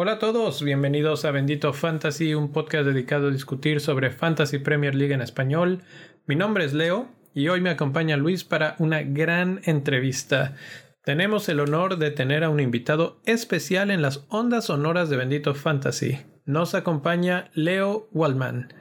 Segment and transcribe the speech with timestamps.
[0.00, 4.94] Hola a todos, bienvenidos a Bendito Fantasy, un podcast dedicado a discutir sobre Fantasy Premier
[4.94, 5.82] League en español.
[6.24, 10.54] Mi nombre es Leo y hoy me acompaña Luis para una gran entrevista.
[11.02, 15.52] Tenemos el honor de tener a un invitado especial en las ondas sonoras de Bendito
[15.52, 16.20] Fantasy.
[16.44, 18.72] Nos acompaña Leo Waldman,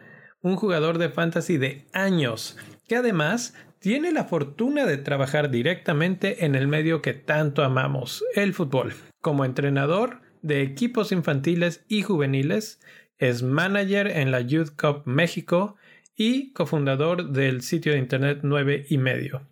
[0.42, 6.54] un jugador de fantasy de años, que además tiene la fortuna de trabajar directamente en
[6.54, 8.94] el medio que tanto amamos, el fútbol.
[9.20, 12.80] Como entrenador, de equipos infantiles y juveniles,
[13.18, 15.76] es manager en la Youth Cup México
[16.16, 19.48] y cofundador del sitio de internet 9 y medio.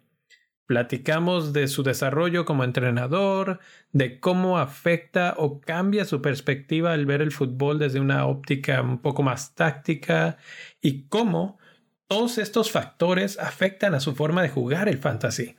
[0.66, 3.60] Platicamos de su desarrollo como entrenador,
[3.92, 9.00] de cómo afecta o cambia su perspectiva al ver el fútbol desde una óptica un
[9.00, 10.38] poco más táctica
[10.82, 11.60] y cómo
[12.08, 15.56] todos estos factores afectan a su forma de jugar el fantasy.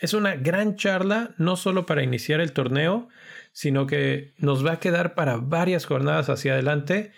[0.00, 3.08] Es una gran charla no solo para iniciar el torneo,
[3.52, 7.12] sino que nos va a quedar para varias jornadas hacia adelante,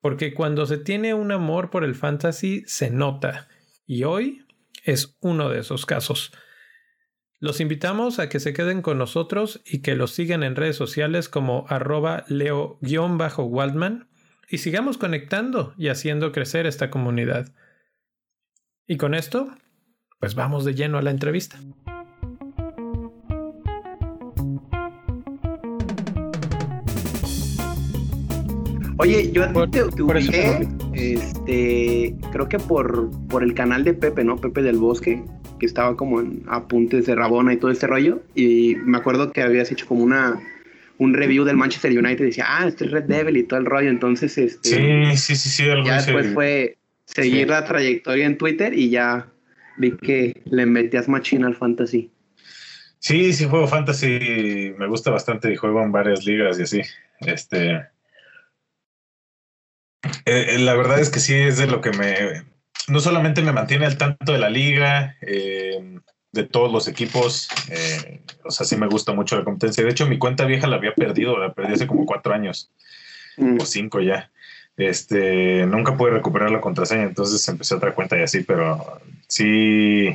[0.00, 3.48] porque cuando se tiene un amor por el fantasy se nota,
[3.86, 4.46] y hoy
[4.84, 6.32] es uno de esos casos.
[7.38, 11.28] Los invitamos a que se queden con nosotros y que los sigan en redes sociales
[11.28, 14.08] como arroba leo-waldman
[14.48, 17.52] y sigamos conectando y haciendo crecer esta comunidad.
[18.86, 19.54] Y con esto,
[20.18, 21.60] pues vamos de lleno a la entrevista.
[28.98, 34.36] Oye, yo ti te, ubiqué, este, creo que por, por el canal de Pepe, ¿no?
[34.36, 35.22] Pepe del Bosque,
[35.58, 38.22] que estaba como en apuntes de Rabona y todo este rollo.
[38.34, 40.40] Y me acuerdo que habías hecho como una
[40.98, 43.66] un review del Manchester United y decía, ah, este es Red Devil y todo el
[43.66, 43.90] rollo.
[43.90, 44.68] Entonces, este.
[44.68, 45.64] Sí, sí, sí, sí.
[45.84, 49.28] ya después fue seguir la trayectoria en Twitter y ya
[49.76, 52.10] vi que le metías machina al fantasy.
[52.98, 56.80] Sí, sí juego fantasy, me gusta bastante y juego en varias ligas y así.
[57.20, 57.82] Este,
[60.26, 62.42] eh, eh, la verdad es que sí es de lo que me,
[62.88, 66.00] no solamente me mantiene al tanto de la liga, eh,
[66.32, 67.48] de todos los equipos,
[68.44, 69.82] o sea, sí me gusta mucho la competencia.
[69.82, 72.70] De hecho, mi cuenta vieja la había perdido, la perdí hace como cuatro años
[73.38, 73.58] mm.
[73.60, 74.30] o cinco ya.
[74.76, 80.14] Este, nunca pude recuperar la contraseña, entonces empecé otra cuenta y así, pero sí,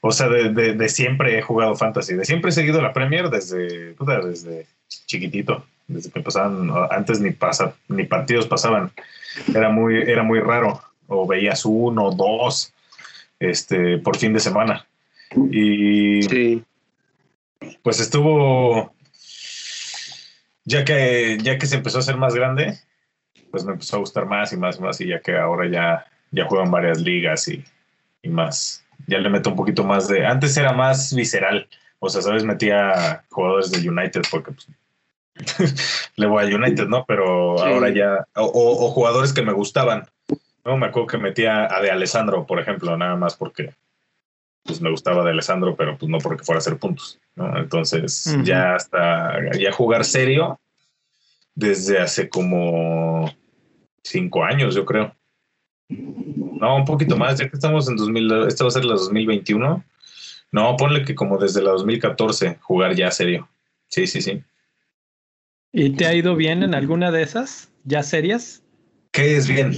[0.00, 4.66] o sea, de, siempre he jugado fantasy, de siempre he seguido la Premier desde, desde
[5.06, 8.92] chiquitito desde que pasaban, antes ni pasa, ni partidos pasaban,
[9.52, 12.72] era muy, era muy raro, o veías uno, dos,
[13.40, 14.86] este, por fin de semana.
[15.50, 16.60] Y
[17.82, 18.94] pues estuvo,
[20.64, 22.78] ya que, ya que se empezó a hacer más grande,
[23.50, 26.06] pues me empezó a gustar más y más y más, y ya que ahora ya,
[26.30, 27.64] ya juegan varias ligas y,
[28.22, 31.68] y más, ya le meto un poquito más de, antes era más visceral,
[31.98, 34.68] o sea, sabes, metía jugadores de United porque pues,
[36.16, 37.04] le voy a United, ¿no?
[37.06, 40.08] Pero ahora ya, o, jugadores que me gustaban,
[40.64, 40.76] ¿no?
[40.76, 43.74] Me acuerdo que metía a de Alessandro, por ejemplo, nada más porque
[44.64, 47.58] pues me gustaba de Alessandro, pero pues no porque fuera a hacer puntos, ¿no?
[47.58, 50.60] Entonces ya hasta, ya jugar serio
[51.54, 53.32] desde hace como
[54.02, 55.14] cinco años, yo creo.
[55.88, 59.84] No, un poquito más, ya que estamos en 2000, esta va a ser la 2021.
[60.52, 63.48] No, ponle que como desde la 2014 jugar ya serio.
[63.88, 64.42] Sí, sí, sí.
[65.72, 68.62] ¿Y te ha ido bien en alguna de esas ya serias?
[69.12, 69.72] ¿Qué es bien?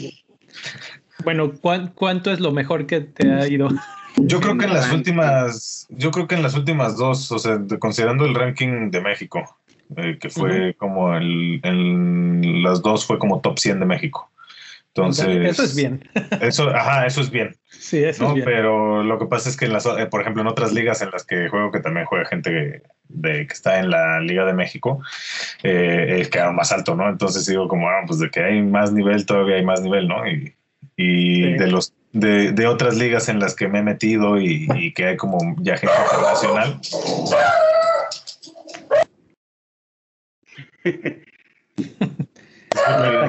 [1.24, 1.52] Bueno,
[1.94, 3.68] ¿cuánto es lo mejor que te ha ido?
[4.16, 7.58] Yo creo que en las últimas, yo creo que en las últimas dos, o sea,
[7.78, 9.58] considerando el ranking de México,
[9.96, 14.30] eh, que fue como el, en las dos fue como top 100 de México.
[14.94, 16.06] Entonces, eso es bien.
[16.42, 17.56] Eso, ajá, eso es bien.
[17.70, 18.44] Sí, eso es bien.
[18.44, 21.10] Pero lo que pasa es que, en las, eh, por ejemplo, en otras ligas en
[21.10, 22.82] las que juego, que también juega gente
[23.14, 25.00] de, que está en la Liga de México,
[25.62, 27.08] eh, queda más alto, ¿no?
[27.08, 30.26] Entonces digo como, ah, pues de que hay más nivel, todavía hay más nivel, ¿no?
[30.26, 30.54] Y,
[30.96, 34.92] y de los de, de, otras ligas en las que me he metido y, y
[34.92, 36.78] que hay como ya gente internacional.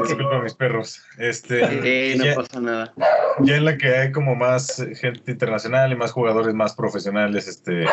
[0.04, 1.02] Disculpa, mis perros.
[1.18, 2.94] Este, no pasa nada.
[3.42, 7.86] Ya en la que hay como más gente internacional y más jugadores más profesionales, este,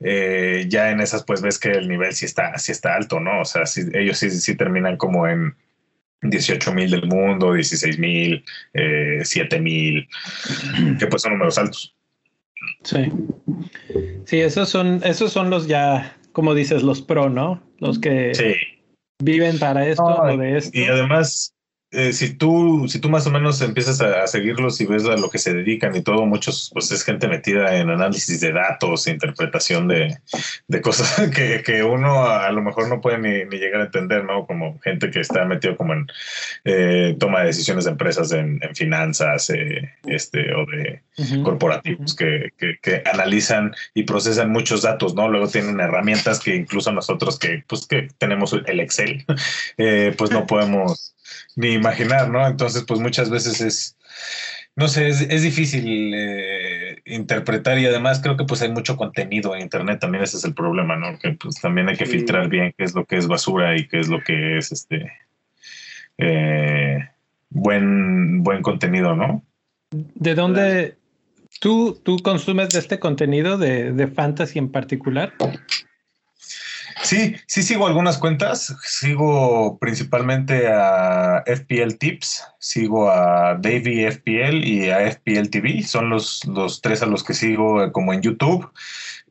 [0.00, 3.40] eh, ya en esas pues ves que el nivel sí está, sí está alto, ¿no?
[3.40, 3.62] O sea,
[3.94, 5.54] ellos sí, sí terminan como en
[6.22, 8.44] 18 mil del mundo, 16 mil,
[8.74, 10.08] eh, 7 mil,
[10.98, 11.94] que pues son números altos.
[12.84, 13.10] Sí.
[14.24, 17.62] Sí, esos son, esos son los ya, como dices, los pro, ¿no?
[17.78, 18.34] Los que...
[18.34, 18.54] Sí
[19.22, 20.78] viven para esto o de esto.
[20.78, 21.54] Y además,
[21.92, 25.28] eh, si tú, si tú más o menos empiezas a, seguirlos y ves a lo
[25.28, 29.88] que se dedican y todo, muchos, pues es gente metida en análisis de datos, interpretación
[29.88, 30.16] de,
[30.68, 34.24] de cosas que, que, uno a lo mejor no puede ni, ni, llegar a entender,
[34.24, 34.46] ¿no?
[34.46, 36.06] Como gente que está metido como en
[36.64, 41.02] eh, toma de decisiones de empresas en, en finanzas, eh, este, o de
[41.42, 45.28] corporativos que, que, que, analizan y procesan muchos datos, ¿no?
[45.28, 49.26] Luego tienen herramientas que incluso nosotros que, pues que tenemos el Excel,
[50.16, 51.12] pues no podemos
[51.56, 52.46] ni imaginar, ¿no?
[52.46, 53.96] Entonces, pues muchas veces es,
[54.76, 59.62] no sé, es, difícil eh, interpretar y además creo que pues hay mucho contenido en
[59.62, 61.18] Internet, también ese es el problema, ¿no?
[61.18, 64.00] Que pues también hay que filtrar bien qué es lo que es basura y qué
[64.00, 65.12] es lo que es este
[66.18, 66.98] eh,
[67.50, 69.44] buen, buen contenido, ¿no?
[69.90, 70.96] ¿De dónde
[71.60, 75.34] tú, tú consumes de este contenido de, de fantasy en particular?
[77.02, 78.74] Sí, sí sigo algunas cuentas.
[78.84, 85.82] Sigo principalmente a FPL Tips, sigo a Davey FPL y a FPL TV.
[85.82, 88.70] Son los, los tres a los que sigo eh, como en YouTube.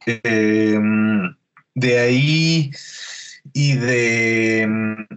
[0.05, 1.35] Em,
[1.75, 2.71] de ahí
[3.53, 5.07] y de em,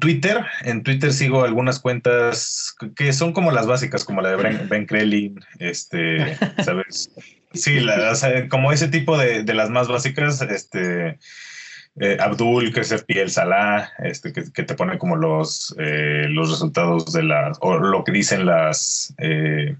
[0.00, 0.44] Twitter.
[0.62, 4.86] En Twitter sigo algunas cuentas que son como las básicas, como la de Ben, ben
[4.86, 7.10] Krellin, este, ¿sabes?
[7.52, 7.78] Sí,
[8.48, 11.18] como ese tipo de, de las más básicas, este
[11.96, 17.12] eh, Abdul, que es FPL Salah, este, que, te pone como los, eh, los resultados
[17.12, 19.76] de las, o lo que dicen las, eh,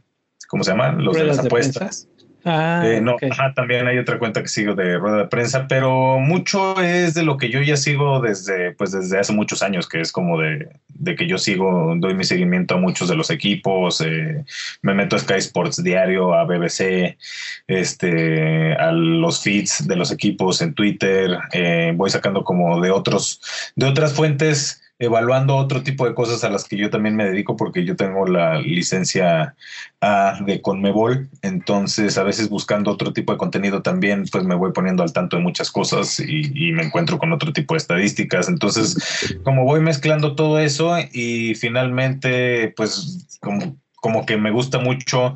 [0.48, 1.04] ¿cómo se llaman?
[1.04, 2.08] Los de las apuestas.
[2.44, 3.16] Ah, eh, no,
[3.54, 7.36] también hay otra cuenta que sigo de rueda de prensa, pero mucho es de lo
[7.36, 11.16] que yo ya sigo desde, pues desde hace muchos años, que es como de, de
[11.16, 14.44] que yo sigo, doy mi seguimiento a muchos de los equipos, eh,
[14.80, 17.18] me meto a Sky Sports Diario, a BBC,
[17.66, 23.40] este, a los feeds de los equipos en Twitter, eh, voy sacando como de otros,
[23.76, 27.56] de otras fuentes evaluando otro tipo de cosas a las que yo también me dedico
[27.56, 29.54] porque yo tengo la licencia
[30.02, 34.72] A de Conmebol, entonces a veces buscando otro tipo de contenido también pues me voy
[34.72, 39.38] poniendo al tanto de muchas cosas y, me encuentro con otro tipo de estadísticas, entonces
[39.42, 45.34] como voy mezclando todo eso y finalmente pues como, como que me gusta mucho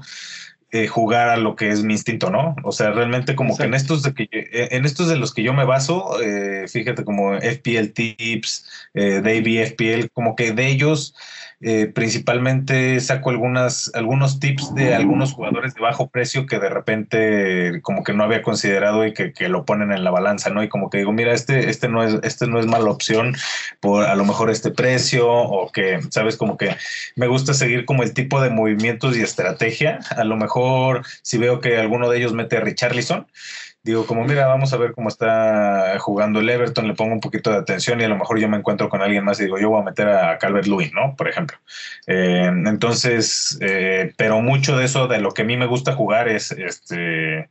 [0.74, 2.56] eh, jugar a lo que es mi instinto, ¿no?
[2.64, 5.44] O sea, realmente como que en estos de que eh, en estos de los que
[5.44, 11.14] yo me baso, eh, fíjate como FPL Tips, eh, Davey FPL, como que de ellos
[11.60, 17.80] eh, principalmente saco algunas, algunos tips de algunos jugadores de bajo precio que de repente
[17.82, 20.62] como que no había considerado y que, lo ponen en la balanza, ¿no?
[20.62, 23.36] Y como que digo, mira, este, este no es, este no es mala opción
[23.80, 26.76] por a lo mejor este precio o que, sabes, como que
[27.14, 30.00] me gusta seguir como el tipo de movimientos y estrategia.
[30.16, 33.26] A lo mejor si veo que alguno de ellos mete a Richarlison,
[33.84, 37.50] digo, como mira, vamos a ver cómo está jugando el Everton, le pongo un poquito
[37.50, 39.70] de atención y a lo mejor yo me encuentro con alguien más y digo, yo
[39.70, 41.14] voy a meter a Calvert Lewin, ¿no?
[41.14, 41.58] Por ejemplo.
[42.06, 46.28] Eh, entonces, eh, pero mucho de eso, de lo que a mí me gusta jugar
[46.28, 47.50] es este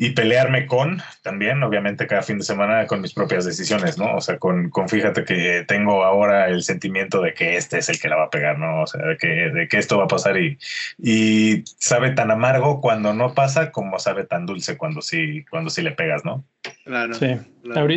[0.00, 4.14] y pelearme con también, obviamente, cada fin de semana con mis propias decisiones, ¿no?
[4.14, 8.00] O sea, con, con fíjate que tengo ahora el sentimiento de que este es el
[8.00, 8.82] que la va a pegar, ¿no?
[8.82, 10.56] O sea, de que, de que esto va a pasar y,
[10.98, 15.82] y sabe tan amargo cuando no pasa como sabe tan dulce cuando sí, cuando sí
[15.82, 16.44] le pegas, ¿no?
[16.84, 17.14] Claro.
[17.14, 17.36] Sí.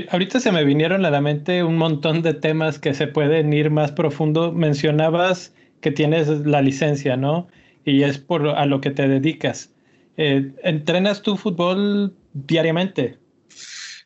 [0.09, 3.69] Ahorita se me vinieron a la mente un montón de temas que se pueden ir
[3.69, 4.51] más profundo.
[4.51, 7.47] Mencionabas que tienes la licencia, ¿no?
[7.85, 9.70] Y es por a lo que te dedicas.
[10.17, 13.17] Eh, ¿Entrenas tu fútbol diariamente?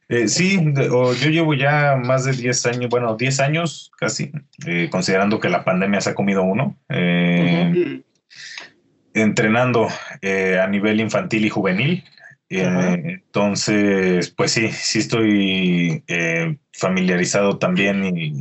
[0.08, 4.32] Eh, sí, yo llevo ya más de 10 años, bueno, 10 años casi,
[4.68, 6.78] eh, considerando que la pandemia se ha comido uno,
[9.14, 12.04] entrenando a nivel infantil y juvenil.
[13.36, 16.02] Entonces, pues sí, sí estoy
[16.78, 18.32] familiarizado también y,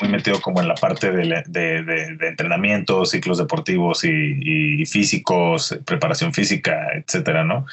[0.00, 6.88] muy metido como en la parte de, de, entrenamiento, ciclos deportivos y, físicos, preparación física,
[6.94, 7.66] etcétera, ¿no?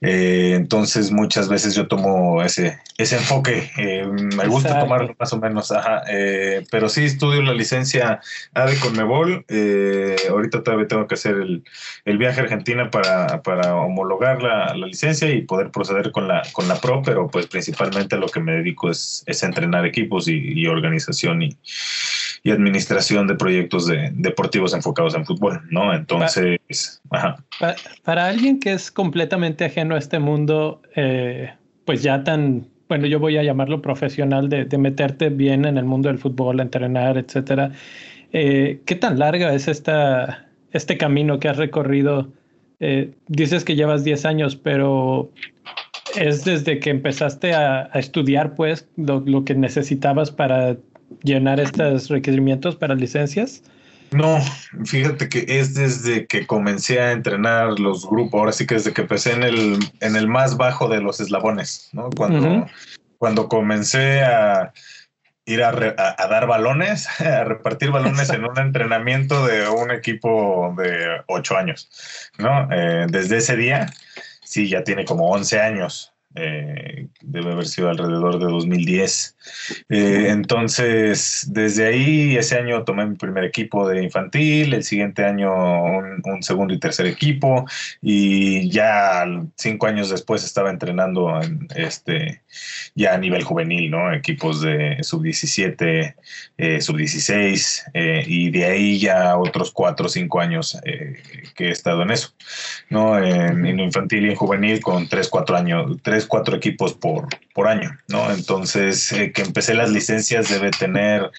[0.00, 5.38] Eh, entonces muchas veces yo tomo ese, ese enfoque, eh, me gusta tomar más o
[5.38, 8.20] menos, ajá, eh, pero sí estudio la licencia
[8.54, 9.44] A de Conmebol,
[10.30, 11.64] ahorita todavía tengo que hacer el,
[12.04, 16.42] el viaje a Argentina para, para homologar la, la, licencia y poder proceder con la,
[16.52, 21.42] con la PRO, pero pues principalmente lo que me dedico es entrenar equipos y, organización
[21.42, 21.56] y,
[22.50, 25.94] administración de proyectos deportivos enfocados en fútbol, ¿no?
[25.94, 27.00] Entonces,
[28.02, 31.52] para, alguien que es completamente ajeno a este mundo, eh,
[31.84, 36.08] pues ya tan, bueno, yo voy a llamarlo profesional, de, meterte bien en el mundo
[36.08, 37.72] del fútbol, entrenar, etcétera.
[38.32, 42.28] Eh, ¿Qué tan larga es esta, este camino que has recorrido?
[42.80, 45.30] Eh, dices que llevas 10 años, pero
[46.16, 50.76] es desde que empezaste a, estudiar, pues, lo, que necesitabas para
[51.22, 53.62] llenar estos requerimientos para licencias.
[54.12, 54.40] No,
[54.84, 59.02] fíjate que es desde que comencé a entrenar los grupos, ahora sí que desde que
[59.02, 62.10] empecé en el, en el más bajo de los eslabones, ¿no?
[62.10, 62.66] Cuando,
[63.18, 64.72] cuando comencé a
[65.46, 71.56] ir a, dar balones, a repartir balones en un entrenamiento de un equipo de ocho
[71.56, 71.88] años,
[72.38, 72.68] ¿no?
[72.72, 73.86] Eh, desde ese día,
[74.50, 79.36] sí, ya tiene como 11 años eh, debe haber sido alrededor de 2010.
[79.88, 85.50] Eh, entonces, desde ahí, ese año tomé mi primer equipo de infantil, el siguiente año
[85.52, 87.66] un, segundo y tercer equipo,
[88.00, 89.24] y ya
[89.56, 92.42] cinco años después estaba entrenando en este,
[92.94, 94.12] ya a nivel juvenil, ¿no?
[94.12, 96.14] Equipos de sub-17,
[96.58, 97.90] eh, sub-16,
[98.26, 100.78] y de ahí ya otros cuatro o cinco años
[101.56, 102.32] que he estado en eso,
[102.88, 103.18] ¿no?
[103.18, 107.68] En, en infantil y en juvenil con tres, cuatro años, tres cuatro equipos por, por
[107.68, 108.30] año, ¿no?
[108.30, 111.30] Entonces, eh, que empecé las licencias debe tener,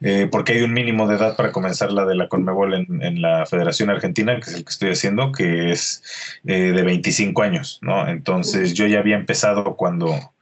[0.00, 3.46] eh, porque hay un mínimo de edad para comenzar la de la Conmebol en, la
[3.46, 6.02] Federación Argentina, que es el que estoy haciendo, que es
[6.46, 8.08] eh, de 25 años, ¿no?
[8.08, 10.32] Entonces, yo ya había empezado cuando...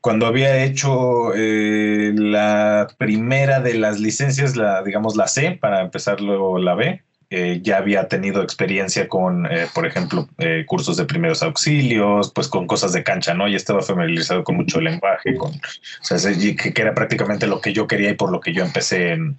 [0.00, 6.58] cuando había hecho la primera de las licencias, la digamos la C, para empezar luego
[6.58, 11.42] la B, eh, ya había tenido experiencia con, eh, por ejemplo, eh, cursos de primeros
[11.42, 13.46] auxilios, pues con cosas de cancha, ¿no?
[13.46, 15.58] Ya estaba familiarizado con mucho lenguaje, con, o
[16.00, 19.36] sea, que, era prácticamente lo que yo quería y por lo que yo empecé en,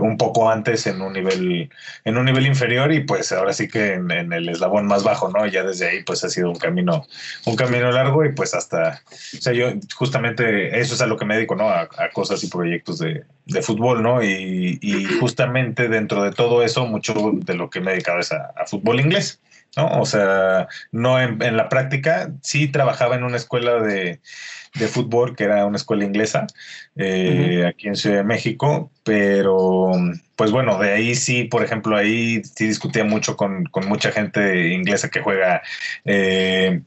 [0.00, 1.70] un poco antes en un nivel,
[2.04, 5.44] en un nivel inferior y pues ahora sí que en, el eslabón más bajo, ¿no?
[5.44, 7.04] Ya desde ahí pues ha sido un camino,
[7.46, 11.24] un camino largo y pues hasta, o sea, yo justamente eso es a lo que
[11.24, 11.68] me dedico, ¿no?
[11.68, 14.22] A, cosas y proyectos de, de fútbol, ¿no?
[14.22, 18.32] Y, y justamente dentro de todo eso, mucho de lo que me he dedicado es
[18.32, 19.40] a, fútbol inglés,
[19.76, 20.00] ¿no?
[20.00, 24.20] O sea, no en, la práctica, sí trabajaba en una escuela de,
[24.90, 26.46] fútbol que era una escuela inglesa
[26.96, 29.92] eh, aquí en Ciudad de México, pero
[30.34, 34.68] pues bueno, de ahí sí, por ejemplo, ahí sí discutía mucho con, con mucha gente
[34.74, 35.62] inglesa que juega.
[36.04, 36.82] Eh,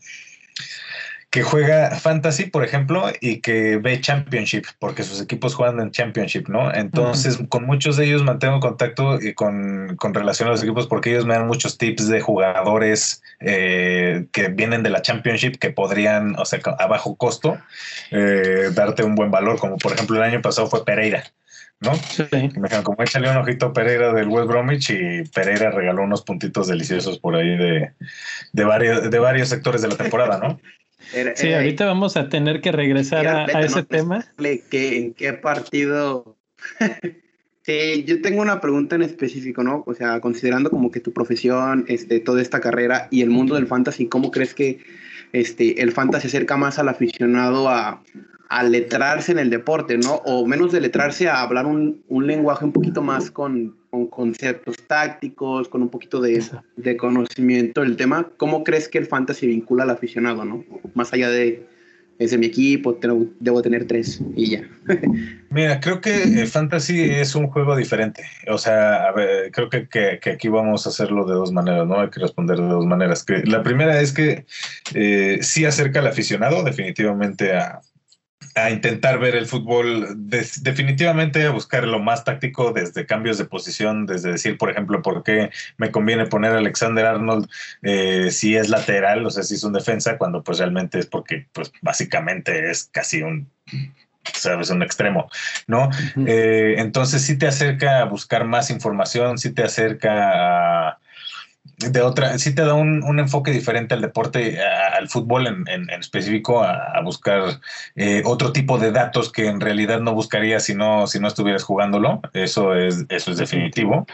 [1.30, 6.48] que juega Fantasy, por ejemplo, y que ve Championship, porque sus equipos juegan en Championship,
[6.48, 6.74] ¿no?
[6.74, 11.28] Entonces, con muchos de ellos mantengo contacto y con, relación a los equipos, porque ellos
[11.28, 16.46] me dan muchos tips de jugadores eh, que vienen de la Championship que podrían, o
[16.46, 17.60] sea, a bajo costo,
[18.10, 21.24] eh, darte un buen valor, como por ejemplo el año pasado fue Pereira.
[21.82, 21.96] ¿no?
[21.96, 22.26] Sí.
[22.32, 26.68] Me dijeron, como échale un ojito Pereira del West Bromwich y Pereira regaló unos puntitos
[26.68, 27.92] deliciosos por ahí de,
[28.52, 30.60] de, varios, de varios sectores de la temporada, ¿no?
[31.36, 34.26] Sí, ahorita vamos a tener que regresar a, ese tema.
[34.40, 36.38] ¿En qué partido?
[37.64, 39.84] sí, yo tengo una pregunta en específico, ¿no?
[39.86, 43.68] O sea, considerando como que tu profesión, este, toda esta carrera y el mundo del
[43.68, 44.80] fantasy, ¿cómo crees que
[45.34, 48.04] este, el fantasy acerca más al aficionado a,
[48.50, 50.16] a letrarse en el deporte, ¿no?
[50.26, 54.76] O menos de letrarse a hablar un, un lenguaje un poquito más con, con, conceptos
[54.88, 56.44] tácticos, con un poquito de,
[56.76, 58.28] de, conocimiento del tema.
[58.38, 60.66] ¿Cómo crees que el fantasy vincula al aficionado, ¿no?
[60.96, 61.64] Más allá de,
[62.18, 63.00] es de mi equipo,
[63.40, 64.68] debo tener tres y ya.
[65.52, 68.24] Mira, creo que el fantasy es un juego diferente.
[68.48, 72.00] O sea, a ver, creo que, que, aquí vamos a hacerlo de dos maneras, ¿no?
[72.00, 73.24] Hay que responder de dos maneras.
[73.24, 74.46] Que la primera es que
[74.96, 77.82] eh, sí acerca al aficionado definitivamente a,
[78.56, 84.06] a intentar ver el fútbol, definitivamente a buscar lo más táctico desde cambios de posición,
[84.06, 87.50] desde decir, por ejemplo, por qué me conviene poner a Alexander Arnold
[87.82, 91.48] eh, si es lateral, o sea, si es un defensa, cuando pues realmente es porque
[91.54, 93.50] pues básicamente es casi un
[94.34, 95.30] sabes, un extremo,
[95.68, 95.90] ¿no?
[96.28, 101.00] Eh, entonces sí te acerca a buscar más información, sí te acerca a
[101.80, 105.90] de otra, sí te da un, un, enfoque diferente al deporte, al fútbol en, en,
[105.92, 107.62] específico, a, buscar
[107.96, 111.64] eh, otro tipo de datos que en realidad no buscarías si no, si no estuvieras
[111.64, 112.22] jugándolo.
[112.34, 114.06] Eso es, eso es definitivo.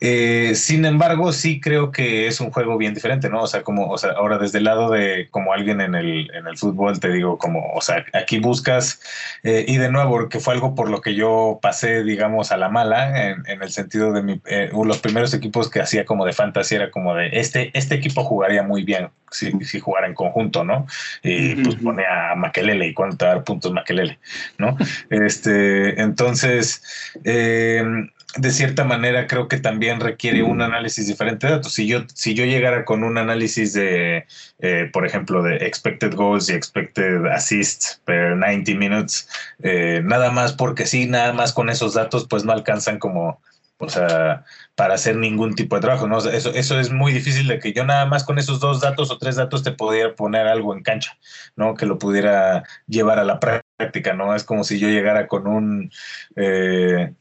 [0.00, 3.42] Eh, sin embargo, sí creo que es un juego bien diferente, ¿no?
[3.42, 6.46] O sea, como, o sea, ahora desde el lado de como alguien en el, en
[6.46, 9.00] el fútbol, te digo, como, o sea, aquí buscas,
[9.42, 12.70] eh, y de nuevo, que fue algo por lo que yo pasé, digamos, a la
[12.70, 14.40] mala, en, el sentido de mi,
[14.72, 16.32] los primeros equipos que hacía como de
[16.66, 20.86] fantasía como de este, este equipo jugaría muy bien si, si jugara en conjunto, ¿no?
[21.22, 24.18] Y pues pone a Maquelele y cuánto dar puntos Maquelele,
[24.58, 24.76] ¿no?
[25.10, 26.82] este, entonces,
[27.24, 31.72] em, de cierta manera creo que también requiere un análisis diferente de datos.
[31.72, 34.26] Si yo, si yo llegara con un análisis de,
[34.60, 39.28] eh, por ejemplo, de expected goals y expected assists per 90 minutes,
[39.62, 43.40] eh, nada más porque sí, nada más con esos datos, pues no alcanzan como
[43.78, 46.18] o sea, para hacer ningún tipo de trabajo, ¿no?
[46.18, 49.18] eso, eso es muy difícil de que yo nada más con esos dos datos o
[49.18, 51.18] tres datos te pudiera poner algo en cancha,
[51.56, 51.74] ¿no?
[51.74, 54.34] Que lo pudiera llevar a la práctica, ¿no?
[54.34, 55.90] Es como si yo llegara con un...
[56.36, 57.12] Eh,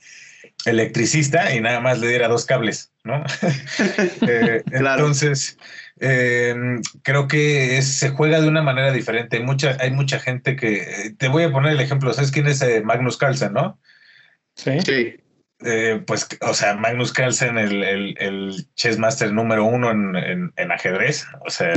[0.65, 3.23] electricista y nada más le diera dos cables, ¿no?
[4.27, 5.57] Eh, entonces,
[5.99, 9.37] em, creo que se juega de una manera diferente.
[9.37, 12.61] Hay mucha, hay mucha gente que, te voy a poner el ejemplo, ¿sabes quién es
[12.61, 13.79] eh, Magnus Carlsen, no?
[14.55, 14.79] Sí.
[14.81, 15.15] Sí.
[15.63, 21.25] Eh, pues, o sea, Magnus Carlsen, el, el, el chessmaster número uno en, en, ajedrez,
[21.45, 21.73] o sea,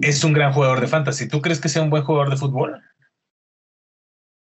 [0.00, 1.28] es un gran jugador de fantasy.
[1.28, 2.80] ¿Tú crees que sea un buen jugador de fútbol?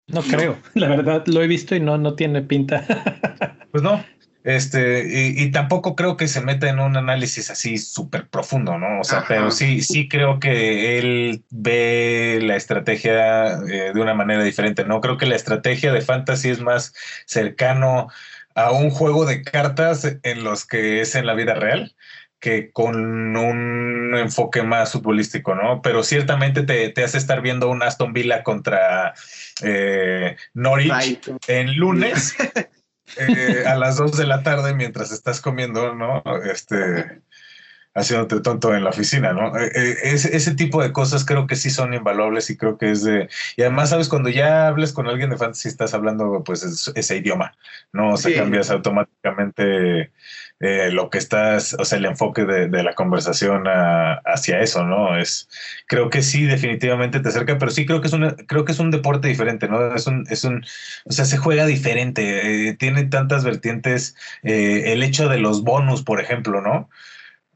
[0.09, 2.85] No, creo, la verdad lo he visto y no, no tiene pinta.
[3.71, 4.03] pues no,
[4.45, 9.01] este, y, tampoco creo que se meta en un análisis así súper profundo, ¿no?
[9.01, 14.43] O sea, pero sí, sí creo que él ve la estrategia eh, de una manera
[14.43, 15.01] diferente, ¿no?
[15.01, 16.93] Creo que la estrategia de fantasy es más
[17.27, 18.09] cercano
[18.55, 21.95] a un juego de cartas en los que es en la vida real
[22.41, 25.81] que con un enfoque más futbolístico, ¿no?
[25.81, 29.15] Pero ciertamente te, hace estar viendo un Aston Villa contra
[29.63, 32.35] eh, Norwich en lunes
[33.17, 36.23] eh, a las 2 de la tarde mientras estás comiendo, ¿no?
[36.45, 37.23] Este,
[37.95, 39.57] haciéndote tonto en la oficina, ¿no?
[39.59, 43.03] Eh, eh, ese, tipo de cosas creo que sí son invaluables y creo que es
[43.05, 43.29] de...
[43.57, 44.09] Y además, ¿sabes?
[44.09, 47.55] Cuando ya hables con alguien de fantasy, estás hablando pues ese idioma,
[47.93, 48.15] ¿no?
[48.15, 50.11] O sea, cambias automáticamente
[50.61, 55.19] eh, lo que estás, o sea, el enfoque de, la conversación hacia eso, ¿no?
[55.19, 55.49] Es,
[55.87, 58.79] creo que sí, definitivamente te acerca, pero sí creo que es una, creo que es
[58.79, 59.95] un deporte diferente, ¿no?
[59.95, 60.65] Es un, es un,
[61.05, 66.63] o sea, se juega diferente, tiene tantas vertientes, el hecho de los bonus, por ejemplo,
[66.63, 66.89] ¿no?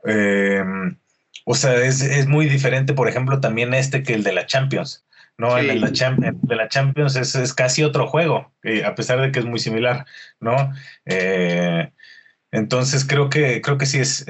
[0.06, 0.98] Em,
[1.44, 5.04] o sea, es, muy diferente, por ejemplo, también este que el de la Champions.
[5.38, 5.58] ¿no?
[5.58, 8.52] El, de la Champions, de la Champions es, casi otro juego,
[8.84, 10.06] a pesar de que es muy similar,
[10.40, 10.72] ¿no?
[11.04, 11.92] Eh,
[12.52, 14.24] entonces creo que creo que sí es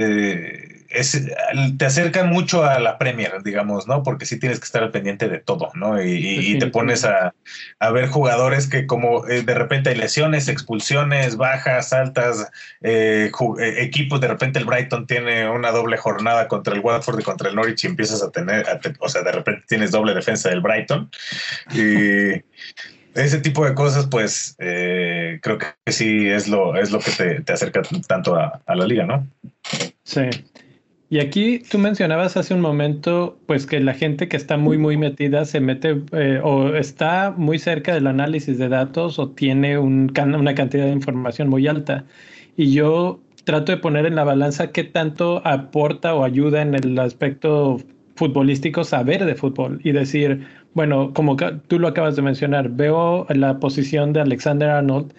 [1.79, 4.03] te acerca mucho a la Premier, digamos, ¿no?
[4.03, 6.03] Porque sí tienes que estar al pendiente de todo, ¿no?
[6.03, 7.35] Y, te pones a,
[7.93, 12.50] ver jugadores que como eh, de repente hay lesiones, expulsiones, bajas, altas,
[12.83, 17.25] eh, eh, equipos, de repente el Brighton tiene una doble jornada contra el Watford y
[17.25, 18.67] contra el Norwich y empiezas a tener,
[19.00, 21.11] o sea, de repente tienes doble defensa del Brighton.
[21.73, 22.43] Y
[23.15, 27.82] ese tipo de cosas, pues creo que sí es lo, es lo que te, acerca
[28.06, 29.26] tanto a, a la liga, ¿no?
[30.04, 30.30] Sí.
[31.08, 34.97] Y aquí tú mencionabas hace un momento, pues que la gente que está muy, muy
[34.97, 40.12] metida se mete eh, o está muy cerca del análisis de datos o tiene un,
[40.19, 42.04] una cantidad de información muy alta.
[42.56, 46.99] Y yo trato de poner en la balanza qué tanto aporta o ayuda en el
[46.99, 47.78] aspecto
[48.16, 53.60] futbolístico saber de fútbol y decir, bueno, como tú lo acabas de mencionar, veo la
[53.60, 55.12] posición de Alexander Arnold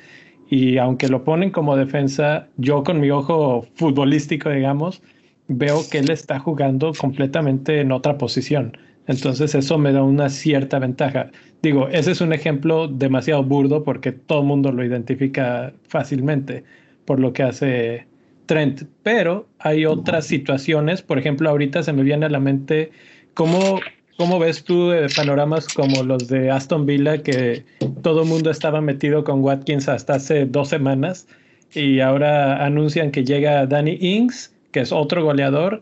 [0.50, 5.02] y aunque lo ponen como defensa, yo con mi ojo futbolístico, digamos,
[5.48, 8.78] veo que él está jugando completamente en otra posición.
[9.08, 11.32] Entonces eso me da una cierta ventaja.
[11.62, 16.64] Digo, ese es un ejemplo demasiado burdo porque todo el mundo lo identifica fácilmente
[17.06, 18.08] por lo que hace
[18.46, 18.84] Trent.
[19.04, 22.92] Pero hay otras situaciones, por ejemplo, ahorita se me viene a la mente
[23.34, 23.80] cómo,
[24.18, 27.64] cómo ves tú panoramas como los de Aston Villa, que
[28.02, 31.28] todo el mundo estaba metido con Watkins hasta hace dos semanas
[31.74, 35.82] y ahora anuncian que llega Danny Ings que es otro goleador.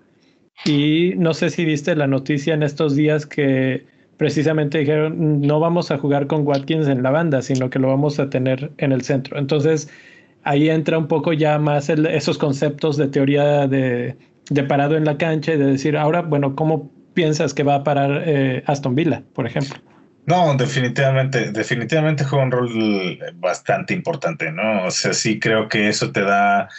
[0.63, 5.91] Y no sé si viste la noticia en estos días que precisamente dijeron no vamos
[5.91, 9.01] a jugar con Watkins en la banda, sino que lo vamos a tener en el
[9.01, 9.37] centro.
[9.37, 9.89] Entonces
[10.43, 14.15] ahí entra un poco ya más esos conceptos de teoría de,
[14.69, 18.23] parado en la cancha y de decir, ahora, bueno, ¿cómo piensas que va a parar
[18.25, 19.75] eh, Aston Villa, por ejemplo?
[20.25, 24.85] No, definitivamente, definitivamente juega un rol bastante importante, ¿no?
[24.85, 26.69] O sea, sí creo que eso te da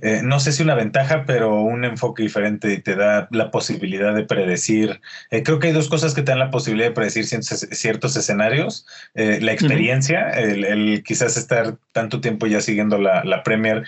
[0.00, 4.14] eh, no sé si una ventaja, pero un enfoque diferente y te da la posibilidad
[4.14, 5.00] de predecir.
[5.30, 8.86] Eh, creo que hay dos cosas que te dan la posibilidad de predecir ciertos, escenarios.
[9.14, 13.84] Eh, la experiencia, el, quizás estar tanto tiempo ya siguiendo la, la Premier,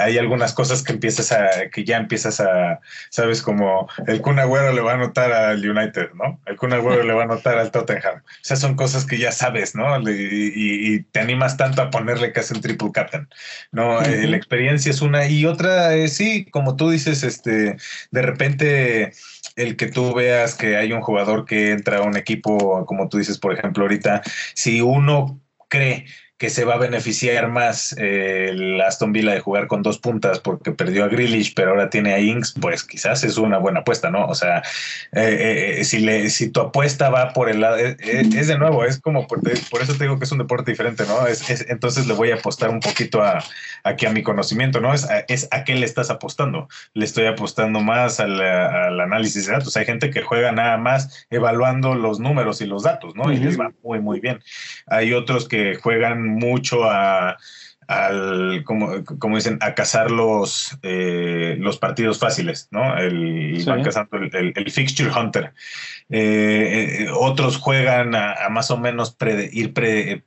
[0.00, 2.80] hay algunas cosas que empiezas a, que ya empiezas a,
[3.10, 6.40] sabes, como el Kun Agüero le va a notar al United, ¿no?
[6.46, 8.16] El Kun Agüero le va a notar al Tottenham.
[8.16, 9.86] O sea, son cosas que ya sabes, ¿no?
[10.10, 13.28] Y, te animas tanto a ponerle casi un triple captain,
[13.70, 14.00] ¿no?
[14.00, 17.76] la experiencia es un y otra es, sí, como tú dices, este,
[18.10, 19.12] de repente
[19.56, 23.18] el que tú veas que hay un jugador que entra a un equipo, como tú
[23.18, 24.22] dices, por ejemplo, ahorita,
[24.54, 26.06] si uno cree
[26.42, 30.40] que se va a beneficiar más eh, el Aston Villa de jugar con dos puntas
[30.40, 34.10] porque perdió a Grealish, pero ahora tiene a Inks, pues quizás es una buena apuesta,
[34.10, 34.26] ¿no?
[34.26, 34.58] O sea,
[35.12, 39.00] eh, eh, si, le, si tu apuesta va por el lado, es, de nuevo, es
[39.00, 41.28] como, por, por, eso te digo que es un deporte diferente, ¿no?
[41.28, 43.38] Es, entonces le voy a apostar un poquito a,
[43.84, 44.92] aquí a mi conocimiento, ¿no?
[44.92, 46.68] Es, es a qué le estás apostando.
[46.92, 48.40] Le estoy apostando más al,
[49.00, 49.76] análisis de datos.
[49.76, 53.32] Hay gente que juega nada más evaluando los números y los datos, ¿no?
[53.32, 54.40] Y les va muy, muy bien.
[54.88, 57.36] Hay otros que juegan mucho a
[57.88, 62.96] al como, como, dicen, a cazar los, eh, los partidos fáciles, ¿no?
[62.96, 65.52] El, Van cazando el, fixture hunter.
[66.08, 69.16] Eh, otros juegan a, más o menos
[69.52, 70.24] ir pre,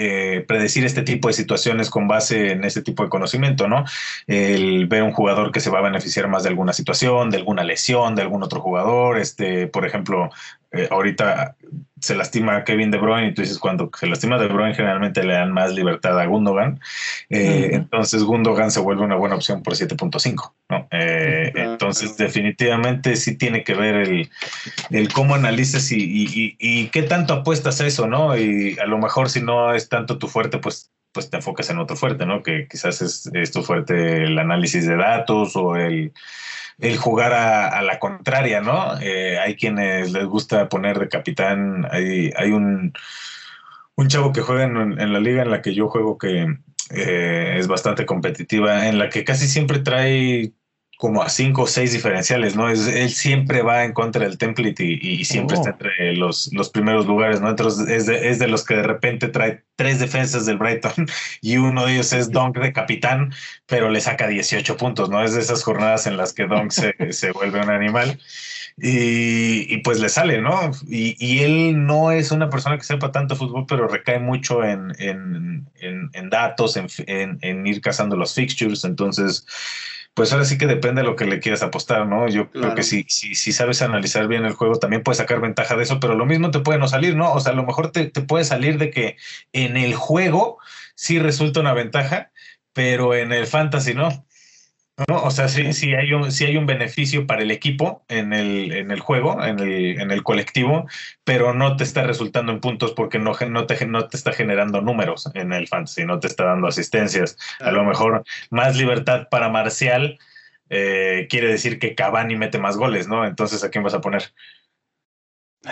[0.00, 3.84] eh, predecir este tipo de situaciones con base en ese tipo de conocimiento, ¿no?
[4.28, 7.64] El ver un jugador que se va a beneficiar más de alguna situación, de alguna
[7.64, 10.30] lesión, de algún otro jugador, este, por ejemplo,
[10.70, 11.56] eh, ahorita
[12.00, 15.34] se lastima Kevin De Bruyne y tú dices cuando se lastima De Bruyne generalmente le
[15.34, 16.80] dan más libertad a Gundogan,
[17.30, 20.88] eh, entonces Gundogan se vuelve una buena opción por 7.5, ¿no?
[20.90, 24.30] entonces definitivamente sí tiene que ver el,
[24.90, 28.36] el cómo analizas y, y, y, qué tanto apuestas a eso, ¿no?
[28.36, 31.78] Y a lo mejor si no es tanto tu fuerte, pues pues te enfocas en
[31.78, 32.42] otro fuerte, ¿no?
[32.42, 36.12] Que quizás es, tu fuerte el análisis de datos o el,
[36.98, 38.98] jugar a, la contraria, ¿no?
[39.00, 42.92] Eh, hay quienes les gusta poner de capitán, hay, hay un,
[43.96, 46.56] un chavo que juega en, la liga en la que yo juego que
[46.90, 50.52] eh, es bastante competitiva, en la que casi siempre trae
[50.98, 52.68] como a cinco o seis diferenciales, ¿no?
[52.68, 55.72] Es, él siempre va en contra del template y, siempre está oh.
[55.72, 57.48] entre los, los, primeros lugares, ¿no?
[57.48, 61.06] Entonces es de, es de, los que de repente trae tres defensas del Brighton
[61.40, 63.32] y uno de ellos es Donk de capitán,
[63.66, 65.22] pero le saca 18 puntos, ¿no?
[65.22, 68.18] Es de esas jornadas en las que Donk se, se vuelve un animal.
[68.80, 70.70] Y, y, pues le sale, ¿no?
[70.88, 74.92] Y, y, él no es una persona que sepa tanto fútbol, pero recae mucho en,
[75.00, 78.84] en, en, en datos, en, ir cazando los fixtures.
[78.84, 79.44] Entonces,
[80.18, 82.28] pues ahora sí que depende de lo que le quieras apostar, ¿no?
[82.28, 85.76] Yo creo que si, si, si, sabes analizar bien el juego, también puedes sacar ventaja
[85.76, 87.32] de eso, pero lo mismo te puede no salir, ¿no?
[87.32, 89.16] O sea, a lo mejor te, te puede salir de que
[89.52, 90.58] en el juego
[90.96, 92.32] sí resulta una ventaja,
[92.72, 94.26] pero en el fantasy no.
[95.06, 95.22] ¿No?
[95.22, 98.72] O sea, sí, sí, hay un, sí hay un beneficio para el equipo en el,
[98.72, 100.86] en el juego, en el, en el colectivo,
[101.24, 104.80] pero no te está resultando en puntos porque no, no, te, no te está generando
[104.80, 107.36] números en el fantasy, no te está dando asistencias.
[107.60, 110.18] A lo mejor más libertad para Marcial
[110.70, 113.24] eh, quiere decir que Cavani mete más goles, ¿no?
[113.24, 114.24] Entonces, ¿a quién vas a poner?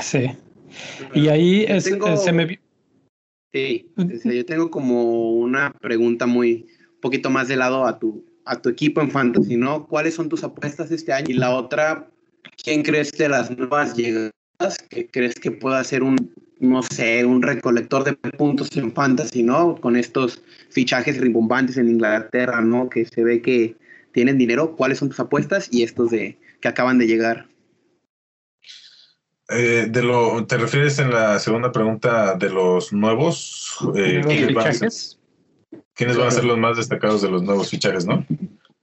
[0.01, 0.31] Sí.
[1.15, 2.61] Y ahí es, se me...
[3.53, 3.91] Sí,
[4.25, 8.69] yo tengo como una pregunta muy, un poquito más de lado a tu, a tu
[8.69, 9.87] equipo en fantasy, ¿no?
[9.87, 11.27] ¿Cuáles son tus apuestas este año?
[11.29, 12.09] Y la otra,
[12.63, 14.33] ¿quién crees de las nuevas llegadas
[14.89, 19.77] que crees que pueda ser un, no sé, un recolector de puntos en fantasy, ¿no?
[19.77, 22.89] Con estos fichajes rimbombantes en Inglaterra, ¿no?
[22.89, 23.77] Que se ve que
[24.13, 24.77] tienen dinero.
[24.77, 27.47] ¿Cuáles son tus apuestas y estos de que acaban de llegar?
[29.49, 33.77] Eh, de lo, ¿Te refieres en la segunda pregunta de los nuevos?
[33.95, 35.16] Eh, fichajes?
[35.97, 38.25] ¿Quiénes van a ser los más destacados de los nuevos fichajes, no?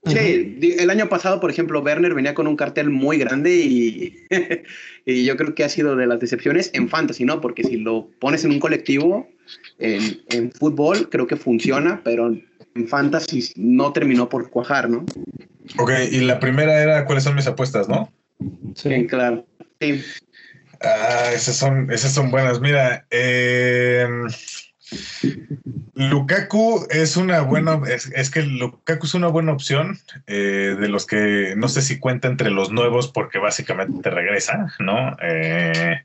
[0.06, 4.26] Sí, el año pasado, por ejemplo, Werner venía con un cartel muy grande y,
[5.06, 7.40] y, yo creo que ha sido de las decepciones en fantasy, ¿no?
[7.40, 9.28] Porque si lo pones en un colectivo,
[9.78, 12.26] en, en fútbol, creo que funciona, pero
[12.74, 15.06] en fantasy no terminó por cuajar, ¿no?
[15.78, 18.12] Ok, y la primera era cuáles son mis apuestas, ¿no?
[18.74, 19.46] Sí, claro.
[19.80, 20.02] Sí.
[20.82, 22.60] Ah, esas son, esas son buenas.
[22.60, 24.06] Mira, eh,
[25.94, 31.54] Lukaku es una buena, es, que Lukaku es una buena opción eh, de los que
[31.56, 35.16] no sé si cuenta entre los nuevos porque básicamente regresa, ¿no?
[35.22, 36.02] Eh,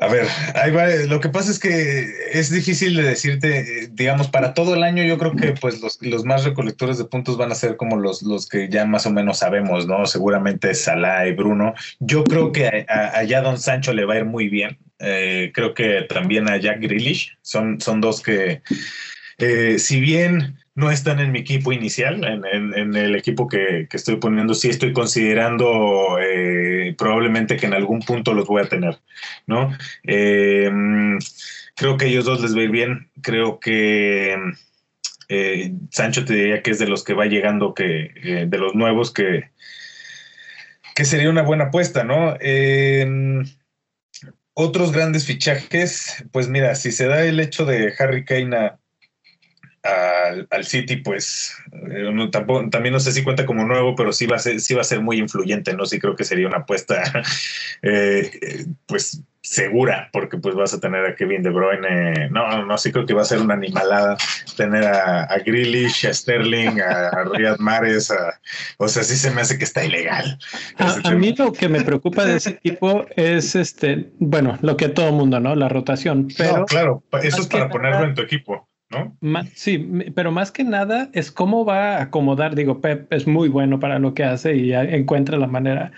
[0.00, 0.86] a ver, ahí va.
[1.06, 5.16] Lo que pasa es que es difícil de decirte, digamos, para todo el año yo
[5.16, 8.46] creo que pues los, los más recolectores de puntos van a ser como los, los
[8.46, 10.06] que ya más o menos sabemos, ¿no?
[10.06, 11.74] Seguramente Salah y Bruno.
[11.98, 14.78] Yo creo que a, a, Don Sancho le va a ir muy bien.
[14.98, 17.36] Eh, creo que también a Jack Grealish.
[17.40, 18.60] Son, son dos que,
[19.38, 24.54] eh, si bien no están en mi equipo inicial, en, el equipo que, estoy poniendo,
[24.54, 28.98] sí estoy considerando eh, probablemente que en algún punto los voy a tener,
[29.46, 29.76] ¿no?
[30.04, 33.10] creo que ellos dos les va a ir bien.
[33.22, 34.36] Creo que
[35.90, 39.50] Sancho te diría que es de los que va llegando, que de los nuevos que,
[40.94, 42.36] que sería una buena apuesta, ¿no?
[44.58, 48.72] Otros grandes fichajes, pues mira, si se da el hecho de Harry Kane
[50.28, 52.30] al, City, pues eh,
[52.70, 54.84] también no sé si cuenta como nuevo, pero sí va a ser, sí va a
[54.84, 55.86] ser muy influyente, ¿no?
[55.86, 57.02] Sí creo que sería una apuesta,
[57.82, 62.28] eh, pues segura, porque pues vas a tener a Kevin De Bruyne.
[62.30, 64.16] No, no, sí creo que va a ser una animalada
[64.56, 68.12] tener a, a Grealish, a Sterling, a, Riyad Mahrez,
[68.78, 70.38] o sea, sí se me hace que está ilegal.
[70.78, 75.12] A, mí lo que me preocupa de ese tipo es este, bueno, lo que todo
[75.12, 75.54] mundo, ¿no?
[75.54, 76.28] La rotación.
[76.36, 78.68] Pero no, claro, eso es para ponerlo en tu equipo.
[79.20, 79.42] ¿No?
[79.54, 79.78] sí,
[80.14, 82.54] pero más que nada es cómo va a acomodar.
[82.54, 85.92] Digo, Pep es muy bueno para lo que hace y encuentra la manera,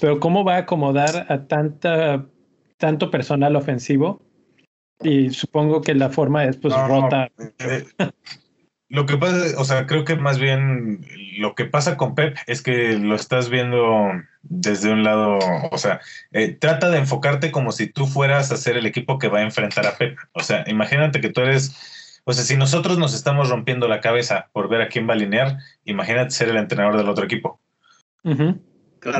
[0.00, 2.26] pero cómo va a acomodar a tanta
[2.82, 4.20] tanto personal ofensivo
[5.00, 7.30] Y supongo que la forma es pues rota.
[7.60, 7.84] Eh,
[8.88, 11.06] lo que pasa, o sea, creo que más bien
[11.38, 14.10] lo que pasa con Pep es que lo estás viendo
[14.42, 15.38] desde un lado,
[15.70, 16.00] o sea,
[16.32, 19.44] eh, trata de enfocarte como si tú fueras a ser el equipo que va a
[19.44, 20.18] enfrentar a Pep.
[20.32, 21.74] O sea, imagínate que tú eres,
[22.24, 25.16] o sea, si nosotros nos estamos rompiendo la cabeza por ver a quién va a
[25.16, 27.60] alinear, imagínate ser el entrenador del otro equipo.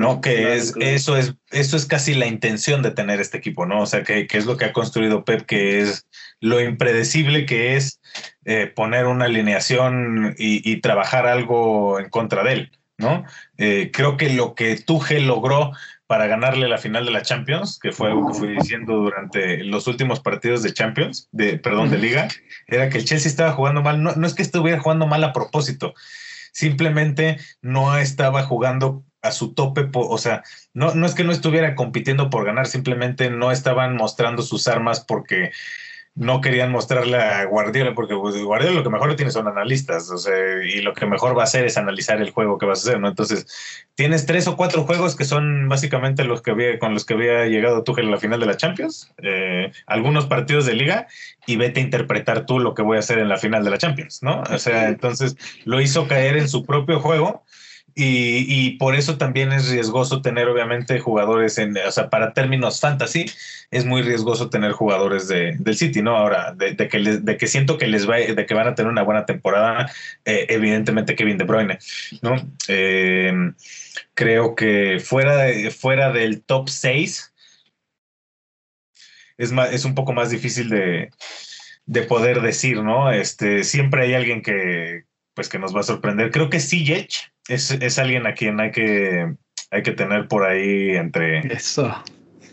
[0.00, 0.20] ¿no?
[0.20, 3.82] Que es, eso es, eso es casi la intención de tener este equipo, ¿no?
[3.82, 6.06] O sea, que, es lo que ha construido Pep, que es
[6.40, 8.00] lo impredecible que es
[8.44, 13.24] eh, poner una alineación y, trabajar algo en contra de él, ¿no?
[13.58, 15.72] Eh, creo que lo que Tuchel logró
[16.12, 19.86] para ganarle la final de la Champions, que fue algo que fui diciendo durante los
[19.86, 22.28] últimos partidos de Champions, de, perdón, de liga,
[22.66, 25.32] era que el Chelsea estaba jugando mal, no, no es que estuviera jugando mal a
[25.32, 25.94] propósito,
[26.52, 30.42] simplemente no estaba jugando a su tope, o sea,
[30.74, 35.00] no, no es que no estuviera compitiendo por ganar, simplemente no estaban mostrando sus armas
[35.00, 35.50] porque
[36.14, 40.10] no querían mostrarle a Guardiola, porque pues, Guardiola lo que mejor le tiene son analistas,
[40.10, 42.80] o sea, y lo que mejor va a hacer es analizar el juego que vas
[42.80, 43.08] a hacer, ¿no?
[43.08, 43.46] Entonces,
[43.94, 47.46] tienes tres o cuatro juegos que son básicamente los que había, con los que había
[47.46, 51.06] llegado Tuchel a la final de la Champions, eh, algunos partidos de liga,
[51.46, 53.78] y vete a interpretar tú lo que voy a hacer en la final de la
[53.78, 54.42] Champions, ¿no?
[54.50, 57.42] O sea, entonces lo hizo caer en su propio juego
[57.94, 63.26] y, por eso también es riesgoso tener, obviamente, jugadores en, o sea, para términos fantasy,
[63.70, 66.16] es muy riesgoso tener jugadores de, del City, ¿no?
[66.16, 69.02] Ahora, de, que de que siento que les va, de que van a tener una
[69.02, 69.90] buena temporada,
[70.24, 71.78] eh, evidentemente Kevin De Bruyne,
[72.22, 72.36] ¿no?
[72.68, 73.52] Eh,
[74.14, 77.32] creo que fuera, fuera del top 6
[79.38, 81.10] es, más, es un poco más difícil de,
[81.86, 83.10] de poder decir, ¿no?
[83.10, 86.30] Este, siempre hay alguien que, pues que nos va a sorprender.
[86.30, 89.34] Creo que Ziyech es, es alguien a quien hay que,
[89.70, 91.40] hay que tener por ahí entre...
[91.52, 91.94] Eso.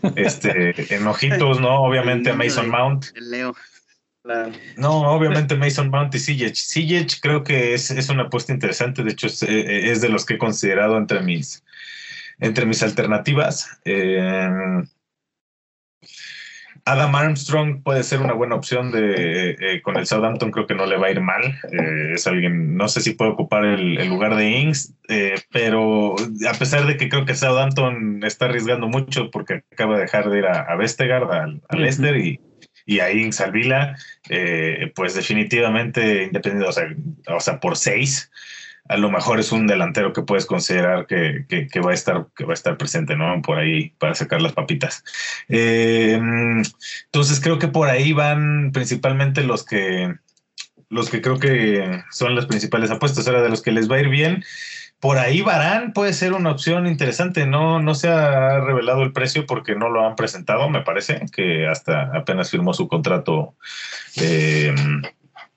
[0.16, 1.82] Este, enojitos, ¿no?
[1.82, 3.08] Obviamente Mason Mount.
[3.14, 3.54] El Leo.
[4.76, 6.56] No, obviamente Mason Mount y Ziyech.
[6.56, 9.02] Ziyech creo que es, es, una apuesta interesante.
[9.02, 11.62] De hecho, es, es, de los que he considerado entre mis,
[12.38, 13.78] entre mis alternativas.
[13.84, 14.48] Eh,
[16.84, 20.86] Adam Armstrong puede ser una buena opción de eh, con el Southampton, creo que no
[20.86, 21.42] le va a ir mal.
[21.70, 26.58] Eh, es alguien, no sé si puede ocupar el, lugar de Ings, eh, pero a
[26.58, 30.46] pesar de que creo que Southampton está arriesgando mucho porque acaba de dejar de ir
[30.46, 32.40] a, a Vestegard, al, Leicester y,
[32.86, 33.96] y a Ings al Vila,
[34.94, 36.88] pues definitivamente independiente, o sea,
[37.28, 38.30] o sea por seis
[38.88, 41.46] a lo mejor es un delantero que puedes considerar que,
[41.84, 43.40] va a estar que va a estar presente, ¿no?
[43.42, 45.04] Por ahí para sacar las papitas.
[45.48, 46.18] Eh,
[47.04, 50.14] entonces creo que por ahí van principalmente los que
[50.88, 53.26] los que creo que son las principales apuestas.
[53.26, 54.44] Ahora de los que les va a ir bien.
[54.98, 57.46] Por ahí Barán puede ser una opción interesante.
[57.46, 61.66] No, no se ha revelado el precio porque no lo han presentado, me parece, que
[61.66, 63.54] hasta apenas firmó su contrato.
[64.16, 64.74] Eh,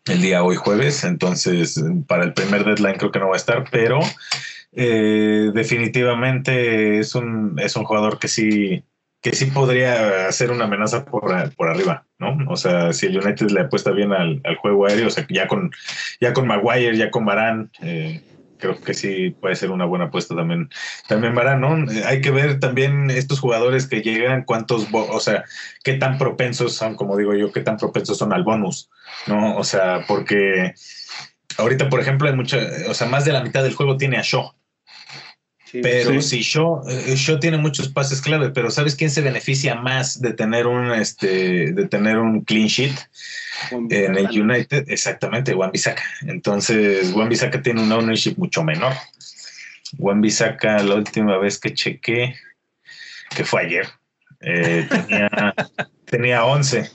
[0.06, 3.64] el día hoy jueves, entonces para el primer deadline creo que no va a estar,
[3.72, 4.00] pero
[4.74, 8.84] eh, definitivamente es un, es un jugador que sí,
[9.22, 12.38] que sí podría hacer una amenaza por, por arriba, ¿no?
[12.50, 15.72] O sea, si el United le apuesta bien al, juego aéreo, o sea, ya con,
[16.20, 18.22] ya con Maguire, ya con Barán, eh,
[18.64, 20.70] creo que sí puede ser una buena apuesta también.
[21.08, 21.86] También Barán, ¿no?
[22.06, 25.44] Hay que ver también estos jugadores que llegan, cuántos, o sea,
[25.84, 28.90] qué tan propensos son, como digo yo, qué tan propensos son al bonus,
[29.28, 29.58] ¿no?
[29.58, 30.74] O sea, porque
[31.58, 34.22] ahorita, por ejemplo, hay mucha, o sea, más de la mitad del juego tiene a
[34.24, 34.54] Shaw.
[35.82, 40.22] Pero si Shaw, eh, Shaw tiene muchos pases clave, pero ¿sabes quién se beneficia más
[40.22, 42.96] de tener un, este, de tener un clean sheet?
[43.72, 46.04] En el United, exactamente, Juan Bisaca.
[46.22, 48.94] Entonces, Juan Bisaca tiene un ownership mucho menor.
[49.98, 52.36] Juan Bisaca, la última vez que chequé,
[53.36, 53.88] que fue ayer,
[54.42, 55.54] eh, tenía,
[56.06, 56.92] tenía 11.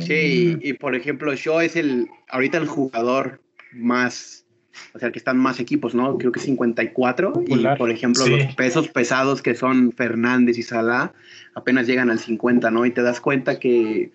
[0.00, 3.42] sí, y, por ejemplo, Shaw es el, ahorita el jugador
[3.72, 4.45] más,
[4.94, 6.18] o sea, que están más equipos, ¿no?
[6.18, 7.44] Creo que 54.
[7.46, 11.12] Y por ejemplo, los pesos pesados que son Fernández y Salah
[11.54, 12.86] apenas llegan al 50, ¿no?
[12.86, 14.10] Y te das cuenta que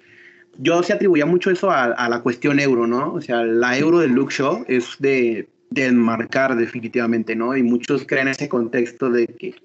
[0.58, 3.14] yo se atribuía mucho eso a, la cuestión euro, ¿no?
[3.14, 7.56] O sea, la euro del Luke Show es de, de enmarcar definitivamente, ¿no?
[7.56, 9.56] Y muchos creen ese contexto de que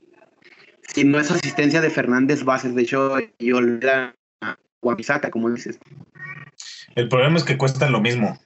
[0.95, 5.79] si no es asistencia de Fernández Bases, de hecho, y olvida a Guamisaca, como dices.
[6.95, 8.39] El problema es que cuestan lo mismo.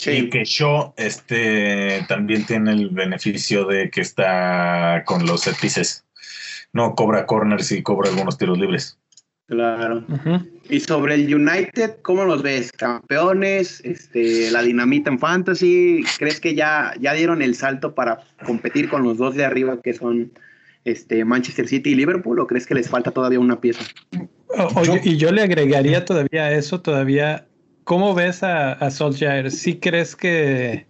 [0.00, 0.12] Sí.
[0.12, 5.56] Y que Shaw este, también tiene el beneficio de que está con los set
[6.72, 8.98] No cobra corners y cobra algunos tiros libres.
[9.46, 10.06] Claro.
[10.70, 12.72] Y sobre el United, ¿cómo los ves?
[12.72, 13.82] ¿Campeones?
[13.84, 16.02] Este, ¿La dinamita en fantasy?
[16.18, 19.92] ¿Crees que ya, ya dieron el salto para competir con los dos de arriba que
[19.92, 20.32] son
[20.86, 23.84] este, Manchester City y Liverpool o crees que les falta todavía una pieza?
[25.04, 27.46] y yo le agregaría todavía a eso, todavía,
[27.90, 29.50] ¿cómo ves a, a Solskjaer?
[29.50, 30.86] ¿Sí crees que,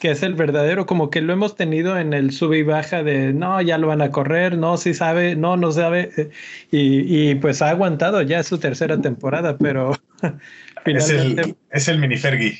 [0.00, 3.32] que es el verdadero, como que lo hemos tenido en el sub y baja de
[3.32, 6.30] no, ya lo van a correr, no, si sabe, no, no sabe, eh,
[6.72, 9.92] y, pues ha aguantado ya su tercera temporada, pero
[10.84, 11.40] finalmente...
[11.40, 12.58] Es el, es el mini Fergie,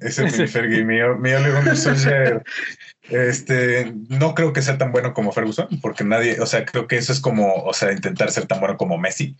[0.00, 1.38] es el mini Fergie, mío, mío
[3.10, 6.96] este, no creo que sea tan bueno como Ferguson, porque nadie, o sea, creo que
[6.96, 9.36] eso es como, o sea, intentar ser tan bueno como Messi.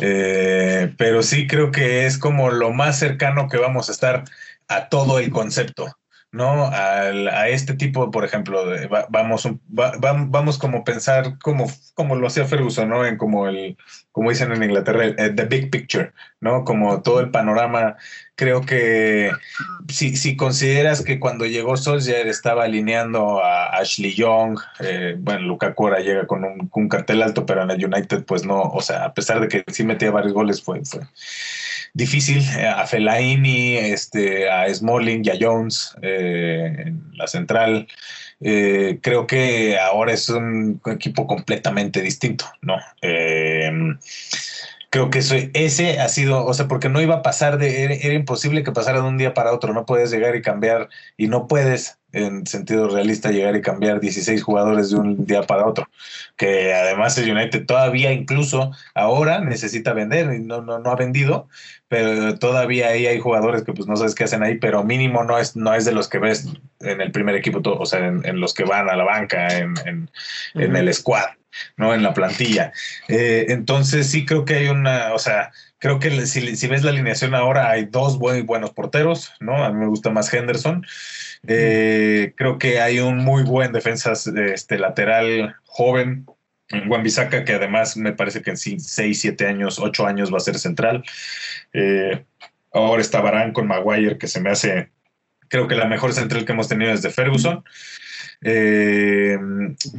[0.00, 4.24] Eh, pero sí creo que es como lo más cercano que vamos a estar
[4.68, 5.94] a todo el concepto.
[6.32, 6.66] ¿No?
[6.72, 8.64] a este tipo, por ejemplo,
[9.10, 13.04] vamos, vamos como pensar como, como lo hacía Ferguson, ¿no?
[13.04, 13.76] En como el,
[14.12, 16.64] como dicen en Inglaterra, el, the big picture, ¿no?
[16.64, 17.96] Como todo el panorama.
[18.34, 19.30] Creo que
[19.88, 25.86] si, si consideras que cuando llegó Solskjaer estaba alineando a Ashley Young, eh, bueno, Lukaku
[25.86, 29.04] ahora llega con un, un, cartel alto, pero en el United, pues no, o sea,
[29.04, 31.02] a pesar de que sí metía varios goles, fue, fue
[31.94, 37.86] difícil eh, a Fellaini, este, a Smalling y a Jones eh, en la central.
[38.40, 42.76] Eh, creo que ahora es un equipo completamente distinto, ¿no?
[44.92, 48.62] Creo que ese ha sido, o sea, porque no iba a pasar de, era, imposible
[48.62, 51.98] que pasara de un día para otro, no puedes llegar y cambiar, y no puedes,
[52.12, 55.88] en sentido realista, llegar y cambiar 16 jugadores de un día para otro,
[56.36, 61.48] que además el United todavía incluso ahora necesita vender, y no, no, no ha vendido,
[61.88, 65.38] pero todavía ahí hay jugadores que pues no sabes qué hacen ahí, pero mínimo no
[65.38, 66.48] es, no es de los que ves
[66.80, 70.10] en el primer equipo, o sea, en, los que van a la banca, en,
[70.54, 71.30] en el squad.
[71.76, 71.94] ¿No?
[71.94, 72.72] En la plantilla.
[73.08, 77.34] Eh, entonces sí creo que hay una, o sea, creo que si, ves la alineación
[77.34, 79.64] ahora hay dos muy buenos porteros, ¿no?
[79.64, 80.86] A mí me gusta más Henderson.
[81.46, 86.26] Eh, creo que hay un muy buen defensa este, lateral joven,
[86.86, 90.40] Juan Bisaca, que además me parece que en 6, 7 años, 8 años va a
[90.40, 91.02] ser central.
[91.72, 92.24] Eh,
[92.72, 94.90] ahora está Barán con Maguire, que se me hace,
[95.48, 97.64] creo que la mejor central que hemos tenido desde Ferguson.
[98.44, 99.38] Eh,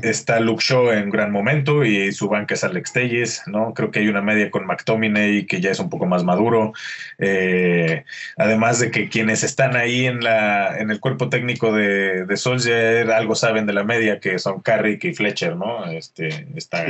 [0.01, 3.73] está Luke Shaw en gran momento y su banca es Alex Telles, ¿no?
[3.73, 6.73] Creo que hay una media con McTominay que ya es un poco más maduro.
[7.19, 8.03] Eh,
[8.37, 13.11] además de que quienes están ahí en, la, en el cuerpo técnico de, de Solskjaer
[13.11, 15.85] algo saben de la media, que son Carrick y Fletcher, ¿no?
[15.85, 16.85] Este, está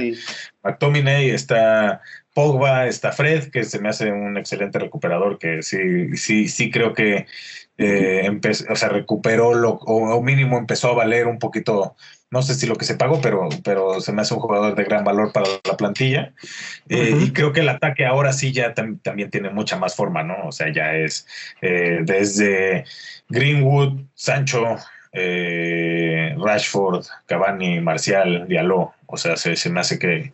[0.63, 2.01] McTominay, está
[2.33, 6.93] Pogba, está Fred, que se me hace un excelente recuperador, que sí, sí, sí creo
[6.93, 7.27] que
[7.77, 8.29] eh,
[8.69, 11.95] o sea, recuperó lo, o, mínimo empezó a valer un poquito,
[12.29, 14.83] no sé si lo que se pagó, pero, pero se me hace un jugador de
[14.83, 16.33] gran valor para la plantilla.
[16.89, 20.36] Eh, y creo que el ataque ahora sí ya también tiene mucha más forma, ¿no?
[20.47, 21.27] O sea, ya es
[21.62, 22.86] eh, desde
[23.29, 24.77] Greenwood, Sancho,
[25.13, 28.93] Rashford, Cavani, Marcial, Diallo.
[29.05, 30.31] O sea, se, se me hace que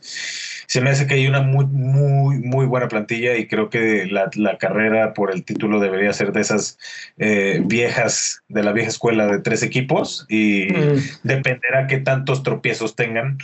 [0.69, 4.29] se me hace que hay una muy, muy, muy buena plantilla y creo que la,
[4.59, 6.77] carrera por el título debería ser de esas
[7.17, 10.97] eh, viejas, de la vieja escuela de tres equipos y mm.
[11.23, 13.39] dependerá qué tantos tropiezos tengan.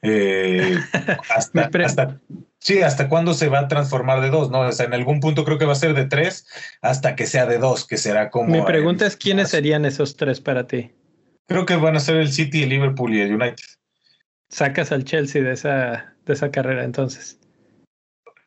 [0.00, 0.78] Eh,
[1.36, 2.18] hasta, hasta,
[2.60, 4.60] sí, hasta cuándo se va a transformar de dos, ¿no?
[4.60, 6.46] O sea, en algún punto creo que va a ser de tres
[6.80, 8.54] hasta que sea de dos, que será como.
[8.54, 10.92] Mi pregunta es: ¿quiénes serían esos tres para ti?
[11.46, 13.64] Creo que van a ser el City, el Liverpool y el United.
[14.48, 17.38] Sacas al Chelsea de esa, de esa carrera entonces.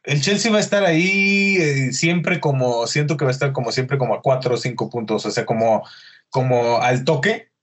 [0.04, 3.72] El Chelsea va a estar ahí eh, siempre como, siento que va a estar como
[3.72, 5.84] siempre como a cuatro o cinco puntos, o sea, como,
[6.30, 7.54] como al toque,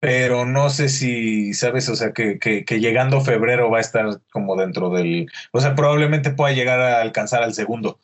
[0.00, 4.20] pero no sé si, sabes, o sea, que, que, que, llegando febrero va a estar
[4.30, 7.98] como dentro del, o sea, probablemente pueda llegar a alcanzar al segundo,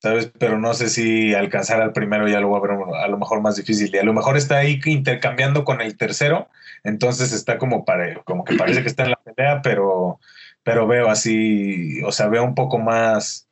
[0.00, 0.30] ¿sabes?
[0.38, 3.40] Pero no sé si alcanzar al primero ya lo va a ver a lo mejor
[3.40, 6.48] más difícil y a lo mejor está ahí intercambiando con el tercero,
[6.84, 10.20] entonces está como, para, como que parece que está en la pelea, pero
[10.64, 13.48] pero veo así, o sea, veo un poco más,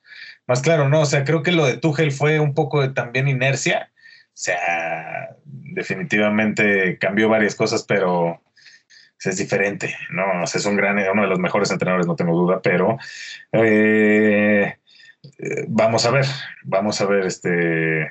[0.46, 1.02] más claro, ¿no?
[1.02, 3.90] O sea, creo que lo de Tuchel fue un poco también inercia.
[4.28, 8.42] O sea, definitivamente cambió varias cosas, pero
[9.24, 10.42] es diferente, ¿no?
[10.42, 12.98] O sea, es un gran, uno de los mejores entrenadores, no tengo duda, pero
[13.52, 14.78] eh,
[15.38, 16.26] eh, vamos a ver,
[16.64, 18.10] vamos a ver este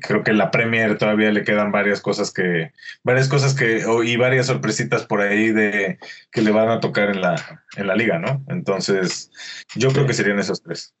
[0.00, 4.46] creo que la Premier todavía le quedan varias cosas que, varias cosas que, y varias
[4.46, 5.98] sorpresitas por ahí de
[6.30, 8.44] que le van a tocar en la, en la liga, ¿no?
[8.48, 9.30] Entonces,
[9.74, 10.94] yo creo que serían esos tres.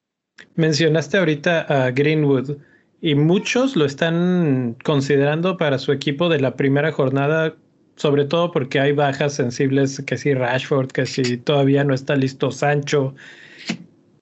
[0.56, 2.56] Mencionaste ahorita a Greenwood
[3.00, 7.54] y muchos lo están considerando para su equipo de la primera jornada,
[7.96, 12.50] sobre todo porque hay bajas sensibles, que si Rashford, que si todavía no está listo
[12.50, 13.14] Sancho,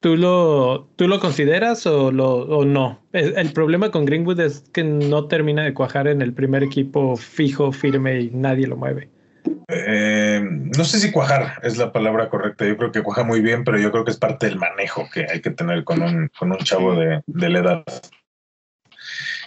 [0.03, 2.99] ¿Tú lo, ¿Tú lo consideras o, lo, o no?
[3.13, 7.71] El, problema con Greenwood es que no termina de cuajar en el primer equipo fijo,
[7.71, 9.09] firme y nadie lo mueve.
[9.69, 10.41] eh,
[10.77, 12.67] no sé si cuajar es la palabra correcta.
[12.67, 15.25] Yo creo que cuaja muy bien, pero yo creo que es parte del manejo que
[15.31, 17.85] hay que tener con un, con un chavo de, de la edad.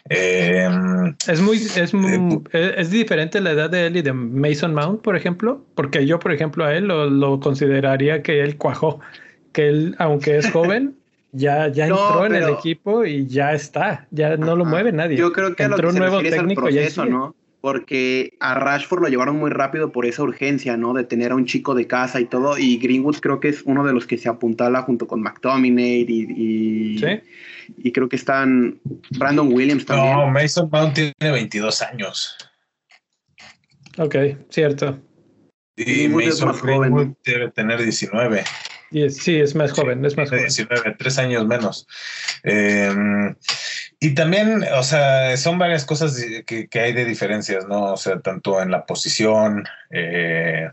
[0.10, 0.70] Eh,
[1.28, 5.01] es muy, es, muy, eh, es diferente la edad de él y de Mason Mount,
[5.01, 9.01] por ejemplo, porque yo, por ejemplo, a él lo, lo consideraría que él cuajó,
[9.56, 10.97] que él, aunque es joven,
[11.32, 15.18] ya, ya entró en el equipo y ya está, ya no lo mueve nadie.
[15.18, 17.34] Yo creo que entró un nuevo técnico y eso, ¿no?
[17.62, 20.93] Porque a Rashford lo llevaron muy rápido por esa urgencia, ¿no?
[20.93, 22.60] De tener a un chico de casa y todo.
[22.60, 26.95] Y Greenwood creo que es uno de los que se apuntala junto con McTominay y,
[26.95, 27.22] y, ¿Sí?
[27.78, 28.80] y creo que están
[29.18, 30.14] Brandon Williams también.
[30.14, 32.38] No, Mason Mount tiene 22 años.
[33.97, 34.16] Ok,
[34.49, 34.99] cierto.
[35.76, 38.43] Y Mason Greenwood debe tener 19.
[39.09, 40.43] Sí, es más joven, es más joven.
[40.43, 41.88] 19, tres años menos.
[42.43, 43.36] Em,
[43.99, 47.93] y también, o sea, son varias cosas que, hay de diferencias, ¿no?
[47.93, 50.69] O sea, tanto en la posición, eh,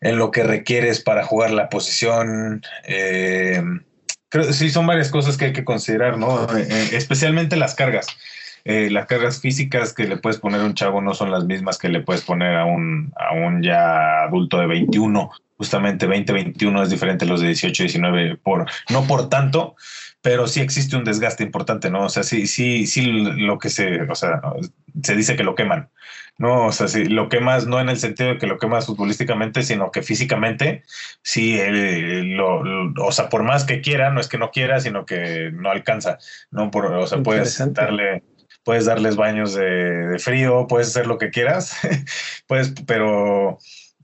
[0.00, 2.62] en lo que requieres para jugar la posición.
[2.84, 3.62] Eh,
[4.34, 6.44] creo sí son varias cosas que hay que considerar, ¿no?
[6.56, 8.06] Eh, eh, especialmente las cargas.
[8.64, 11.78] Eh, las cargas físicas que le puedes poner a un chavo no son las mismas
[11.78, 15.30] que le puedes poner a un, a un ya adulto de 21.
[15.56, 19.76] Justamente 20, 21 es diferente a los de 18, 19, por, no por tanto,
[20.20, 22.06] pero sí existe un desgaste importante, ¿no?
[22.06, 24.40] O sea, sí, sí, sí, lo que se, o sea,
[25.02, 25.90] se dice que lo queman.
[26.36, 29.62] No, o sea, si lo quemas no en el sentido de que lo quemas futbolísticamente,
[29.62, 30.82] sino que físicamente,
[31.22, 32.62] sí, lo,
[33.04, 36.18] o sea, por más que quiera, no es que no quiera, sino que no alcanza,
[36.50, 36.70] ¿no?
[36.72, 38.24] Por, o sea, puedes darle,
[38.64, 41.76] puedes darles baños de, frío, puedes hacer lo que quieras,
[42.48, 43.58] puedes, pero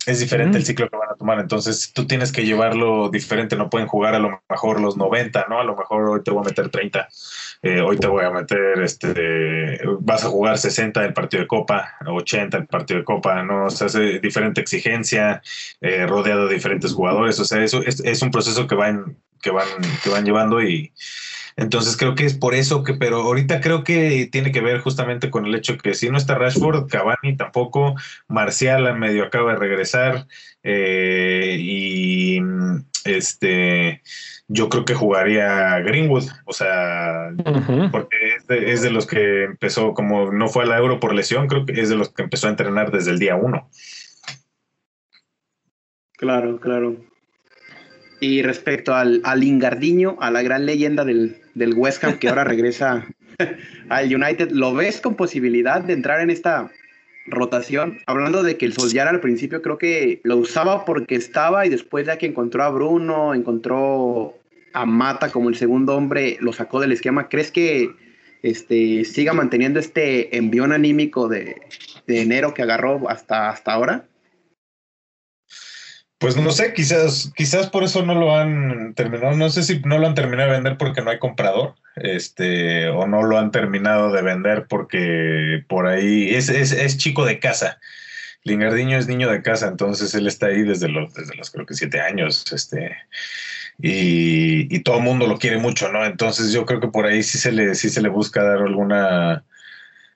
[0.06, 1.38] es diferente el ciclo que van a tomar.
[1.40, 3.56] Entonces tú tienes que llevarlo diferente.
[3.56, 5.60] No pueden jugar a lo mejor los 90, ¿no?
[5.60, 7.08] A lo mejor hoy te voy a meter 30.
[7.62, 11.96] Eh, hoy te voy a meter, este, vas a jugar 60 el partido de Copa,
[12.06, 13.66] 80 el partido de Copa, ¿no?
[13.66, 15.42] O sea, es diferente exigencia,
[15.82, 17.38] eh, rodeado de diferentes jugadores.
[17.38, 19.68] O sea, eso es, es un proceso que van, que van,
[20.02, 20.92] que van llevando y
[21.56, 25.30] entonces creo que es por eso que, pero ahorita creo que tiene que ver justamente
[25.30, 27.94] con el hecho que si no está Rashford, Cavani tampoco,
[28.28, 30.26] Marcial a medio acaba de regresar
[30.62, 32.40] eh, y
[33.04, 34.02] este
[34.52, 37.30] yo creo que jugaría Greenwood, o sea,
[37.92, 38.16] porque
[38.48, 41.80] es de, los que empezó, como no fue a la Euro por lesión, creo que
[41.80, 43.70] es de los que empezó a entrenar desde el día uno.
[46.16, 46.96] Claro, claro.
[48.20, 52.44] Y respecto al, al Ingardiño, a la gran leyenda del, del West Ham que ahora
[52.44, 53.06] regresa
[53.88, 56.70] al United, ¿lo ves con posibilidad de entrar en esta
[57.26, 57.98] rotación?
[58.06, 62.06] Hablando de que el Solskjaer al principio creo que lo usaba porque estaba y después
[62.06, 64.36] ya que encontró a Bruno, encontró
[64.72, 67.28] a Mata como el segundo hombre, lo sacó del esquema.
[67.28, 67.90] ¿Crees que
[68.42, 71.56] este, siga manteniendo este envión anímico de,
[72.06, 74.04] de enero que agarró hasta, hasta ahora?
[76.20, 79.34] Pues no sé, quizás, quizás por eso no lo han terminado.
[79.36, 83.06] No sé si no lo han terminado de vender porque no hay comprador, este, o
[83.06, 87.80] no lo han terminado de vender porque por ahí es, es, es chico de casa.
[88.44, 91.74] Lingardiño es niño de casa, entonces él está ahí desde los, desde los creo que
[91.74, 92.96] siete años, este,
[93.78, 96.04] y, todo el mundo lo quiere mucho, ¿no?
[96.04, 99.44] Entonces yo creo que por ahí sí se le, sí se le busca dar alguna,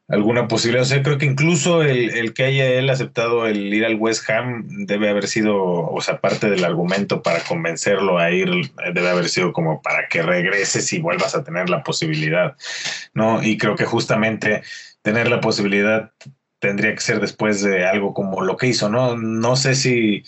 [0.08, 0.82] alguna posibilidad.
[0.82, 4.66] O sea, creo que incluso el, que haya él aceptado el ir al West Ham
[4.86, 8.50] debe haber sido, o sea, parte del argumento para convencerlo a ir,
[8.94, 12.56] debe haber sido como para que regreses y vuelvas a tener la posibilidad,
[13.14, 13.42] ¿no?
[13.42, 14.62] Y creo que justamente
[15.02, 16.12] tener la posibilidad
[16.58, 19.16] tendría que ser después de algo como lo que hizo, ¿no?
[19.16, 20.22] No sé si,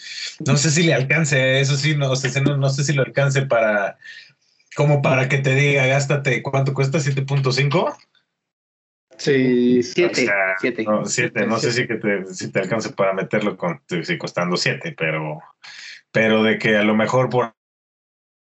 [0.44, 3.42] no sé si le alcance, eso sí, no sé, no, no sé si lo alcance
[3.42, 3.96] para,
[4.74, 6.98] como para que te diga, gástate, ¿cuánto cuesta?
[6.98, 7.96] ¿7.5?
[9.18, 10.28] Sí, siete.
[10.60, 10.84] siete.
[10.84, 11.46] No, siete.
[11.46, 15.40] no sé si, que te, si te alcance para meterlo con, sí, costando siete, pero,
[16.10, 17.54] pero de que a lo mejor por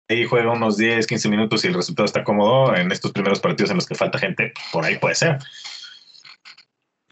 [0.09, 3.71] ahí juega unos 10, 15 minutos y el resultado está cómodo en estos primeros partidos
[3.71, 5.39] en los que falta gente, por ahí puede ser.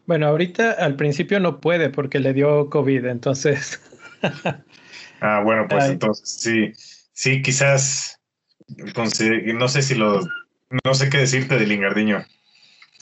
[0.07, 3.81] Bueno, ahorita al principio no puede porque le dio COVID, entonces.
[5.21, 6.73] ah, bueno, pues entonces sí,
[7.13, 8.21] sí, quizás,
[8.69, 10.21] no sé si lo,
[10.85, 12.25] no sé qué decirte de Lingardiño.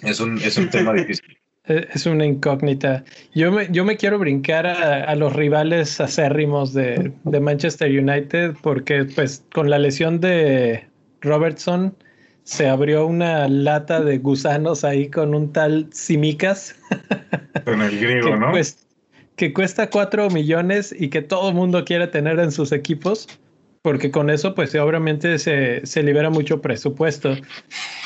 [0.05, 1.39] Es un, es un tema difícil.
[1.67, 3.05] Es una incógnita.
[3.35, 9.07] Yo me, yo me quiero brincar a, los rivales acérrimos de, de, Manchester United porque
[9.07, 10.85] pues con la lesión de
[11.23, 11.97] Robertson
[12.43, 16.77] se abrió una lata de gusanos ahí con un tal Simicas.
[17.65, 18.53] Con el griego, ¿no?
[19.37, 23.29] que cuesta cuatro millones y que todo el mundo quiere tener en sus equipos
[23.85, 27.37] porque con eso pues obviamente se, se, libera mucho presupuesto.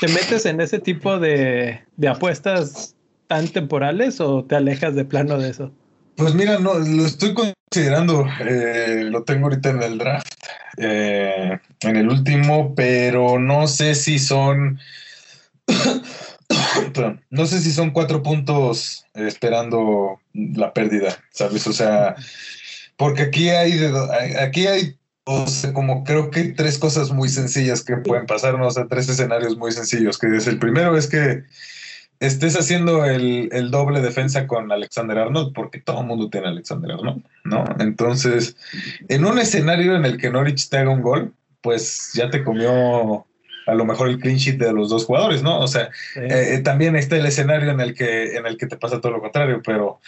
[0.00, 2.96] ¿Te metes en ese tipo de, de, apuestas
[3.28, 5.70] tan temporales o te alejas de plano de eso?
[6.16, 10.34] Pues mira, no, lo estoy considerando, eh, lo tengo ahorita en el draft,
[10.78, 14.80] eh, en el último, pero no sé si son,
[17.30, 21.68] no sé si son cuatro puntos esperando la pérdida, ¿sabes?
[21.68, 22.16] O sea,
[22.96, 23.78] porque aquí hay,
[24.40, 24.97] aquí hay,
[25.30, 28.66] o sea, como creo que tres cosas muy sencillas que pueden pasar, ¿no?
[28.66, 31.44] O sea, tres escenarios muy sencillos, que es el primero es que
[32.18, 36.92] estés haciendo el, doble defensa con Alexander Arnold, porque todo el mundo tiene a Alexander
[36.92, 37.64] Arnold, ¿no?
[37.78, 38.56] Entonces,
[39.08, 43.26] en un escenario en el que Norwich te haga un gol, pues ya te comió
[43.66, 45.60] a lo mejor el clean sheet de los dos jugadores, ¿no?
[45.60, 48.78] O sea, eh, eh, también está el escenario en el que en el que te
[48.78, 50.00] pasa todo lo contrario, pero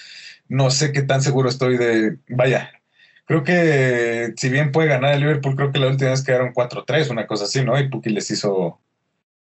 [0.48, 2.70] no sé qué tan seguro estoy de, vaya,
[3.30, 7.10] creo que si bien puede ganar el Liverpool, creo que la última vez quedaron 4-3,
[7.10, 7.78] una cosa así, ¿no?
[7.78, 8.80] Y Puki les hizo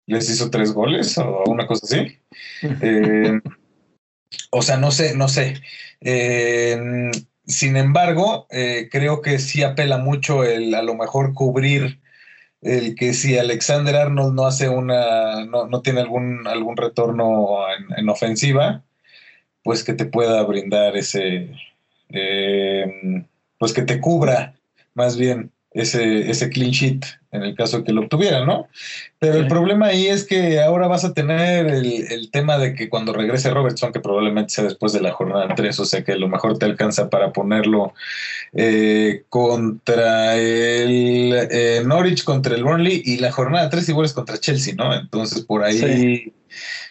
[0.04, 2.18] les hizo tres goles o una cosa así.
[2.82, 3.38] Eh,
[4.50, 5.62] o sea, no sé, no sé.
[6.00, 6.76] Eh,
[7.46, 12.00] sin embargo, eh, creo que sí apela mucho el a lo mejor cubrir
[12.62, 17.58] el que si Alexander Arnold no hace una, no, tiene algún, algún retorno
[17.96, 18.82] en, ofensiva,
[19.62, 21.52] pues que te pueda brindar ese,
[23.58, 24.54] pues que te cubra
[24.94, 28.68] más bien ese, ese clean sheet en el caso que lo obtuviera, ¿no?
[29.18, 33.12] Pero el problema ahí es que ahora vas a tener el, tema de que cuando
[33.12, 36.28] regrese Robertson, que probablemente sea después de la jornada 3, o sea que a lo
[36.28, 37.92] mejor te alcanza para ponerlo
[38.54, 44.38] eh, contra el eh, Norwich, contra el Burnley, y la jornada 3 igual es contra
[44.38, 44.94] Chelsea, ¿no?
[44.94, 46.32] Entonces por ahí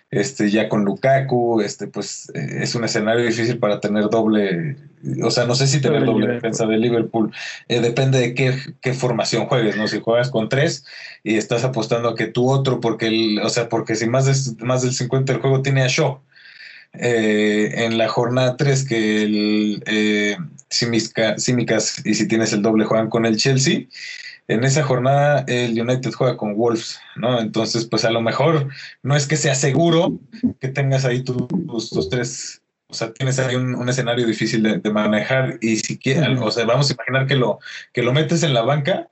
[0.10, 4.78] este, ya con Lukaku, este, pues eh, es un escenario difícil para tener doble,
[5.22, 7.34] o sea, no sé si tener doble defensa de Liverpool,
[7.68, 9.88] eh, depende de qué, formación juegues, ¿no?
[9.88, 10.86] Si juegas con tres
[11.24, 14.66] y estás apostando a que tú otro, porque, el, o sea, porque si más, de,
[14.66, 16.22] más del 50 del juego tiene a Shaw,
[16.94, 19.84] eh, en la jornada 3 que el
[20.70, 23.88] Simicas y si tienes el doble juegan con el Chelsea,
[24.48, 27.40] en esa jornada el United juega con Wolves, ¿no?
[27.40, 28.70] Entonces, pues a lo mejor
[29.04, 30.20] no es que sea seguro
[30.60, 35.58] que tengas ahí tus, tus tres, o sea, tienes ahí un, escenario difícil de, manejar
[35.62, 37.60] y si quieres, o sea, vamos a imaginar que lo,
[37.94, 39.10] que lo metes en la banca,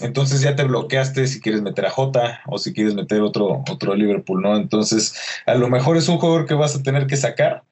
[0.00, 3.94] entonces ya te bloqueaste si quieres meter a Jota o si quieres meter otro, otro
[3.94, 4.56] Liverpool, ¿no?
[4.56, 5.14] Entonces,
[5.46, 7.62] a lo mejor es un jugador que vas a tener que sacar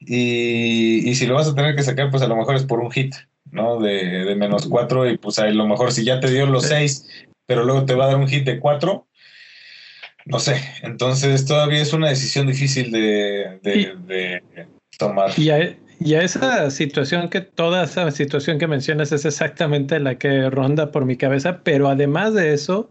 [0.00, 2.80] y, y si lo vas a tener que sacar, pues a lo mejor es por
[2.80, 3.14] un hit,
[3.50, 3.80] ¿no?
[3.80, 7.06] De, de menos cuatro y pues a lo mejor si ya te dio los seis,
[7.46, 9.06] pero luego te va a dar un hit de cuatro,
[10.26, 10.60] no sé.
[10.82, 14.42] Entonces todavía es una decisión difícil de, de,
[14.98, 15.30] tomar.
[15.38, 20.16] Y a, y a, esa situación que toda esa situación que mencionas es exactamente la
[20.16, 22.90] que ronda por mi cabeza, pero además de eso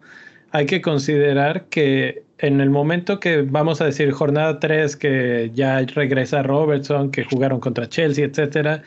[0.51, 5.81] hay que considerar que en el momento que vamos a decir jornada 3 que ya
[5.81, 8.81] regresa Robertson, que jugaron contra Chelsea, etcétera,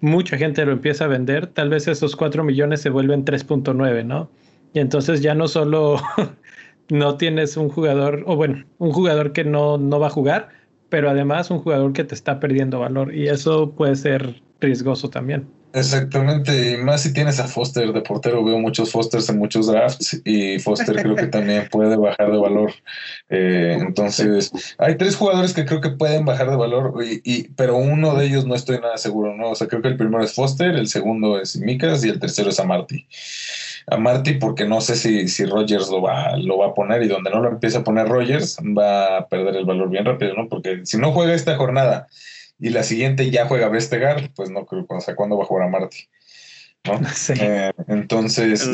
[0.00, 4.30] mucha gente lo empieza a vender, tal vez esos 4 millones se vuelven 3.9, ¿no?
[4.72, 6.00] Y entonces ya no solo
[6.90, 10.48] no tienes un jugador, o bueno, un jugador que no, no va a jugar,
[10.88, 15.46] pero además un jugador que te está perdiendo valor y eso puede ser riesgoso también.
[15.74, 20.20] Exactamente, y más si tienes a Foster de portero, veo muchos Fosters en muchos drafts
[20.24, 22.72] y Foster creo que también puede bajar de valor.
[23.28, 28.14] Eh, entonces, hay tres jugadores que creo que pueden bajar de valor, y, pero uno
[28.14, 29.50] de ellos no estoy nada seguro, ¿no?
[29.50, 32.50] O sea, creo que el primero es Foster, el segundo es Micas y el tercero
[32.50, 33.08] es Amarty.
[33.88, 37.30] Amarty porque no sé si, si Rogers lo va, lo va a poner y donde
[37.30, 40.48] no lo empieza a poner Rogers va a perder el valor bien rápido, ¿no?
[40.48, 42.06] Porque si no juega esta jornada
[42.58, 45.66] y la siguiente ya juega Vestegar, pues no creo, o sea, ¿cuándo va a jugar
[45.66, 46.08] a Marty?
[46.84, 47.00] ¿no?
[47.40, 48.68] Eh, entonces,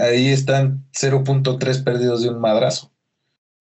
[0.00, 2.92] ahí están 0.3 perdidos de un madrazo.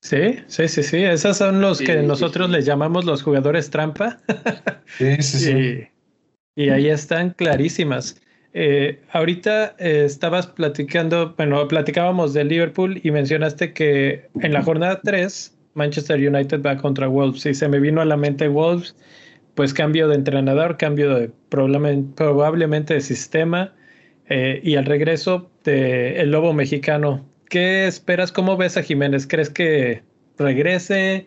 [0.02, 1.04] Sí, sí, sí, sí.
[1.04, 4.20] Esos son los que nosotros les llamamos los jugadores trampa.
[5.00, 5.88] sí, sí, sí.
[6.56, 8.22] Y, ahí están clarísimas.
[8.54, 15.02] Eh, ahorita eh, estabas platicando, bueno, platicábamos de Liverpool y mencionaste que en la jornada
[15.04, 18.96] 3 Manchester United va contra Wolves y se me vino a la mente Wolves
[19.56, 23.74] pues cambio de entrenador, cambio de probablemente de sistema
[24.28, 27.26] eh, y al regreso de el Lobo Mexicano.
[27.50, 28.32] ¿Qué esperas?
[28.32, 29.28] ¿Cómo ves a Jiménez?
[29.28, 30.04] ¿Crees que
[30.38, 31.26] regrese?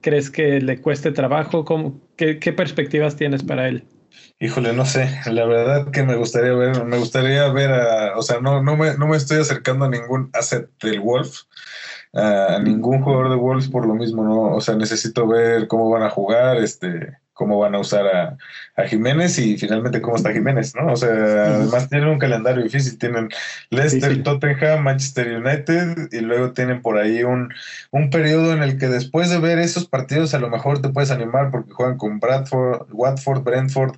[0.00, 1.64] ¿Crees que le cueste trabajo?
[2.16, 3.84] qué, perspectivas tienes para él?
[4.38, 8.40] Híjole, no sé, la verdad que me gustaría ver, me gustaría ver a, o sea,
[8.40, 11.42] no, no, me, no me estoy acercando a ningún asset del Wolf,
[12.12, 14.54] a ningún jugador de Wolves por lo mismo, ¿no?
[14.54, 19.38] O sea, necesito ver cómo van a jugar, este, cómo van a usar a, Jiménez
[19.38, 20.92] y finalmente cómo está Jiménez, ¿no?
[20.92, 23.28] O sea, además tienen un calendario difícil, tienen
[23.70, 27.52] Leicester, Tottenham, Manchester United y luego tienen por ahí un,
[27.90, 31.10] un periodo en el que después de ver esos partidos a lo mejor te puedes
[31.10, 33.96] animar porque juegan con Bradford, Watford, Brentford,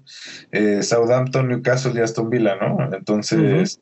[0.50, 2.92] eh, Southampton, Newcastle y Aston Villa, ¿no?
[2.92, 3.80] Entonces...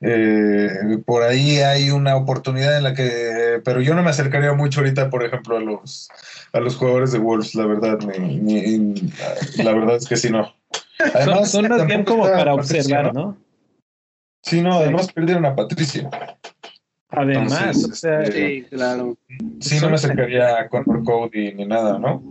[0.00, 4.80] Eh, por ahí hay una oportunidad en la que, pero yo no me acercaría mucho
[4.80, 6.08] ahorita, por ejemplo, a los
[6.52, 7.98] a los jugadores de Wolves, la verdad,
[9.62, 10.54] la verdad es que sí no.
[11.14, 13.36] Además, son, más bien como para observar, ¿no?
[14.42, 16.08] Sí, no, además perdieron a Patricia.
[17.10, 19.16] Además, o sea, sí, claro.
[19.60, 22.22] Sí, no me acercaría a Conor Cody ni nada, ¿no?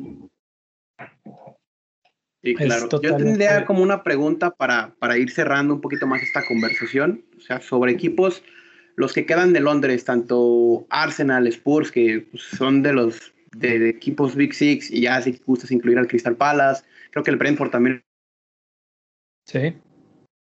[2.44, 2.88] Sí, claro.
[3.02, 7.42] Yo tendría como una pregunta para, para ir cerrando un poquito más esta conversación, o
[7.42, 8.44] sea, sobre equipos,
[8.96, 14.36] los que quedan de Londres, tanto Arsenal, Spurs, que pues, son de los de, equipos
[14.36, 18.04] Big Six, y ya si gustas incluir al Crystal Palace, creo que el Brentford también.
[19.46, 19.74] Sí.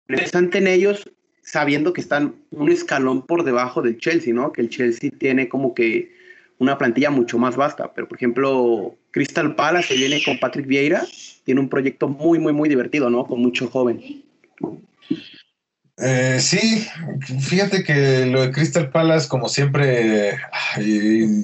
[0.08, 1.10] Interesante en ellos,
[1.42, 4.52] sabiendo que están un escalón por debajo del Chelsea, ¿no?
[4.52, 6.17] Que el Chelsea tiene como que
[6.58, 11.04] una plantilla mucho más vasta, pero por ejemplo, Crystal Palace, viene con Patrick Vieira,
[11.44, 13.26] tiene un proyecto muy, muy, muy divertido, ¿no?
[13.26, 14.24] Con mucho joven.
[16.00, 16.86] Eh, sí,
[17.40, 20.38] fíjate que lo de Crystal Palace, como siempre,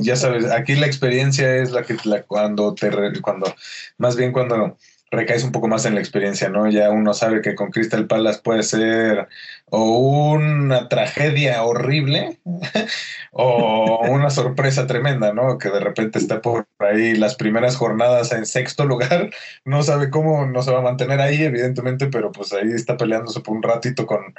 [0.01, 1.97] ya sabes, aquí la experiencia es la que
[2.27, 2.89] cuando te
[3.21, 3.53] cuando
[3.99, 4.77] más bien cuando
[5.15, 6.69] recaes un poco más en la experiencia, ¿no?
[6.71, 9.29] Ya uno sabe que con Crystal Palace puede ser
[9.71, 12.39] o una tragedia horrible
[13.33, 15.59] o una sorpresa tremenda, ¿no?
[15.59, 19.31] Que de repente está por ahí las primeras jornadas en sexto lugar,
[19.65, 23.41] no sabe cómo no se va a mantener ahí, evidentemente, pero pues ahí está peleándose
[23.41, 24.35] por un ratito con,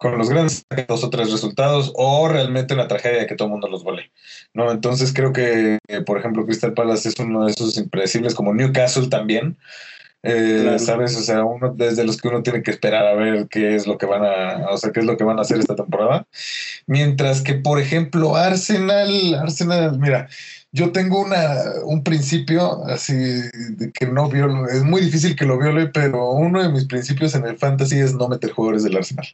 [0.00, 3.68] con los grandes dos o tres resultados o realmente una tragedia que todo el mundo
[3.68, 4.10] los vole.
[4.54, 4.70] ¿no?
[4.70, 9.58] Entonces creo que, por ejemplo, Crystal Palace es uno de esos impredecibles como Newcastle también,
[10.22, 11.16] eh, ¿Sabes?
[11.16, 13.96] O sea, uno desde los que uno tiene que esperar a ver qué es lo
[13.96, 16.26] que van a, o sea, qué es lo que van a hacer esta temporada.
[16.86, 20.28] Mientras que, por ejemplo, Arsenal, Arsenal, mira,
[20.72, 21.54] yo tengo una,
[21.84, 26.62] un principio así de que no violo, es muy difícil que lo viole, pero uno
[26.62, 29.26] de mis principios en el fantasy es no meter jugadores del Arsenal.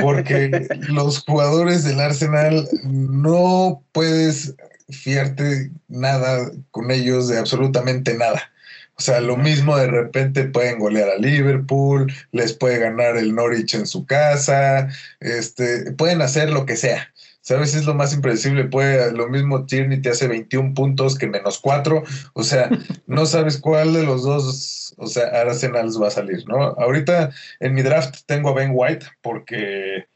[0.00, 4.54] Porque los jugadores del Arsenal no puedes
[4.90, 8.51] fiarte nada con ellos de absolutamente nada.
[8.98, 13.74] O sea, lo mismo de repente pueden golear a Liverpool, les puede ganar el Norwich
[13.74, 14.88] en su casa,
[15.20, 17.12] este, pueden hacer lo que sea.
[17.40, 17.74] ¿Sabes?
[17.74, 18.64] Es lo más impredecible.
[18.64, 22.02] Puede, lo mismo Tierney te hace 21 puntos que menos 4.
[22.34, 22.70] O sea,
[23.06, 26.62] no sabes cuál de los dos, o sea, Arsenal va a salir, ¿no?
[26.62, 30.06] Ahorita en mi draft tengo a Ben White porque,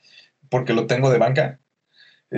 [0.49, 1.59] porque lo tengo de banca.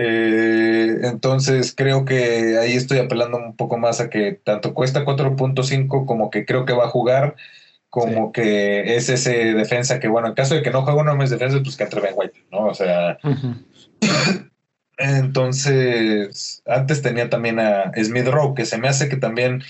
[0.01, 6.07] Eh, entonces creo que ahí estoy apelando un poco más a que tanto cuesta 4.5
[6.07, 7.35] como que creo que va a jugar,
[7.91, 11.31] como que es ese defensa que, bueno, en caso de que no juegue uno mes
[11.31, 12.67] defensa, pues que entre Ben White, ¿no?
[12.67, 13.19] O sea...
[15.01, 19.63] Entonces, antes tenía también a Smith Rowe, que se me hace que también,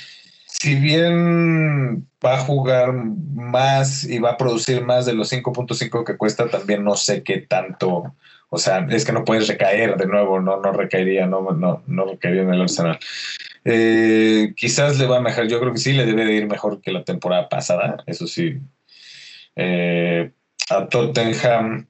[0.47, 6.16] si bien va a jugar más y va a producir más de los 5.5 que
[6.16, 8.14] cuesta, también no sé qué tanto
[8.51, 12.05] o sea, es que no puedes recaer de nuevo, no, no recaería, no, no, no
[12.07, 12.99] recaería en el Arsenal.
[13.64, 16.80] Eh, quizás le va a mejorar, yo creo que sí le debe de ir mejor
[16.80, 18.59] que la temporada pasada, eso sí.
[19.57, 20.30] Eh,
[20.70, 21.86] a Tottenham,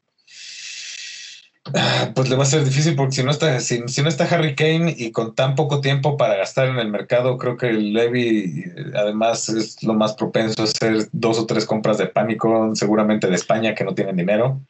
[2.15, 4.95] pues le va a ser difícil porque si no está, si, no está Harry Kane
[4.97, 9.49] y con tan poco tiempo para gastar en el mercado, creo que el Levy además
[9.49, 13.75] es lo más propenso a hacer dos o tres compras de pánico, seguramente de España
[13.75, 14.61] que no tienen dinero.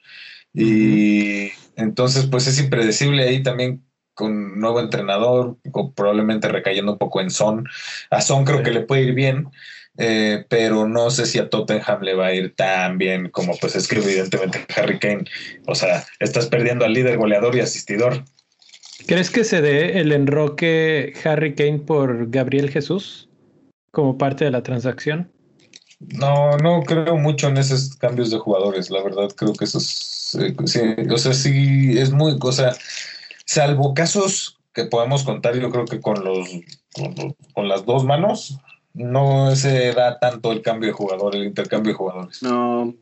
[0.54, 5.56] Y entonces, pues es impredecible ahí también con nuevo entrenador,
[5.94, 7.64] probablemente recayendo un poco en Son.
[8.10, 9.48] A Son creo que le puede ir bien,
[9.96, 13.76] eh, pero no sé si a Tottenham le va a ir tan bien como pues
[13.76, 15.24] es que evidentemente Harry Kane.
[15.66, 18.24] O sea, estás perdiendo al líder goleador y asistidor.
[19.06, 23.28] ¿Crees que se dé el enroque Harry Kane por Gabriel Jesús
[23.92, 25.30] como parte de la transacción?
[26.00, 30.17] No, no creo mucho en esos cambios de jugadores, la verdad creo que eso es,
[30.28, 32.74] sí, o sea, sí es muy, o sea,
[33.44, 36.48] salvo casos que podemos contar, yo creo que con los,
[37.54, 38.58] con, las dos manos,
[38.94, 42.42] no se da tanto el cambio de jugador, el intercambio de jugadores.
[42.42, 42.94] No,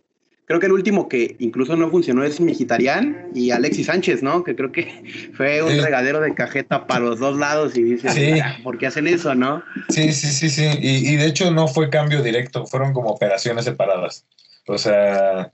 [0.46, 4.44] Creo que el último que incluso no funcionó es Migitarian y Alexis Sánchez, ¿no?
[4.44, 8.40] Que creo que fue un regadero de cajeta para los dos lados y dice, sí.
[8.62, 9.64] ¿por qué hacen eso, no?
[9.88, 10.68] Sí, sí, sí, sí.
[10.80, 14.24] Y, de hecho no fue cambio directo, fueron como operaciones separadas.
[14.68, 15.52] O sea,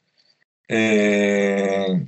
[0.68, 2.06] eh,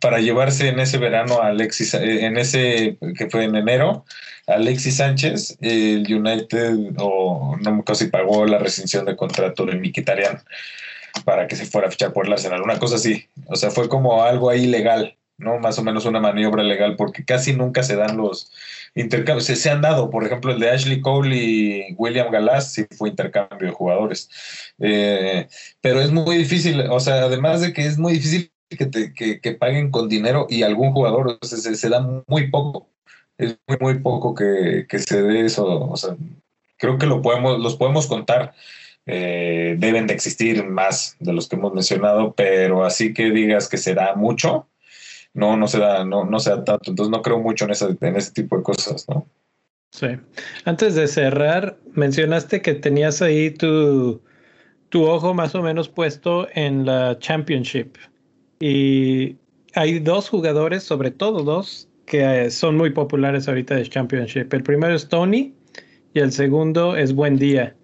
[0.00, 4.04] para llevarse en ese verano a Alexis, eh, en ese que fue en enero,
[4.46, 10.42] Alexis Sánchez, el United, o no me acuerdo pagó la rescisión de contrato de Miquitarian
[11.24, 13.26] para que se fuera a fichar por el Arsenal, una cosa así.
[13.46, 15.58] O sea, fue como algo ahí legal, ¿no?
[15.58, 18.50] Más o menos una maniobra legal, porque casi nunca se dan los
[18.94, 19.44] intercambios.
[19.44, 23.10] Se, se han dado, por ejemplo, el de Ashley Cole y William Galás, sí fue
[23.10, 24.28] intercambio de jugadores.
[24.78, 25.48] Eh,
[25.80, 29.40] pero es muy difícil, o sea, además de que es muy difícil que, te, que,
[29.40, 32.88] que paguen con dinero y algún jugador, o sea, se, da muy poco.
[33.38, 35.66] Es muy, muy poco que, que se dé eso.
[35.90, 36.16] O sea,
[36.78, 38.54] creo que lo podemos, los podemos contar
[39.06, 43.76] eh, deben de existir más de los que hemos mencionado, pero así que digas que
[43.76, 44.66] se da mucho,
[45.34, 46.90] no, no se da, no, no se da tanto.
[46.90, 49.26] Entonces no creo mucho en ese, en ese tipo de cosas, ¿no?
[49.90, 50.08] Sí.
[50.64, 54.20] Antes de cerrar, mencionaste que tenías ahí tu,
[54.88, 57.96] tu ojo más o menos puesto en la Championship.
[58.58, 59.36] Y
[59.74, 64.52] hay dos jugadores, sobre todo dos, que son muy populares ahorita de Championship.
[64.52, 65.54] El primero es Tony
[66.12, 67.76] y el segundo es Buen Día.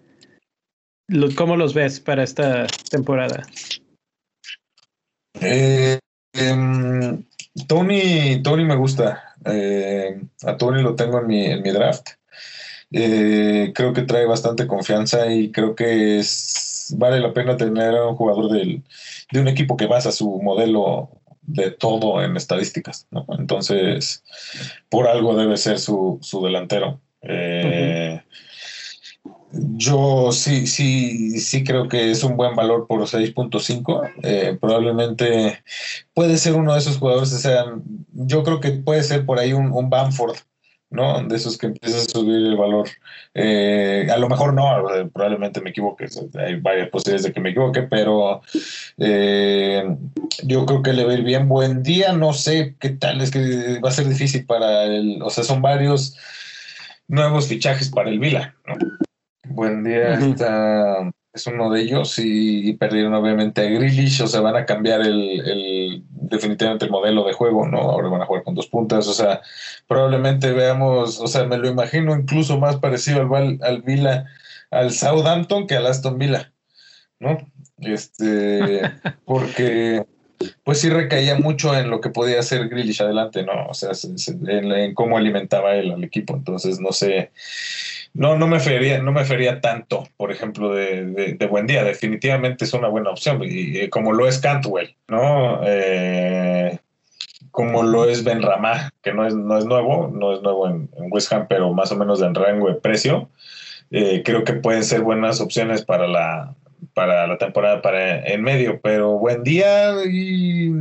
[1.36, 3.42] ¿Cómo los ves para esta temporada?
[5.40, 5.98] Eh,
[6.34, 7.18] eh,
[7.66, 9.34] Tony, Tony me gusta.
[9.44, 12.10] Eh, a Tony lo tengo en mi, en mi draft.
[12.92, 18.06] Eh, creo que trae bastante confianza y creo que es, vale la pena tener a
[18.06, 18.82] un jugador del,
[19.30, 21.10] de un equipo que basa su modelo
[21.42, 23.06] de todo en estadísticas.
[23.38, 24.24] Entonces,
[24.88, 27.00] por algo debe ser su, su delantero.
[27.22, 28.20] Eh.
[29.52, 34.12] Yo sí, sí, sí creo que es un buen valor por 6.5.
[34.22, 35.62] Eh, probablemente
[36.14, 37.64] puede ser uno de esos jugadores, o sea,
[38.12, 40.36] yo creo que puede ser por ahí un, un Bamford,
[40.90, 41.24] ¿no?
[41.24, 42.88] De esos que empieza a subir el valor.
[43.34, 46.06] Eh, a lo mejor no, probablemente me equivoque,
[46.38, 48.42] hay varias posibilidades de que me equivoque, pero
[48.98, 49.84] eh,
[50.44, 51.48] yo creo que le va a ir bien.
[51.48, 55.30] Buen día, no sé qué tal, es que va a ser difícil para el, o
[55.30, 56.16] sea, son varios
[57.08, 58.76] nuevos fichajes para el Vila, ¿no?
[59.50, 64.40] Buen día, está, es uno de ellos y, y, perdieron obviamente a Grealish, o sea,
[64.40, 67.78] van a cambiar el, el, definitivamente el modelo de juego, ¿no?
[67.78, 69.40] Ahora van a jugar con dos puntas, o sea,
[69.88, 74.26] probablemente veamos, o sea, me lo imagino incluso más parecido al, al Vila,
[74.70, 76.52] al Southampton que al Aston Villa,
[77.18, 77.38] ¿no?
[77.78, 78.82] Este,
[79.24, 80.04] porque
[80.64, 83.66] pues sí recaía mucho en lo que podía hacer Grealish adelante, ¿no?
[83.68, 83.90] O sea,
[84.48, 87.30] en, en cómo alimentaba él al equipo, entonces no sé
[88.14, 91.84] no, no me fería, no me fería tanto, por ejemplo, de, de, de, Buen Día.
[91.84, 95.60] Definitivamente es una buena opción, y, y como lo es Cantwell, ¿no?
[95.64, 96.78] Eh,
[97.50, 100.88] como lo es Ben Ramá, que no es, no es nuevo, no es nuevo en,
[100.96, 103.28] en West Ham, pero más o menos en rango de precio.
[103.90, 106.54] Eh, creo que pueden ser buenas opciones para la,
[106.94, 110.72] para la temporada para en medio, pero buen día y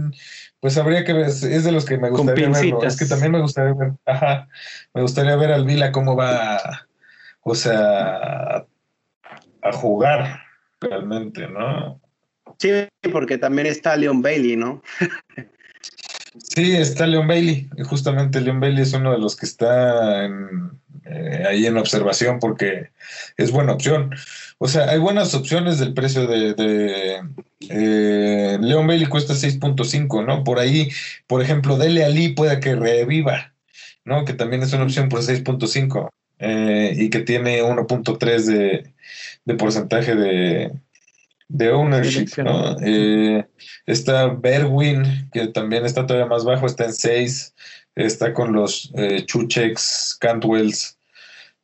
[0.60, 2.84] pues habría que ver, es de los que me gustaría verlo.
[2.84, 4.48] Es que también me gustaría ver, ajá,
[4.94, 6.88] me gustaría ver al Vila cómo va
[7.42, 8.66] o sea,
[9.62, 10.42] a jugar
[10.80, 12.00] realmente, ¿no?
[12.58, 12.72] Sí,
[13.12, 14.82] porque también está Leon Bailey, ¿no?
[16.36, 17.70] sí, está Leon Bailey.
[17.78, 20.72] Y justamente Leon Bailey es uno de los que está en,
[21.06, 22.90] eh, ahí en observación porque
[23.38, 24.14] es buena opción.
[24.58, 27.22] O sea, hay buenas opciones del precio de, de
[27.70, 30.44] eh, Leon Bailey cuesta 6.5, ¿no?
[30.44, 30.90] Por ahí,
[31.28, 33.54] por ejemplo, Dele Ali pueda que reviva,
[34.04, 34.26] ¿no?
[34.26, 36.10] Que también es una opción por 6.5
[36.40, 38.94] eh, y que tiene 1.3 de,
[39.46, 40.72] de, porcentaje de,
[41.50, 42.30] de ownership.
[42.44, 42.78] ¿no?
[42.82, 43.46] Eh,
[43.86, 47.56] está Berwin, que también está todavía más bajo, está en 6.
[47.96, 50.98] Está con los eh, Chuchex, Cantwells.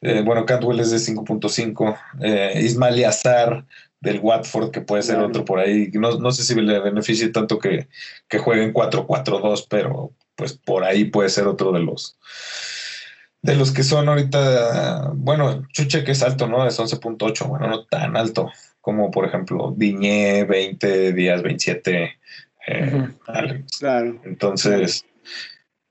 [0.02, 1.98] Eh, bueno, Cantwell es de 5.5.
[2.22, 3.66] Eh, Ismail Azar
[4.02, 5.30] del Watford, que puede ser claro.
[5.30, 5.90] otro por ahí.
[5.94, 7.88] No, no sé si le beneficie tanto que,
[8.28, 12.18] que jueguen 4-4-2, pero pues por ahí puede ser otro de los
[13.46, 16.66] de los que son ahorita, bueno, Chuche que es alto, ¿no?
[16.66, 22.20] Es 11.8, bueno, no tan alto como por ejemplo Diñé 20, Díaz 27,
[22.68, 23.66] eh, uh -huh.
[23.80, 24.20] Claro.
[24.26, 25.06] Entonces,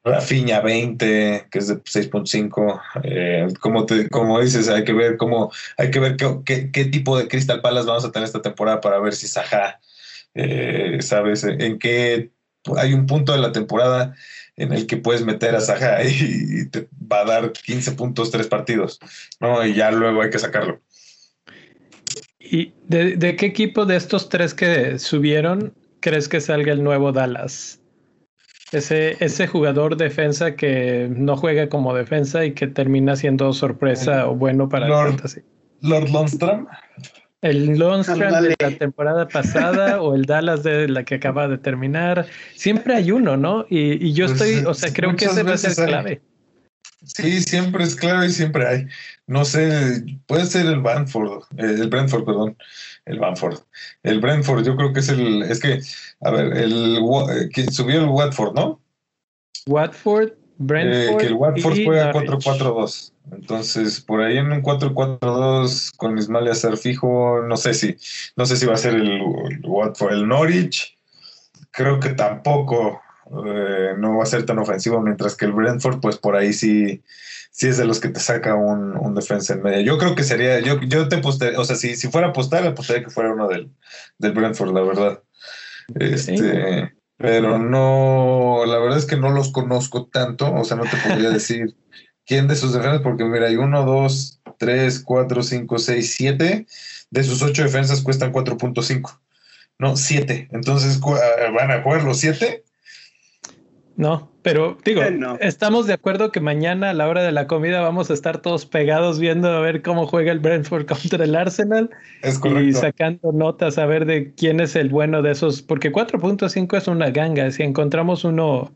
[0.02, 5.52] Rafiña 20, que es de 6.5, eh, como, te, como dices, hay que ver cómo,
[5.78, 8.80] hay que ver qué, qué, qué, tipo de Crystal Palace vamos a tener esta temporada
[8.80, 9.80] para ver si Saja,
[10.34, 12.30] eh, sabes, en qué
[12.76, 14.14] hay un punto de la temporada
[14.56, 18.46] en el que puedes meter a Saja y te va a dar 15 puntos, tres
[18.46, 18.98] partidos,
[19.40, 19.64] ¿no?
[19.64, 20.80] Y ya luego hay que sacarlo.
[22.38, 27.10] ¿Y de, de, qué equipo de estos tres que subieron crees que salga el nuevo
[27.10, 27.80] Dallas?
[28.70, 34.34] Ese, ese jugador defensa que no juega como defensa y que termina siendo sorpresa o
[34.34, 35.40] bueno para Lord, el fantasy.
[35.80, 36.66] Lord Lundstrom.
[37.44, 42.26] El Lundstrand de la temporada pasada o el Dallas de la que acaba de terminar.
[42.54, 43.66] Siempre hay uno, ¿no?
[43.68, 46.22] Y, yo pues, estoy, o sea, creo que ese va a ser clave.
[47.04, 48.86] Sí, siempre es clave y siempre hay.
[49.26, 52.56] No sé, puede ser el Banford, eh, el Brentford, perdón,
[53.04, 53.58] el Banford.
[54.02, 55.80] El Brentford, yo creo que es el, es que,
[56.22, 56.98] a ver, el
[57.52, 58.80] que subió el Watford, ¿no?
[59.66, 61.14] Watford, Brentford.
[61.14, 63.12] Eh, que el Watford juega 4-4-2.
[63.32, 67.96] Entonces, por ahí en un 4-4-2 con Ismael hacer fijo, no sé si,
[68.36, 69.20] no sé si va a ser el,
[69.64, 70.96] Watford, el Norwich.
[71.70, 73.00] Creo que tampoco
[73.46, 77.02] eh, no va a ser tan ofensivo, mientras que el Brentford, pues por ahí sí,
[77.50, 79.80] sí es de los que te saca un, defensa en media.
[79.80, 82.66] Yo creo que sería, yo, yo te apostaría, o sea, si, si fuera a apostar,
[82.66, 83.70] apostaría que fuera uno del,
[84.18, 85.22] del Brentford, la verdad.
[85.94, 90.96] Este, pero no, la verdad es que no los conozco tanto, o sea, no te
[90.96, 91.74] podría decir
[92.26, 96.66] quién de sus defensas, porque mira, hay uno, dos, tres, cuatro, cinco, seis, siete.
[97.10, 99.18] De sus ocho defensas cuestan 4.5.
[99.78, 100.48] No, siete.
[100.52, 102.64] Entonces, ¿van a jugar los siete?
[103.96, 105.02] No, pero digo,
[105.40, 108.66] estamos de acuerdo que mañana a la hora de la comida vamos a estar todos
[108.66, 111.90] pegados viendo a ver cómo juega el Brentford contra el Arsenal.
[112.22, 112.68] Es correcto.
[112.68, 116.88] Y sacando notas a ver de quién es el bueno de esos, porque 4.5 es
[116.88, 117.50] una ganga.
[117.52, 118.72] Si encontramos uno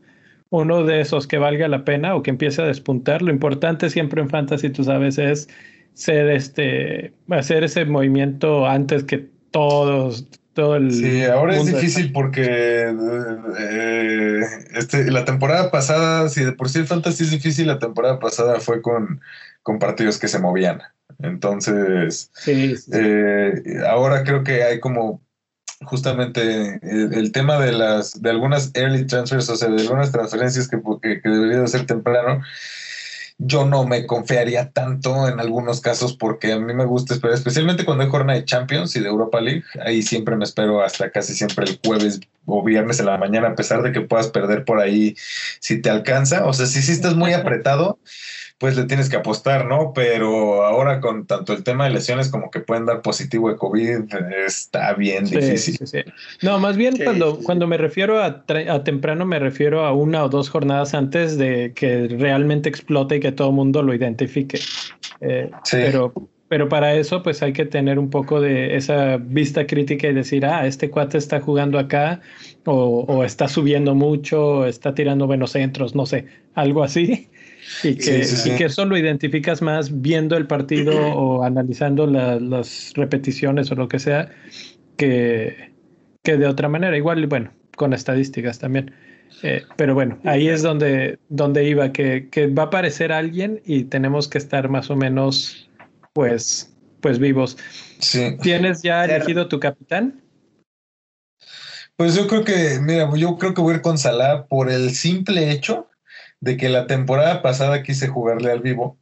[0.49, 3.21] uno de esos que valga la pena o que empiece a despuntar.
[3.21, 5.47] Lo importante siempre en fantasy, tú sabes, es
[5.93, 10.91] ser este, hacer ese movimiento antes que todos, todo el.
[10.91, 12.93] Sí, ahora es difícil porque
[13.59, 14.39] eh,
[14.73, 18.59] este, la temporada pasada, si de por sí el fantasy es difícil, la temporada pasada
[18.59, 19.21] fue con,
[19.61, 20.81] con partidos que se movían.
[21.19, 23.53] Entonces, eh,
[23.87, 25.21] ahora creo que hay como
[25.81, 30.79] justamente el, tema de las de algunas early transfers, o sea, de algunas transferencias que,
[31.01, 32.41] que, debería de ser temprano,
[33.37, 37.85] yo no me confiaría tanto en algunos casos porque a mí me gusta esperar, especialmente
[37.85, 41.33] cuando hay jornada de Champions y de Europa League, ahí siempre me espero hasta casi
[41.33, 44.81] siempre el jueves o viernes en la mañana, a pesar de que puedas perder por
[44.81, 45.15] ahí
[45.61, 47.99] si te alcanza, o sea, si, si estás muy apretado
[48.59, 49.93] pues le tienes que apostar, ¿no?
[49.95, 54.13] Pero ahora con tanto el tema de lesiones como que pueden dar positivo de COVID,
[54.45, 55.79] está bien difícil.
[56.41, 60.29] no, más bien cuando, cuando me refiero a, a, temprano, me refiero a una o
[60.29, 64.59] dos jornadas antes de que realmente explote y que todo el mundo lo identifique.
[65.21, 66.13] Eh, pero,
[66.49, 70.45] pero para eso, pues hay que tener un poco de esa vista crítica y decir,
[70.45, 72.19] ah, este cuate está jugando acá,
[72.65, 77.29] o, o está subiendo mucho, o está tirando buenos centros, no sé, algo así
[77.83, 78.25] y que,
[78.57, 83.99] que eso lo identificas más viendo el partido o analizando las repeticiones o lo que
[83.99, 84.31] sea
[84.97, 85.71] que,
[86.23, 86.95] que de otra manera.
[86.97, 88.93] Igual, bueno, con estadísticas también.
[89.43, 93.85] Eh, pero bueno, ahí es donde, donde iba, que, que, va a aparecer alguien y
[93.85, 95.69] tenemos que estar más o menos,
[96.13, 97.57] pues, pues vivos.
[98.41, 100.21] ¿Tienes ya elegido tu capitán?
[101.95, 104.91] Pues yo creo que, mira, yo creo que voy a ir con Salah por el
[104.91, 105.89] simple hecho
[106.41, 108.97] de que la temporada pasada quise jugarle al vivo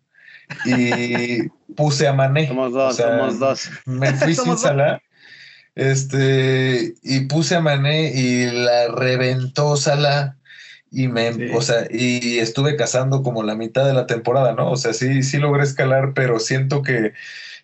[0.65, 2.47] y puse a Mané.
[2.47, 3.69] Somos dos, somos dos.
[3.85, 5.01] Me fui sin Salah.
[5.75, 10.37] Este, y puse a Mané y la reventó Salah
[10.89, 14.71] y me, o sea, y estuve cazando como la mitad de la temporada, ¿no?
[14.71, 17.13] O sea, sí, sí logré escalar, pero siento que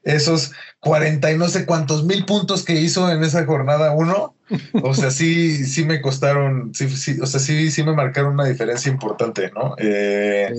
[0.03, 4.35] esos 40 y no sé cuántos mil puntos que hizo en esa jornada uno,
[4.81, 8.45] o sea, sí, sí me costaron, sí, sí, o sea, sí, sí me marcaron una
[8.45, 9.75] diferencia importante, ¿no?
[9.77, 10.53] Eh,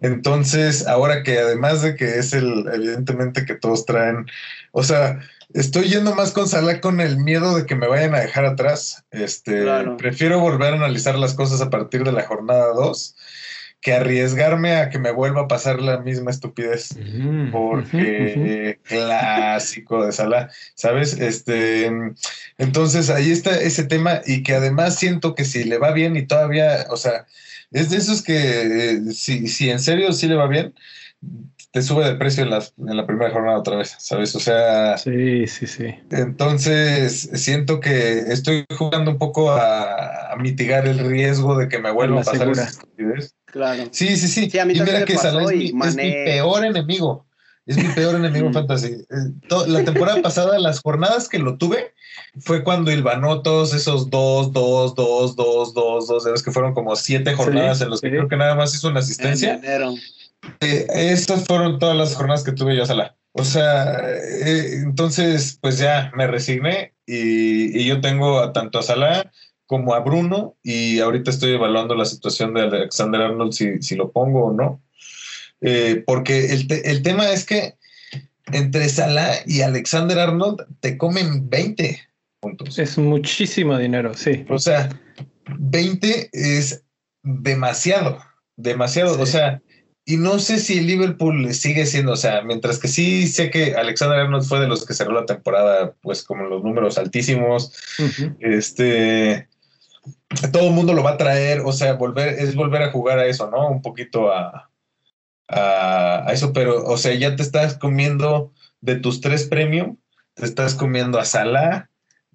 [0.00, 4.26] entonces, ahora que además de que es el, evidentemente que todos traen,
[4.72, 5.20] o sea,
[5.54, 9.04] estoy yendo más con Salah con el miedo de que me vayan a dejar atrás.
[9.12, 9.64] Este,
[9.98, 13.16] prefiero volver a analizar las cosas a partir de la jornada 2
[13.82, 16.96] que arriesgarme a que me vuelva a pasar la misma estupidez.
[17.50, 21.18] Porque clásico de sala, ¿sabes?
[21.18, 21.90] Este,
[22.58, 26.24] entonces ahí está ese tema y que además siento que si le va bien y
[26.24, 27.26] todavía, o sea,
[27.72, 30.72] es de esos que si, si en serio sí le va bien,
[31.72, 34.36] te sube de precio en, en la primera jornada otra vez, ¿sabes?
[34.36, 34.98] O sea...
[34.98, 35.86] Sí, sí, sí.
[36.10, 42.20] Entonces, siento que estoy jugando un poco a, mitigar el riesgo de que me vuelva
[42.20, 43.34] a pasar esa estupidez.
[43.46, 43.84] Claro.
[43.90, 44.50] Sí, sí, sí.
[44.52, 47.26] y mira que Salah es, mi, peor enemigo.
[47.64, 48.88] Es mi peor enemigo en fantasy.
[48.88, 51.94] Eh, la temporada pasada, las jornadas que lo tuve,
[52.40, 56.74] fue cuando ilvanó todos esos dos, dos, dos, dos, dos, dos, de los que fueron
[56.74, 59.60] como siete jornadas en los que creo que nada más hizo una asistencia.
[60.60, 63.16] Eh, estas fueron todas las jornadas que tuve yo a Salah.
[63.32, 69.30] O sea, eh, entonces, pues ya me resigné y, yo tengo a, tanto a Salah
[69.66, 74.12] como a Bruno y ahorita estoy evaluando la situación de Alexander Arnold si, si lo
[74.12, 74.82] pongo o no.
[75.62, 77.76] Eh, porque el, el, tema es que
[78.52, 82.00] entre Salah y Alexander Arnold te comen 20
[82.40, 82.78] puntos.
[82.78, 84.44] Es muchísimo dinero, sí.
[84.48, 84.90] O sea,
[85.58, 86.84] 20 es
[87.22, 88.18] demasiado,
[88.56, 89.20] demasiado.
[89.20, 89.62] O sea,
[90.04, 94.18] y no sé si Liverpool sigue siendo, o sea, mientras que sí sé que Alexander
[94.18, 97.72] Arnold fue de los que cerró la temporada, pues como los números altísimos,
[98.40, 99.48] este,
[100.52, 103.26] todo el mundo lo va a traer, o sea, volver, es volver a jugar a
[103.26, 103.68] eso, ¿no?
[103.68, 104.70] Un poquito a,
[105.48, 109.96] a, eso, pero, o sea, ya te estás comiendo de tus tres premios,
[110.34, 111.90] te estás comiendo a Salah,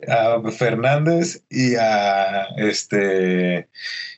[0.08, 3.68] a Fernández y a este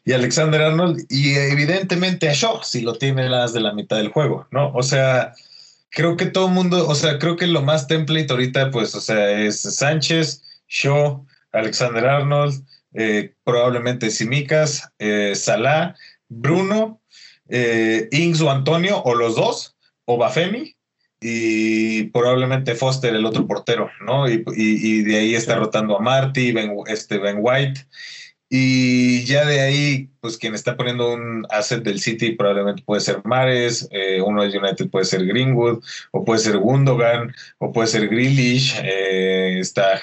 [0.04, 4.10] y Alexander Arnold y evidentemente a Shaw si lo tiene las de la mitad del
[4.10, 4.72] juego, ¿no?
[4.74, 5.34] O sea,
[5.90, 9.02] creo que todo el mundo, o sea, creo que lo más template ahorita, pues, o
[9.02, 12.64] sea, es Sánchez, Shaw, Alexander Arnold,
[12.94, 15.96] eh, probablemente Simicas, eh, Salah,
[16.28, 17.02] Bruno,
[17.48, 19.76] eh, Ings o Antonio, o los dos,
[20.06, 20.76] o Bafemi,
[21.22, 24.30] y probablemente Foster, el otro portero, ¿no?
[24.30, 27.82] Y, de ahí está rotando a Marty, ben, este Ben White.
[28.52, 33.22] Y ya de ahí, pues quien está poniendo un asset del City probablemente puede ser
[33.24, 38.08] Mares, eh, uno de United puede ser Greenwood, o puede ser Gundogan, o puede ser
[38.08, 38.76] Grealish.
[38.84, 40.02] Eh, está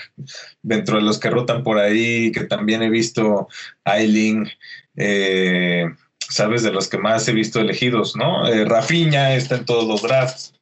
[0.62, 3.48] dentro de los que rotan por ahí, que también he visto
[3.84, 4.48] Ailing,
[4.96, 5.86] eh,
[6.30, 8.44] sabes, de los que más he visto elegidos, ¿no?
[8.66, 10.55] Rafinha está en todos los drafts.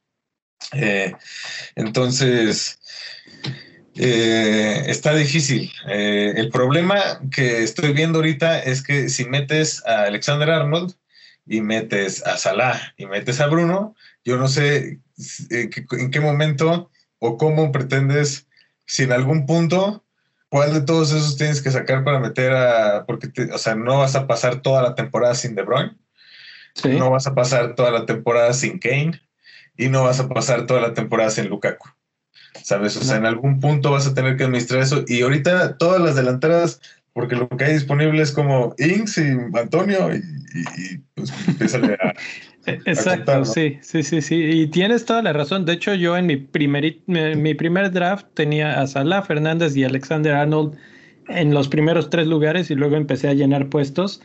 [0.73, 1.13] Eh,
[1.75, 2.79] entonces,
[3.95, 5.71] eh, está difícil.
[5.87, 10.93] Eh, el problema que estoy viendo ahorita es que si metes a Alexander Arnold
[11.45, 14.99] y metes a Salah y metes a Bruno, yo no sé
[15.49, 18.47] en qué momento o cómo pretendes,
[18.85, 20.03] si en algún punto,
[20.49, 24.15] cuál de todos esos tienes que sacar para meter a, porque, o sea, no vas
[24.15, 25.95] a pasar toda la temporada sin De Bruyne,
[26.83, 29.21] no vas a pasar toda la temporada sin Kane,
[29.77, 31.89] y no vas a pasar toda la temporada sin Lukaku.
[32.63, 32.95] ¿Sabes?
[32.97, 35.03] O sea, en algún punto vas a tener que administrar eso.
[35.07, 36.81] Y ahorita todas las delanteras,
[37.13, 40.21] porque lo que hay disponible es como Inks y Antonio, y,
[41.15, 42.13] pues empieza a.
[42.65, 44.35] Exacto, sí, sí, sí, sí.
[44.35, 45.65] Y tienes toda la razón.
[45.65, 50.33] De hecho, yo en mi primer, mi primer draft tenía a Salah, Fernández y Alexander
[50.33, 50.75] Arnold
[51.27, 54.21] en los primeros tres lugares y luego empecé a llenar puestos.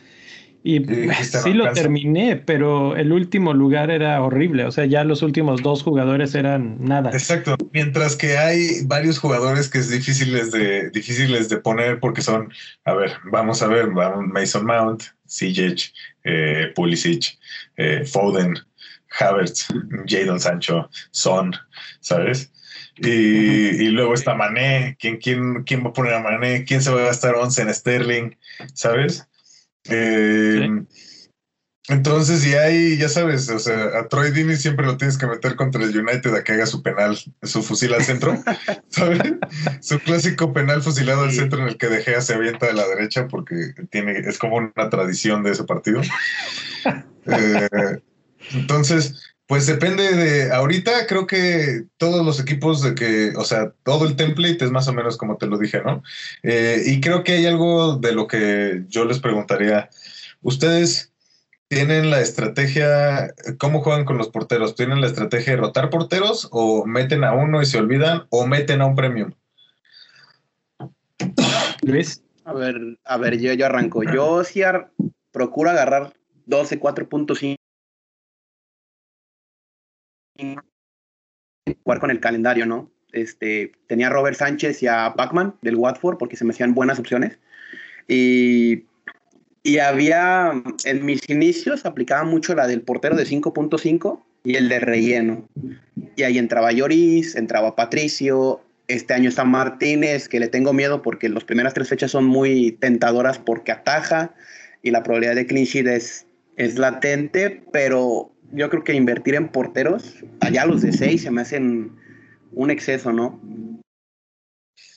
[0.63, 0.85] Y
[1.23, 4.65] sí lo terminé, pero el último lugar era horrible.
[4.65, 7.09] O sea, ya los últimos dos jugadores eran nada.
[7.11, 7.55] Exacto.
[7.73, 12.53] Mientras que hay varios jugadores que es difíciles de, difíciles de poner porque son,
[12.85, 15.91] a ver, vamos a ver, Mason Mount, Sijic,
[16.23, 17.39] eh, Pulisic,
[17.77, 18.55] eh, Foden,
[19.19, 19.67] Havertz,
[20.05, 21.53] Jadon Sancho, Son,
[22.01, 22.51] ¿sabes?
[22.97, 24.95] Y, luego está Mané.
[24.99, 26.65] ¿Quién, quién, ¿Quién va a poner a Mané?
[26.65, 28.35] ¿Quién se va a gastar 11 en Sterling?
[28.75, 29.27] ¿Sabes?
[29.85, 30.67] Eh,
[31.87, 35.55] entonces, y ahí, ya sabes, o sea, a Troy Dini siempre lo tienes que meter
[35.55, 38.41] contra el United a que haga su penal, su fusil al centro,
[38.89, 39.19] ¿sabes?
[39.81, 42.87] Su clásico penal fusilado al centro en el que De Gea se avienta de la
[42.87, 46.01] derecha porque tiene, es como una tradición de ese partido.
[47.27, 48.01] Eh,
[48.53, 54.07] entonces, pues depende de, ahorita creo que todos los equipos de que, o sea, todo
[54.07, 56.03] el template es más o menos como te lo dije, ¿no?
[56.41, 59.89] Eh, y creo que hay algo de lo que yo les preguntaría,
[60.41, 61.11] ustedes
[61.67, 64.75] tienen la estrategia, ¿cómo juegan con los porteros?
[64.75, 68.79] ¿Tienen la estrategia de rotar porteros o meten a uno y se olvidan o meten
[68.79, 69.33] a un premium?
[71.81, 72.23] Luis.
[72.45, 74.01] A ver, a ver, yo, yo arranco.
[74.03, 74.61] Yo sí
[75.33, 76.13] procuro agarrar
[76.45, 77.57] 12, 4.5
[81.83, 82.91] jugar con el calendario, ¿no?
[83.11, 86.99] Este, tenía a Robert Sánchez y a Pacman del Watford porque se me hacían buenas
[86.99, 87.37] opciones.
[88.07, 88.85] Y,
[89.63, 90.51] y había,
[90.85, 95.47] en mis inicios, aplicaba mucho la del portero de 5.5 y el de relleno.
[96.15, 98.61] Y ahí entraba Lloris, entraba Patricio.
[98.87, 102.73] Este año está Martínez, que le tengo miedo porque las primeras tres fechas son muy
[102.73, 104.33] tentadoras porque ataja
[104.81, 106.25] y la probabilidad de clean es,
[106.57, 111.41] es latente, pero yo creo que invertir en porteros, allá los de seis se me
[111.41, 111.91] hacen
[112.51, 113.39] un exceso, ¿no?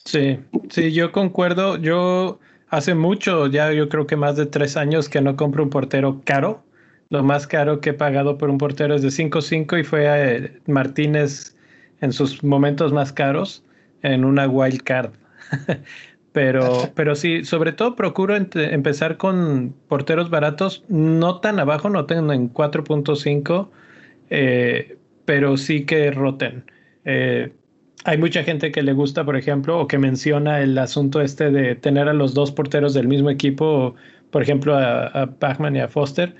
[0.05, 0.39] Sí,
[0.69, 1.77] sí, yo concuerdo.
[1.77, 2.39] Yo
[2.69, 6.21] hace mucho, ya yo creo que más de tres años que no compro un portero
[6.25, 6.63] caro.
[7.09, 10.35] Lo más caro que he pagado por un portero es de 5.5 y fue a
[10.35, 11.55] eh, Martínez
[12.01, 13.63] en sus momentos más caros
[14.01, 15.11] en una wild card.
[16.35, 22.33] Pero, pero sí, sobre todo procuro empezar con porteros baratos, no tan abajo, no tengo
[22.33, 23.69] en 4.5,
[24.29, 26.65] eh, pero sí que roten.
[27.05, 27.53] Eh,
[28.03, 31.75] hay mucha gente que le gusta, por ejemplo, o que menciona el asunto este de
[31.75, 33.95] tener a los dos porteros del mismo equipo,
[34.29, 36.35] por ejemplo, a, a Bachman y a Foster.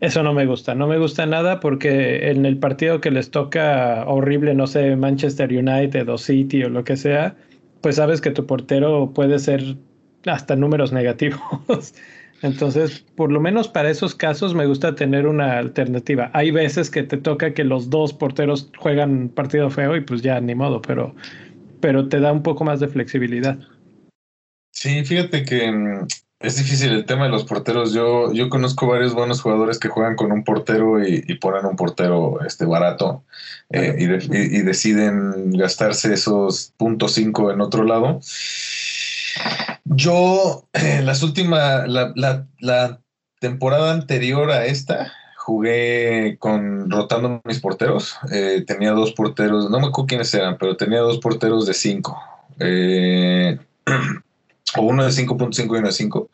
[0.00, 4.04] Eso no me gusta, no me gusta nada porque en el partido que les toca
[4.06, 7.36] horrible, no sé, Manchester United o City o lo que sea,
[7.82, 9.76] pues sabes que tu portero puede ser
[10.26, 11.40] hasta números negativos.
[12.42, 16.30] Entonces, por lo menos para esos casos me gusta tener una alternativa.
[16.34, 20.40] Hay veces que te toca que los dos porteros juegan partido feo y pues ya
[20.40, 21.14] ni modo, pero,
[21.80, 23.58] pero te da un poco más de flexibilidad.
[24.72, 26.06] Sí, fíjate que mm,
[26.42, 27.92] es difícil el tema de los porteros.
[27.92, 32.40] Yo, yo conozco varios buenos jugadores que juegan con un portero y, ponen un portero
[32.44, 33.24] este, barato
[33.70, 38.20] eh, y, deciden gastarse esos puntos cinco en otro lado.
[39.84, 42.12] Yo, eh, las últimas, la,
[42.60, 42.98] la,
[43.40, 48.16] temporada anterior a esta, jugué con rotando mis porteros.
[48.30, 52.16] Eh, tenía dos porteros, no me acuerdo quiénes eran, pero tenía dos porteros de cinco.
[52.60, 53.58] Eh,
[54.76, 56.30] o uno de 5.5 y uno de 5,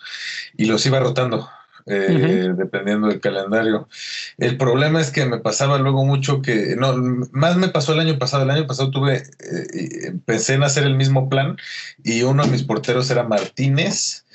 [0.56, 1.48] y los iba rotando.
[1.90, 3.88] Eh, dependiendo del calendario.
[4.36, 6.94] El problema es que me pasaba luego mucho que, no,
[7.32, 8.42] más me pasó el año pasado.
[8.42, 11.56] El año pasado tuve, eh, pensé en hacer el mismo plan
[12.04, 14.26] y uno de mis porteros era Martínez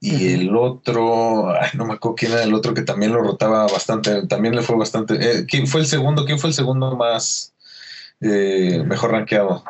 [0.00, 4.26] y el otro, no me acuerdo quién era el otro que también lo rotaba bastante,
[4.26, 5.14] también le fue bastante.
[5.14, 6.26] Eh, ¿Quién fue el segundo?
[6.26, 7.54] ¿Quién fue el segundo más
[8.20, 9.64] mejor rankeado?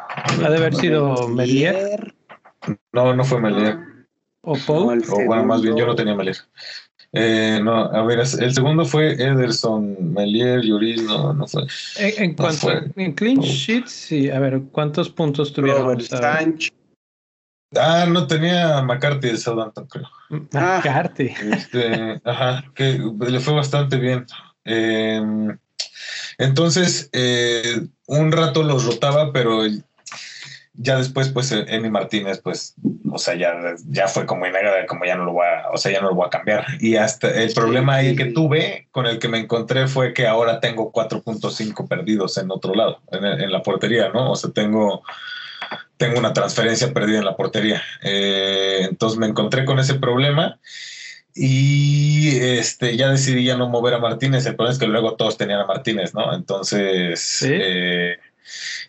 [0.45, 2.18] Ha de haber sido Melier.
[2.93, 3.79] No, no fue Melier.
[4.43, 5.03] ¿O Paul?
[5.11, 6.37] O bueno, más bien yo no tenía Melier.
[7.13, 11.63] Eh, no, a ver, el segundo fue Ederson, Melier, Yuris, no, no fue.
[11.97, 15.97] En, cuanto en clean sheets, sí, a ver, ¿cuántos puntos tuvieron?
[17.77, 20.09] Ah, no tenía McCarthy de Southampton, creo.
[20.53, 21.35] McCarthy.
[21.53, 24.27] Este, ajá, que le fue bastante bien.
[24.65, 25.59] Em,
[26.39, 29.65] entonces, eh, un rato los rotaba, pero
[30.81, 32.75] ya después, pues, Emi Martínez, pues,
[33.11, 33.53] o sea, ya,
[33.89, 36.15] ya fue como innegable, como ya no lo voy a, o sea, ya no lo
[36.15, 36.65] voy a cambiar.
[36.79, 40.61] Y hasta el problema ahí que tuve, con el que me encontré, fue que ahora
[40.61, 44.31] tengo 4.5 perdidos en otro lado, en, la portería, ¿no?
[44.31, 45.03] O sea, tengo,
[45.97, 47.83] tengo una transferencia perdida en la portería.
[48.03, 50.61] Eh, entonces me encontré con ese problema
[51.35, 54.47] y este, ya decidí ya no mover a Martínez.
[54.47, 56.33] El problema es que luego todos tenían a Martínez, ¿no?
[56.33, 58.19] Entonces, eh,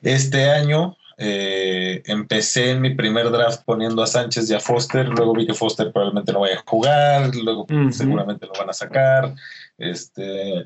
[0.03, 5.34] este año eh, empecé en mi primer draft poniendo a Sánchez y a Foster, luego
[5.34, 9.36] vi que Foster probablemente no vaya a jugar, luego seguramente lo van a sacar.
[9.78, 10.65] Este,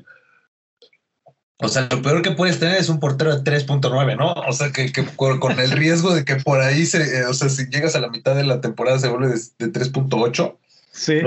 [1.58, 4.32] o sea, lo peor que puedes tener es un portero de 3.9, ¿no?
[4.32, 7.66] O sea, que, con el riesgo de que por ahí se, eh, o sea, si
[7.66, 10.56] llegas a la mitad de la temporada se vuelve de, 3.8.
[10.92, 11.20] Sí.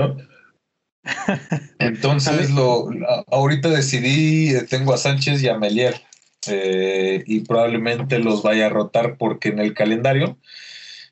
[1.78, 2.88] Entonces, lo,
[3.30, 6.00] ahorita decidí, eh, tengo a Sánchez y a Melier.
[6.46, 10.38] Eh, y probablemente los vaya a rotar porque en el calendario,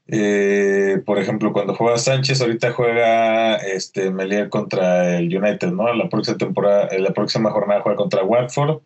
[0.09, 5.93] eh, por ejemplo, cuando juega Sánchez, ahorita juega este Melier contra el United, ¿no?
[5.93, 8.83] La próxima temporada, la próxima jornada juega contra Watford.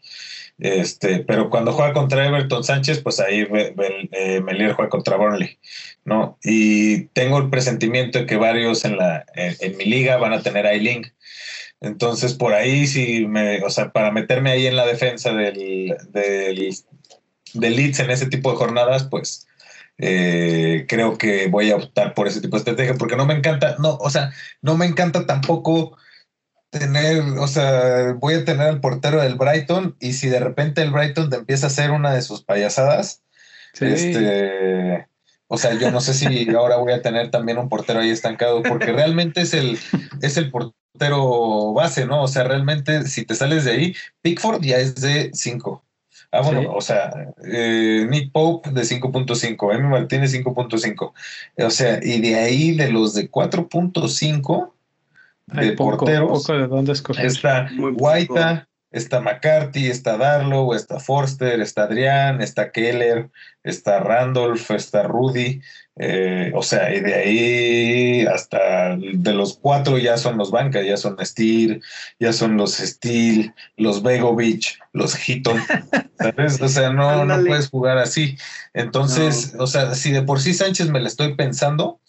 [0.61, 5.59] Este, pero cuando juega contra Everton Sánchez, pues ahí eh, Melier juega contra Burnley,
[6.05, 6.39] ¿no?
[6.45, 10.67] Y tengo el presentimiento de que varios en la en, mi liga van a tener
[10.75, 11.09] iLink.
[11.81, 16.75] Entonces, por ahí, sí, me, o sea, para meterme ahí en la defensa del, del,
[17.55, 19.47] Leeds en ese tipo de jornadas, pues
[19.99, 23.77] eh, creo que voy a optar por ese tipo de estrategia, porque no me encanta,
[23.79, 25.97] no, o sea, no me encanta tampoco
[26.69, 30.93] tener, o sea, voy a tener al portero del Brighton y si de repente el
[30.93, 33.23] Brighton te empieza a hacer una de sus payasadas,
[33.81, 35.09] este,
[35.49, 38.63] o sea, yo no sé si ahora voy a tener también un portero ahí estancado,
[38.63, 39.79] porque realmente es el,
[40.23, 42.23] es el portero pero base, ¿no?
[42.23, 45.83] O sea, realmente si te sales de ahí, Pickford ya es de 5.
[46.33, 47.11] Ah, bueno, o sea,
[47.45, 51.13] eh, Nick Pope de 5.5, Emi Martínez 5.5.
[51.59, 54.73] O sea, y de ahí de los de 4.5
[55.47, 57.27] de porteros, de dónde escoger.
[57.27, 63.29] está Guaita, está McCarthy, está Darlow, está Forster, está Adrián, está Keller,
[63.65, 65.61] está Randolph, está Rudy.
[66.03, 70.97] Eh, o sea, y de ahí hasta de los cuatro ya son los bancas, ya
[70.97, 71.83] son Steel,
[72.19, 75.61] ya son los Steel, los Begovic, los Hitton,
[76.19, 76.59] ¿sabes?
[76.63, 78.39] O sea, no, no puedes jugar así.
[78.73, 82.01] Entonces, o sea, si de por sí Sánchez me la estoy pensando,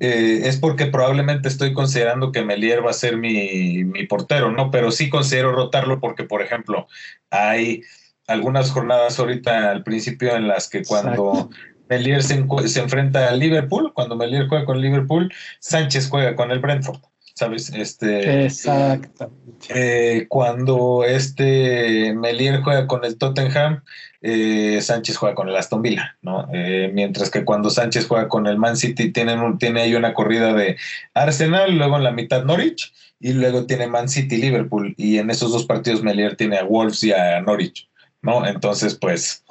[0.00, 4.70] eh, es porque probablemente estoy considerando que Melier va a ser mi, mi portero, ¿no?
[4.70, 6.88] Pero sí considero rotarlo porque, por ejemplo,
[7.28, 7.82] hay
[8.26, 11.50] algunas jornadas ahorita al principio en las que cuando
[11.88, 12.34] Melier se,
[12.80, 17.00] enfrenta al Liverpool, cuando Melier juega con Liverpool, Sánchez juega con el Brentford.
[17.38, 17.70] ¿sabes?
[17.72, 19.30] Este, Exacto.
[19.68, 23.82] Eh, cuando este Melier juega con el Tottenham,
[24.20, 26.48] eh, Sánchez juega con el Aston Villa, ¿no?
[26.52, 30.14] Eh, mientras que cuando Sánchez juega con el Man City, tienen un, tiene ahí una
[30.14, 30.76] corrida de
[31.14, 35.52] Arsenal, luego en la mitad Norwich, y luego tiene Man City Liverpool, y en esos
[35.52, 37.88] dos partidos Melier tiene a Wolves y a Norwich,
[38.20, 38.44] ¿no?
[38.46, 39.44] Entonces, pues,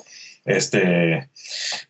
[0.47, 1.29] este,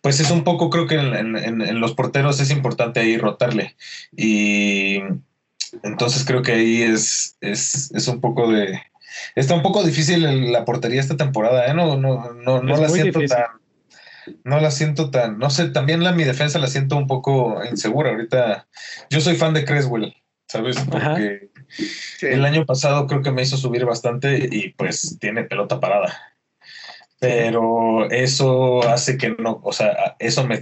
[0.02, 3.76] pues es un poco, creo que en, los porteros es importante ahí rotarle.
[4.16, 5.00] Y
[5.84, 8.80] entonces creo que ahí es, es, es un poco de,
[9.36, 11.74] está un poco difícil la portería esta temporada, ¿eh?
[11.74, 13.46] No, no, no, no la siento tan.
[14.44, 15.38] No la siento tan.
[15.38, 18.10] No sé, también la mi defensa la siento un poco insegura.
[18.10, 18.68] Ahorita.
[19.10, 20.16] Yo soy fan de Creswell,
[20.48, 20.78] ¿sabes?
[20.90, 21.50] Porque
[22.22, 26.37] el año pasado creo que me hizo subir bastante y pues tiene pelota parada.
[27.20, 30.60] Pero eso hace que no, o sea, eso me,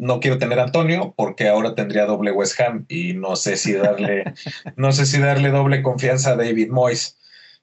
[0.00, 3.72] no quiero tener a Antonio porque ahora tendría doble West Ham y no sé si
[3.72, 4.24] darle,
[4.76, 7.16] no sé si darle doble confianza a David Moyes.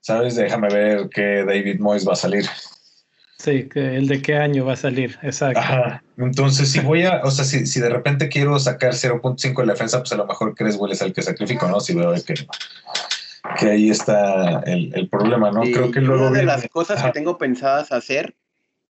[0.03, 0.35] ¿sabes?
[0.35, 2.45] Déjame ver qué David Moyes va a salir.
[3.39, 5.59] Sí, el de qué año va a salir, exacto.
[5.59, 6.03] Ajá.
[6.17, 9.73] Entonces, si voy a, o sea, si, si de repente quiero sacar 0.5 de la
[9.73, 11.79] defensa, pues a lo mejor Creswell es el que sacrifico, ¿no?
[11.79, 12.35] Si veo que,
[13.59, 15.61] que ahí está el, problema, ¿no?
[15.61, 16.27] Creo que luego.
[16.27, 18.35] Una de las cosas que tengo pensadas hacer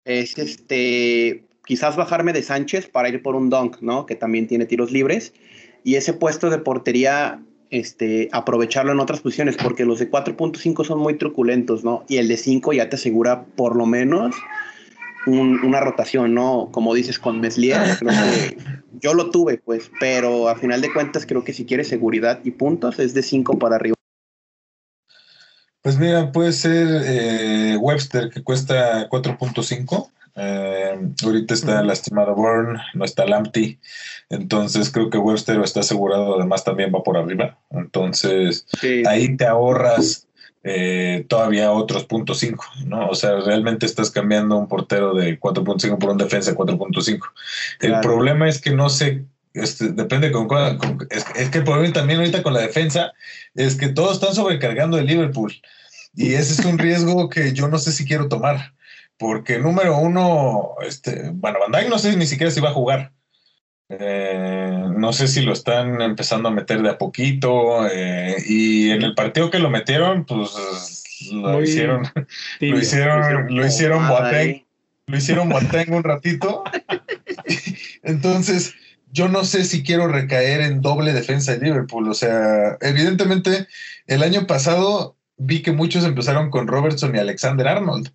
[0.04, 4.06] es este quizás bajarme de Sánchez para ir por un dunk, ¿no?
[4.06, 5.32] Que también tiene tiros libres.
[5.84, 11.00] Y ese puesto de portería este, aprovecharlo en otras posiciones, porque los de 4.5 son
[11.00, 12.04] muy truculentos, ¿no?
[12.08, 14.36] Y el de 5 ya te asegura por lo menos
[15.24, 16.68] una rotación, ¿no?
[16.72, 17.80] Como dices con Meslier,
[19.00, 22.50] yo lo tuve, pues, pero a final de cuentas creo que si quieres seguridad y
[22.50, 23.94] puntos es de 5 para arriba.
[25.82, 33.04] Pues mira, puede ser eh, Webster que cuesta 4.5 eh, ahorita está lastimado Burn, no
[33.04, 33.78] está Lamptey.
[34.30, 37.58] Entonces creo que Webster está asegurado, además también va por arriba.
[37.70, 38.66] Entonces
[39.06, 40.26] ahí te ahorras
[40.64, 43.08] eh, todavía otros puntos 5, ¿no?
[43.08, 47.20] O sea, realmente estás cambiando un portero de 4.5 por un defensa de 4.5.
[47.80, 49.24] El problema es que no sé,
[49.54, 50.78] este, depende con, cuál,
[51.10, 53.12] es, que el problema también ahorita con la defensa
[53.54, 55.52] es que todos están sobrecargando el Liverpool.
[56.14, 58.74] Y ese es un riesgo que yo no sé si quiero tomar
[59.22, 63.12] porque número uno, este, bueno, Van no sé ni siquiera si va a jugar.
[63.88, 67.86] Eh, no sé si lo están empezando a meter de a poquito.
[67.88, 72.02] Eh, y en el partido que lo metieron, pues lo hicieron,
[72.58, 74.66] lo hicieron, lo hicieron Boateng,
[75.06, 76.64] lo hicieron Boateng un ratito.
[78.02, 78.74] Entonces,
[79.12, 82.08] yo no sé si quiero recaer en doble defensa de Liverpool.
[82.08, 83.68] O sea, evidentemente,
[84.06, 88.10] el año pasado vi que muchos empezaron con Robertson y Alexander Arnold.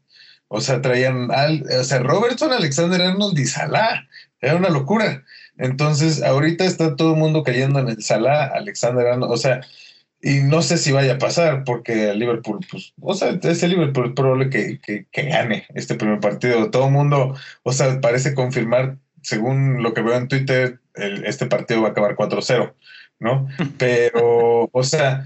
[0.48, 4.08] O sea, traían al, o sea, Robertson, Alexander Arnold y Salah.
[4.42, 5.24] Era una locura.
[5.58, 9.32] Entonces, ahorita está todo el mundo cayendo en el Salah, Alexander Arnold.
[9.32, 9.62] O sea,
[10.22, 14.08] y no sé si vaya a pasar, porque el Liverpool, pues, o sea, ese Liverpool
[14.08, 16.72] es probable que, que, gane este primer partido.
[16.72, 21.82] Todo el mundo, o sea, parece confirmar, según lo que veo en Twitter, este partido
[21.82, 22.74] va a acabar 4-0,
[23.20, 23.48] ¿no?
[23.78, 25.26] Pero, o sea,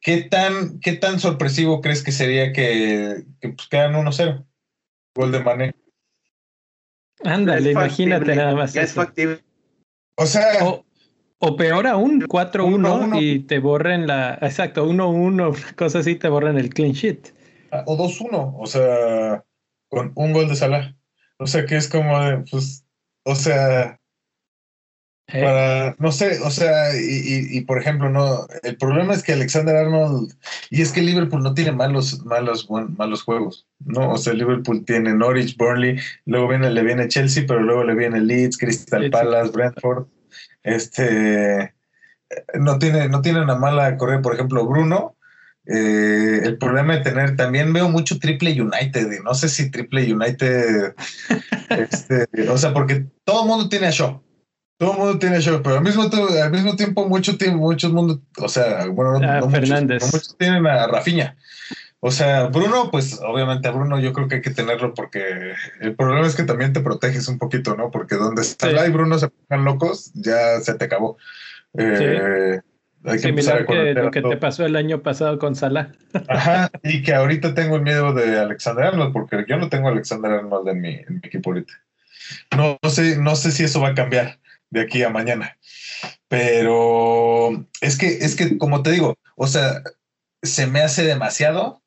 [0.00, 4.44] ¿qué tan, ¿qué tan sorpresivo crees que sería que, que pues, quedan 1-0?
[5.14, 5.74] Gol de Mané.
[7.24, 8.76] Ándale, imagínate nada más.
[8.76, 9.40] es factible.
[10.16, 10.44] O sea.
[11.40, 14.38] O, peor aún, 4-1 y te borren la.
[14.42, 17.32] Exacto, 1-1, una cosa así, te borren el clean sheet.
[17.70, 19.44] Ah, o 2-1, o sea,
[19.88, 20.96] con un gol de Salah.
[21.38, 22.84] O sea, que es como de, pues,
[23.24, 23.97] o sea,
[25.30, 25.42] eh.
[25.42, 30.32] Para, no sé, o sea, y, por ejemplo, no, el problema es que Alexander Arnold,
[30.70, 34.12] y es que Liverpool no tiene malos, malos, malos juegos, ¿no?
[34.12, 38.20] O sea, Liverpool tiene Norwich, Burnley, luego viene, le viene Chelsea, pero luego le viene
[38.20, 40.06] Leeds, Crystal Palace, Brentford,
[40.62, 41.74] este,
[42.58, 45.16] no tiene, no tiene una mala correa, por ejemplo, Bruno,
[45.66, 50.94] eh, el problema de tener, también veo mucho Triple United, no sé si Triple United,
[51.68, 54.22] este, o sea, porque todo el mundo tiene a Shaw,
[54.78, 58.20] todo el mundo tiene show, pero al mismo, al mismo tiempo, mucho tiempo, muchos mundo,
[58.38, 60.04] o sea, bueno, no, ah, Fernández.
[60.04, 61.36] Muchos, tienen a Rafiña.
[62.00, 65.96] O sea, Bruno, pues obviamente a Bruno yo creo que hay que tenerlo porque el
[65.96, 67.90] problema es que también te proteges un poquito, ¿no?
[67.90, 71.18] Porque donde Salah y Bruno se pongan locos, ya se te acabó.
[71.76, 72.60] Eh,
[73.04, 75.90] hay que empezar que lo que te pasó el año pasado con Salah.
[76.28, 79.90] Ajá, y que ahorita tengo el miedo de Alexander Arnold, porque yo no tengo a
[79.90, 81.72] Alexander Arnold en mi, en mi equipo ahorita.
[82.56, 84.38] No, no, sé, no sé si eso va a cambiar
[84.70, 85.58] de aquí a mañana.
[86.28, 89.82] Pero es que, es que, como te digo, o sea,
[90.42, 91.82] se me hace demasiado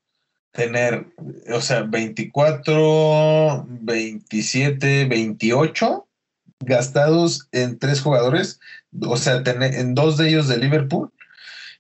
[0.52, 1.08] tener,
[1.54, 6.08] o sea, 24, 27, 28
[6.60, 8.60] gastados en tres jugadores,
[9.02, 11.12] o sea, tener, en dos de ellos de Liverpool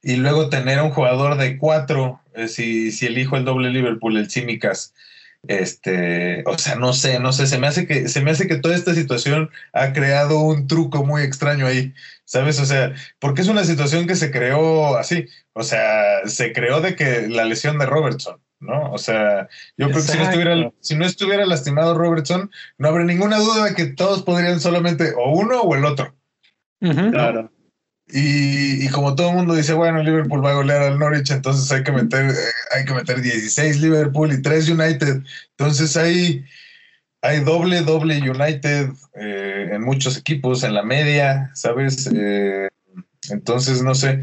[0.01, 4.29] y luego tener un jugador de cuatro, eh, si, si elijo el doble Liverpool, el
[4.29, 4.93] Simicas,
[5.47, 8.57] este, o sea, no sé, no sé, se me hace que, se me hace que
[8.57, 11.93] toda esta situación ha creado un truco muy extraño ahí,
[12.25, 12.59] ¿sabes?
[12.59, 16.95] O sea, porque es una situación que se creó así, o sea, se creó de
[16.95, 18.91] que la lesión de Robertson, ¿no?
[18.91, 23.05] O sea, yo creo que si no, estuviera, si no estuviera lastimado Robertson, no habría
[23.05, 26.15] ninguna duda de que todos podrían solamente o uno o el otro.
[26.79, 27.51] Claro.
[28.13, 31.83] Y, como todo el mundo dice, bueno, Liverpool va a golear al Norwich, entonces hay
[31.83, 35.23] que meter, eh, hay que meter 16 Liverpool y 3 United.
[35.51, 36.43] Entonces hay,
[37.21, 42.09] hay doble, doble United eh, en muchos equipos, en la media, ¿sabes?
[42.13, 42.67] Eh,
[43.29, 44.21] entonces no sé,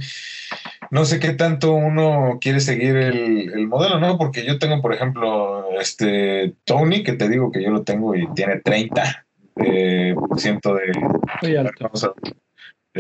[0.90, 4.18] no sé qué tanto uno quiere seguir el, modelo, ¿no?
[4.18, 8.26] Porque yo tengo, por ejemplo, este Tony, que te digo que yo lo tengo y
[8.34, 9.26] tiene 30
[10.14, 10.92] por ciento de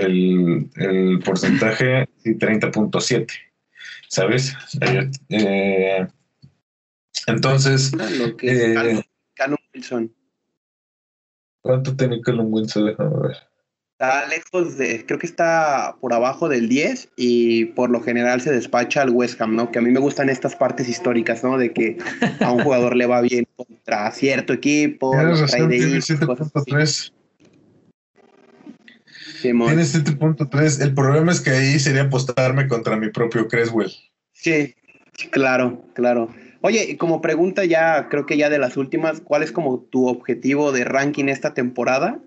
[0.00, 3.26] el, el porcentaje y 30.7,
[4.08, 4.54] ¿sabes?
[4.80, 6.06] Eh, eh,
[7.26, 9.04] entonces, lo que eh,
[9.74, 10.14] Wilson.
[11.62, 12.86] ¿Cuánto tiene Callum Wilson?
[12.86, 13.36] Déjame ver.
[13.92, 18.52] Está lejos de, creo que está por abajo del 10 y por lo general se
[18.52, 19.72] despacha al West Ham, ¿no?
[19.72, 21.58] Que a mí me gustan estas partes históricas, ¿no?
[21.58, 21.98] De que
[22.40, 25.12] a un jugador le va bien contra cierto equipo.
[25.14, 25.68] Razón,
[29.42, 29.66] tiene 7.3.
[29.66, 30.82] Tiene 7.3.
[30.82, 33.92] El problema es que ahí sería apostarme contra mi propio Creswell.
[34.32, 34.74] Sí,
[35.30, 36.28] claro, claro.
[36.60, 40.72] Oye, como pregunta ya, creo que ya de las últimas, ¿cuál es como tu objetivo
[40.72, 42.20] de ranking esta temporada?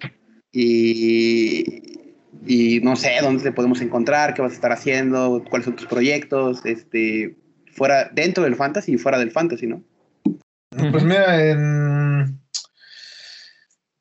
[0.51, 1.99] Y,
[2.45, 4.33] y no sé, ¿dónde te podemos encontrar?
[4.33, 5.43] ¿Qué vas a estar haciendo?
[5.49, 6.65] ¿Cuáles son tus proyectos?
[6.65, 7.35] Este,
[7.73, 9.83] fuera, dentro del fantasy y fuera del fantasy, ¿no?
[10.91, 12.39] Pues mira, en,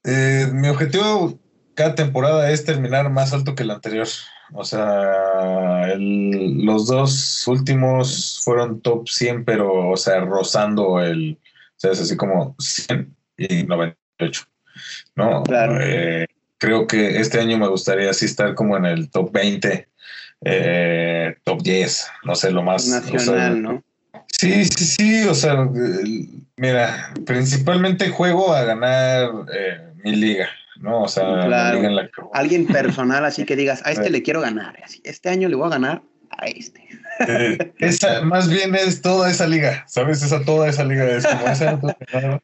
[0.04, 1.40] eh, mi objetivo
[1.80, 4.06] cada temporada es terminar más alto que la anterior.
[4.52, 11.92] O sea, los dos últimos fueron top 100, pero, o sea, rozando el, o sea,
[11.92, 14.42] es así como 100 y 98,
[15.16, 15.42] ¿no?
[15.80, 16.26] Eh,
[16.58, 19.88] creo que este año me gustaría así estar como en el top 20,
[20.44, 22.86] eh, top 10, no sé, lo más...
[22.88, 23.82] Nacional, ¿no?
[24.26, 25.66] Sí, sí, sí, o sea,
[26.56, 30.48] mira, principalmente juego a ganar eh, mi liga,
[30.80, 31.02] ¿no?
[31.02, 31.44] O sea,
[32.32, 35.70] alguien personal así que digas, a este le quiero ganar, este año le voy a
[35.70, 36.88] ganar a este.
[37.28, 40.22] Eh, esa, más bien es toda esa liga, ¿sabes?
[40.22, 41.78] Esa toda esa liga es como esa,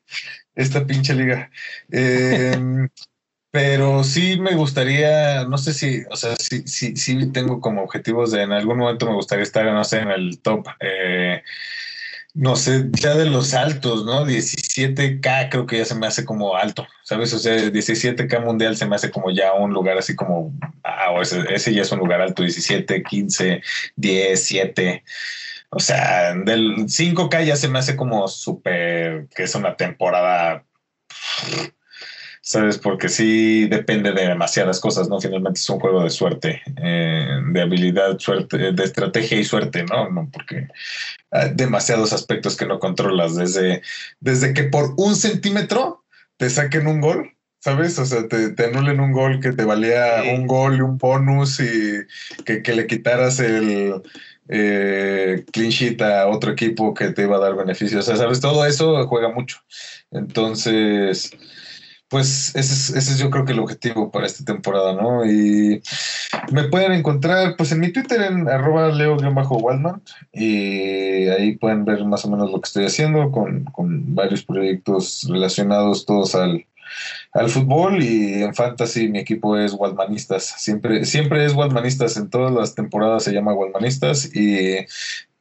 [0.55, 1.51] esta pinche liga.
[1.91, 2.89] Em,
[3.51, 8.33] pero sí me gustaría, no sé si, o sea, sí, sí, sí tengo como objetivos
[8.33, 10.67] de en algún momento me gustaría estar, no sé, en el top.
[10.81, 11.43] Eh,
[12.35, 14.27] no sé, ya de los altos, ¿no?
[14.77, 17.33] 17K creo que ya se me hace como alto, ¿sabes?
[17.33, 20.53] O sea, 17K mundial se me hace como ya un lugar así como,
[20.85, 23.63] ah, ese, ya es un lugar alto, 17, 15,
[23.97, 25.05] 10, 7.
[25.71, 30.65] O sea, del 5K ya se me hace como súper, que es una temporada
[32.47, 32.79] ¿sabes?
[32.79, 35.21] Porque sí depende de demasiadas cosas, ¿no?
[35.21, 40.09] Finalmente es un juego de suerte, eh, de habilidad, suerte, de estrategia y suerte, ¿no?
[40.11, 40.69] No, porque
[41.33, 43.83] hay demasiados aspectos que no controlas, desde,
[44.21, 46.05] desde que por un centímetro
[46.37, 47.99] te saquen un gol, ¿sabes?
[47.99, 51.99] O sea, te, anulen un gol que te valía un gol y un bonus y
[52.45, 54.03] que, le quitaras el
[54.49, 58.05] eh, clean sheet a otro equipo que te iba a dar beneficios.
[58.05, 58.39] O sea, ¿sabes?
[58.39, 59.59] Todo eso juega mucho.
[60.13, 61.33] Entonces
[62.09, 65.25] pues ese es, yo creo que el objetivo para esta temporada, ¿no?
[65.25, 65.83] Y
[66.53, 70.03] me pueden encontrar pues en mi Twitter en arroba leo-waldman
[70.33, 75.27] y ahí pueden ver más o menos lo que estoy haciendo con, con varios proyectos
[75.29, 76.65] relacionados todos al,
[77.33, 80.45] al fútbol y en fantasy mi equipo es Waldmanistas.
[80.59, 82.17] Siempre, siempre es Waldmanistas.
[82.17, 84.87] En todas las temporadas se llama Waldmanistas y,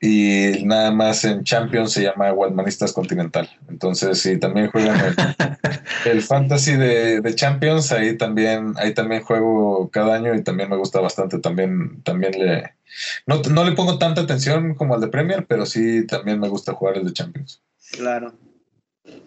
[0.01, 3.49] y nada más en Champions se llama Waldmanistas Continental.
[3.69, 4.99] Entonces, si también juegan
[6.05, 10.99] el, fantasy de, Champions, ahí también, ahí también juego cada año y también me gusta
[10.99, 11.39] bastante.
[11.39, 12.75] También, también le
[13.25, 16.73] no, no le pongo tanta atención como al de Premier, pero sí también me gusta
[16.73, 17.61] jugar el de Champions.
[17.91, 18.33] Claro.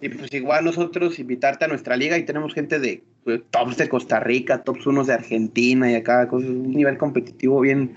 [0.01, 3.89] Y pues igual nosotros invitarte a nuestra liga y tenemos gente de pues, tops de
[3.89, 7.97] Costa Rica, tops unos de Argentina y acá, un nivel competitivo bien,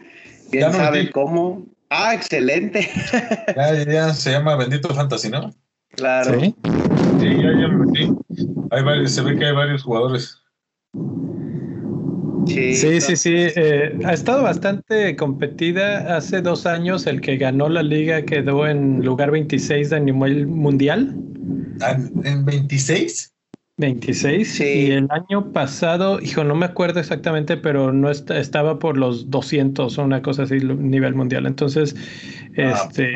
[0.51, 1.65] bien sabe cómo.
[1.93, 2.89] Ah, excelente.
[3.55, 5.53] Ya, ya, se llama Bendito Fantasy, ¿no?
[5.89, 6.39] Claro.
[6.39, 6.55] Sí,
[7.19, 8.09] ya, ya me metí.
[8.71, 10.41] Hay varios, se ve que hay varios jugadores.
[12.47, 13.33] Sí, sí, sí.
[13.35, 16.15] Eh, ha estado bastante competida.
[16.15, 21.13] Hace dos años el que ganó la liga quedó en lugar 26 de nivel mundial.
[22.23, 23.33] ¿En 26?
[23.81, 24.59] 26.
[24.61, 29.97] Y el año pasado, hijo, no me acuerdo exactamente, pero no estaba por los 200
[29.97, 31.45] o una cosa así nivel mundial.
[31.45, 31.95] Entonces,
[32.57, 33.13] ah, este,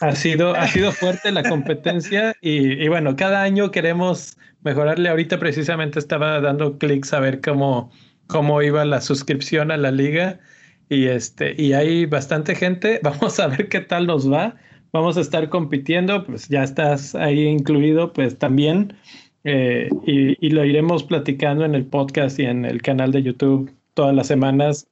[0.00, 5.08] ha, sido, ha sido fuerte la competencia y, y, bueno, cada año queremos mejorarle.
[5.08, 7.90] Ahorita precisamente estaba dando clics a ver cómo,
[8.26, 10.40] cómo iba la suscripción a la liga
[10.88, 13.00] y, este, y hay bastante gente.
[13.04, 14.56] Vamos a ver qué tal nos va.
[14.92, 18.96] Vamos a estar compitiendo, pues ya estás ahí incluido, pues también.
[19.44, 24.14] Eh, y, lo iremos platicando en el podcast y en el canal de YouTube todas
[24.14, 24.88] las semanas.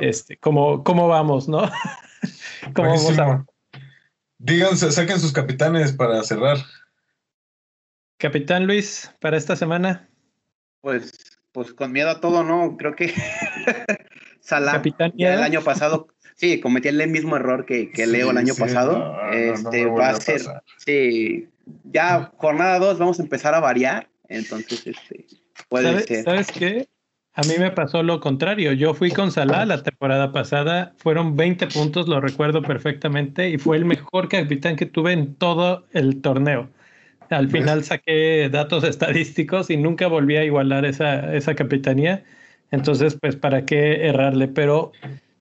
[0.00, 1.62] Este, cómo, cómo vamos, ¿no?
[2.74, 3.46] ¿Cómo vamos
[4.38, 6.56] Díganse, saquen sus capitanes para cerrar.
[8.16, 10.08] Capitán Luis, para esta semana.
[10.80, 11.12] Pues,
[11.52, 12.76] pues con miedo a todo, ¿no?
[12.78, 13.12] Creo que
[14.40, 18.54] Salah Capitán el año pasado, sí, cometí el mismo error que, que Leo el año
[18.54, 19.14] pasado.
[19.30, 20.40] este va a ser,
[20.78, 21.48] sí,
[21.84, 25.26] ya jornada 2 vamos a empezar a variar, entonces este,
[25.68, 26.24] puede ¿Sabes, ser.
[26.24, 26.88] ¿Sabes qué?
[27.34, 28.72] A mí me pasó lo contrario.
[28.72, 33.76] Yo fui con Salah la temporada pasada, fueron 20 puntos, lo recuerdo perfectamente, y fue
[33.76, 36.68] el mejor capitán que tuve en todo el torneo.
[37.30, 42.24] Al final saqué datos estadísticos y nunca volví a igualar esa, esa capitanía.
[42.72, 44.48] Entonces, pues, ¿para qué errarle?
[44.48, 44.90] Pero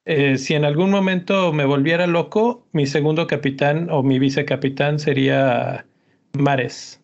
[0.06, 5.85] eh, si en algún momento me volviera loco, mi segundo capitán o mi vicecapitán sería
[6.34, 6.99] Mares.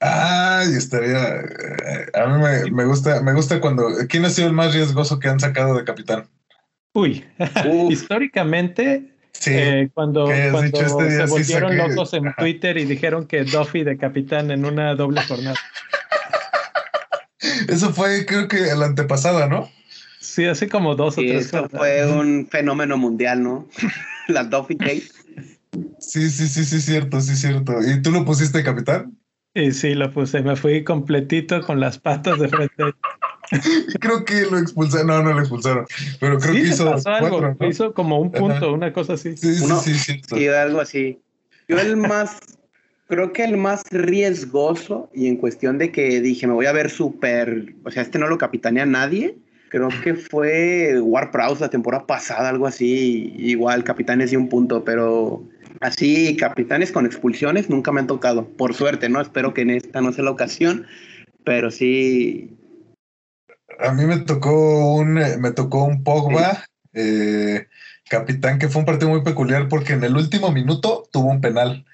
[0.00, 1.40] Ay, estaría.
[1.40, 3.88] Eh, a mí me, gusta, me gusta cuando.
[4.08, 6.28] ¿Quién ha sido el más riesgoso que han sacado de capitán?
[6.94, 7.24] Uy,
[7.90, 9.12] históricamente,
[9.46, 14.50] eh, cuando, cuando este se volvieron locos en Twitter y dijeron que Duffy de capitán
[14.50, 15.56] en una doble jornada.
[17.68, 19.70] Eso fue, creo que la antepasada, ¿no?
[20.20, 21.46] Sí, hace como dos o tres.
[21.46, 23.68] Eso fue un fenómeno mundial, ¿no?
[24.28, 25.04] la Duffy Kate.
[25.98, 27.74] Sí, sí, sí, sí, cierto, sí, cierto.
[27.82, 29.16] ¿Y tú lo pusiste capitán?
[29.54, 30.42] Sí, sí, lo puse.
[30.42, 32.84] Me fui completito con las patas de frente.
[34.00, 35.06] creo que lo expulsaron.
[35.06, 35.86] No, no lo expulsaron.
[36.20, 36.94] Pero creo que hizo.
[37.06, 37.56] algo.
[37.68, 39.36] Hizo como un punto, una cosa así.
[39.36, 41.18] Sí, sí, sí, sí, algo así.
[41.66, 42.38] Yo el más,
[43.08, 46.88] creo que el más riesgoso y en cuestión de que dije, me voy a ver
[46.88, 49.36] súper, o sea, este no lo capitanea nadie.
[49.70, 53.34] Creo que fue War Prowse la temporada pasada, algo así.
[53.36, 55.42] Igual, capitanes y un punto, pero
[55.80, 58.46] así, capitanes con expulsiones nunca me han tocado.
[58.46, 59.20] Por suerte, ¿no?
[59.20, 60.86] Espero que en esta no sea la ocasión,
[61.44, 62.58] pero sí,
[63.78, 67.66] a mí me tocó un, eh, me tocó un Pogba, eh,
[68.08, 71.84] capitán, que fue un partido muy peculiar porque en el último minuto tuvo un penal.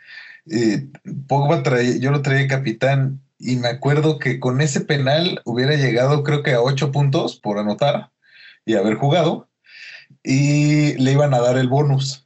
[0.46, 0.78] Y
[1.26, 6.22] Pogba traía, yo lo traía capitán y me acuerdo que con ese penal hubiera llegado
[6.22, 8.10] creo que a ocho puntos por anotar
[8.64, 9.48] y haber jugado
[10.22, 12.23] y le iban a dar el bonus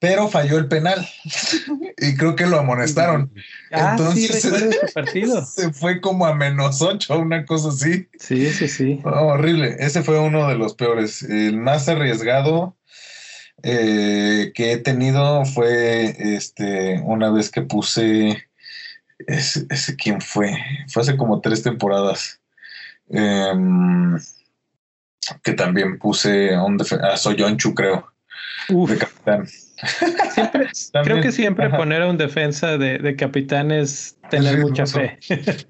[0.00, 1.06] pero falló el penal
[1.96, 3.32] y creo que lo amonestaron.
[3.72, 4.42] Ah, Entonces
[5.54, 8.08] se fue como a menos ocho, una cosa así.
[8.18, 9.00] Sí, sí, sí.
[9.04, 9.76] horrible.
[9.78, 11.22] Ese fue uno de los peores.
[11.22, 12.76] El más arriesgado
[13.62, 18.48] eh, que he tenido fue este una vez que puse
[19.26, 20.56] ese, quién fue.
[20.88, 22.40] Fue hace como tres temporadas.
[23.10, 24.16] Em,
[25.42, 28.12] que también puse a, un a Soyonchu, creo.
[28.68, 29.48] De capitán.
[31.04, 35.18] creo que siempre poner a un defensa de, capitán es tener mucha fe.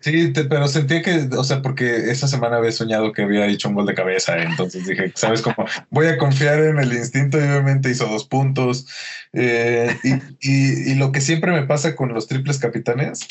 [0.01, 3.75] Sí, pero sentía que, o sea, porque esa semana había soñado que había hecho un
[3.75, 5.67] gol de cabeza, entonces dije, ¿sabes cómo?
[5.91, 8.87] Voy a confiar en el instinto y obviamente hizo dos puntos.
[9.33, 9.95] Eh,
[10.41, 13.29] y, y lo que siempre me pasa con los triples capitanes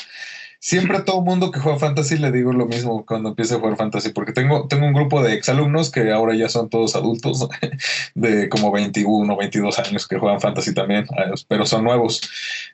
[0.68, 3.77] siempre a todo mundo que juega fantasy le digo lo mismo cuando empiece a jugar
[3.77, 7.48] fantasy, porque tengo, tengo un grupo de exalumnos que ahora ya son todos adultos
[8.15, 11.07] de como 21, 22 años que juegan fantasy también,
[11.48, 12.19] pero son nuevos.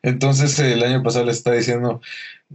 [0.02, 2.02] Entonces el año pasado les estaba diciendo,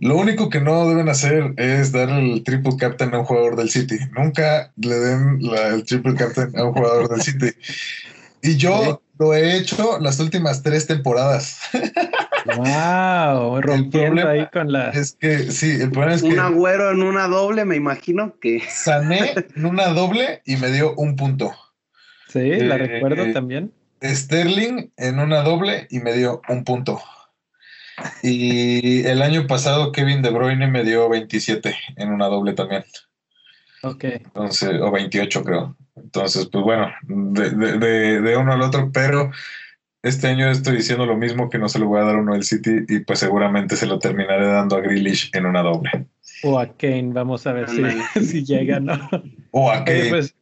[0.00, 3.70] lo único que no deben hacer es dar el triple captain a un jugador del
[3.70, 3.96] City.
[4.16, 5.38] Nunca le den
[5.72, 7.50] el triple captain a un jugador del City.
[8.42, 11.60] Y yo lo he hecho las últimas tres temporadas.
[12.56, 14.90] Wow, rompiendo ahí con la.
[14.90, 16.34] Es que sí, el problema es un que.
[16.36, 18.62] Un agüero en una doble, me imagino que.
[18.68, 21.52] Sané en una doble y me dio un punto.
[22.28, 23.72] Sí, la eh, recuerdo eh, también.
[24.02, 27.00] Sterling en una doble y me dio un punto.
[28.22, 32.84] Y el año pasado Kevin De Bruyne me dio 27 en una doble también.
[33.82, 34.04] Ok.
[34.04, 35.76] Entonces, o 28 creo.
[35.96, 39.32] Entonces, pues bueno, de, de, de uno al otro, pero
[40.02, 42.44] este año estoy diciendo lo mismo que no se lo voy a dar uno al
[42.44, 46.06] City y pues seguramente se lo terminaré dando a Grealish en una doble.
[46.44, 47.82] O a Kane, vamos a ver si,
[48.24, 48.98] si llega, ¿no?
[49.50, 50.10] O a Kane.
[50.10, 50.34] pues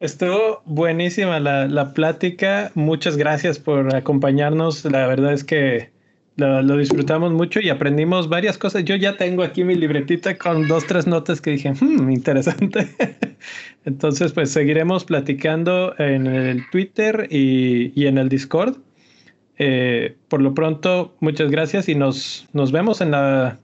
[0.00, 2.70] estuvo buenísima la, la, plática.
[2.74, 4.84] Muchas gracias por acompañarnos.
[4.86, 5.90] La verdad es que
[6.36, 8.84] lo, disfrutamos mucho y aprendimos varias cosas.
[8.84, 12.88] Yo ya tengo aquí mi libretita con dos, tres notas que dije, hmm, interesante.
[13.84, 18.76] Entonces, pues seguiremos platicando en el Twitter y, en el Discord.
[19.58, 23.58] Eh, por lo pronto, muchas gracias y nos, nos vemos en la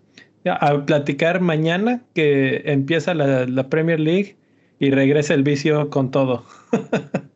[0.44, 4.36] a platicar mañana que empieza la, la Premier League
[4.80, 6.44] y regresa el vicio con todo.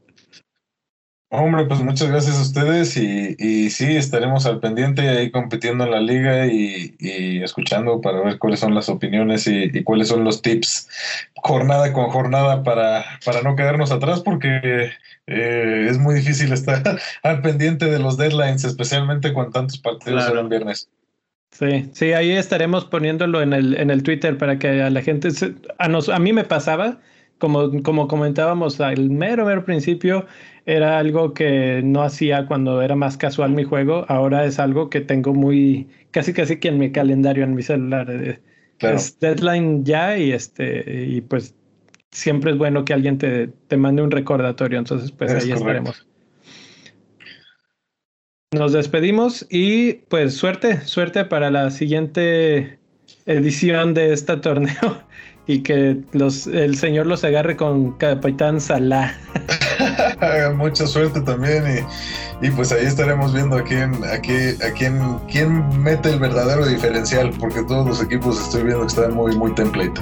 [1.28, 5.90] Hombre, pues muchas gracias a ustedes y, y sí, estaremos al pendiente ahí compitiendo en
[5.90, 6.94] la liga y,
[7.42, 10.88] escuchando para ver cuáles son las opiniones y, cuáles son los tips
[11.34, 14.90] jornada con jornada para, para no quedarnos atrás porque
[15.26, 16.82] eh, es muy difícil estar
[17.24, 20.40] al pendiente de los deadlines, especialmente con tantos partidos claro.
[20.40, 20.88] el viernes.
[21.50, 25.28] Sí, sí, ahí estaremos poniéndolo en el, en el Twitter para que a la gente,
[25.78, 26.98] a, nos, a mí me pasaba,
[27.38, 30.26] como, como comentábamos al mero, mero principio,
[30.66, 34.04] era algo que no hacía cuando era más casual mi juego.
[34.08, 38.10] Ahora es algo que tengo muy, casi casi que en mi calendario, en mi celular.
[38.10, 38.40] Eh,
[38.80, 41.54] es deadline ya y este, y pues
[42.10, 44.78] siempre es bueno que alguien te, te mande un recordatorio.
[44.78, 46.04] Entonces, pues ahí estaremos.
[48.52, 52.80] Nos despedimos y pues suerte, suerte para la siguiente
[53.26, 55.04] edición de este torneo
[55.46, 59.14] y que los, el señor los agarre con Capitán Salah.
[60.56, 61.86] Mucha suerte también
[62.42, 66.66] y, pues ahí estaremos viendo a quién, a quién, a quién, quién mete el verdadero
[66.66, 70.00] diferencial, porque todos los equipos estoy viendo que están muy, muy template.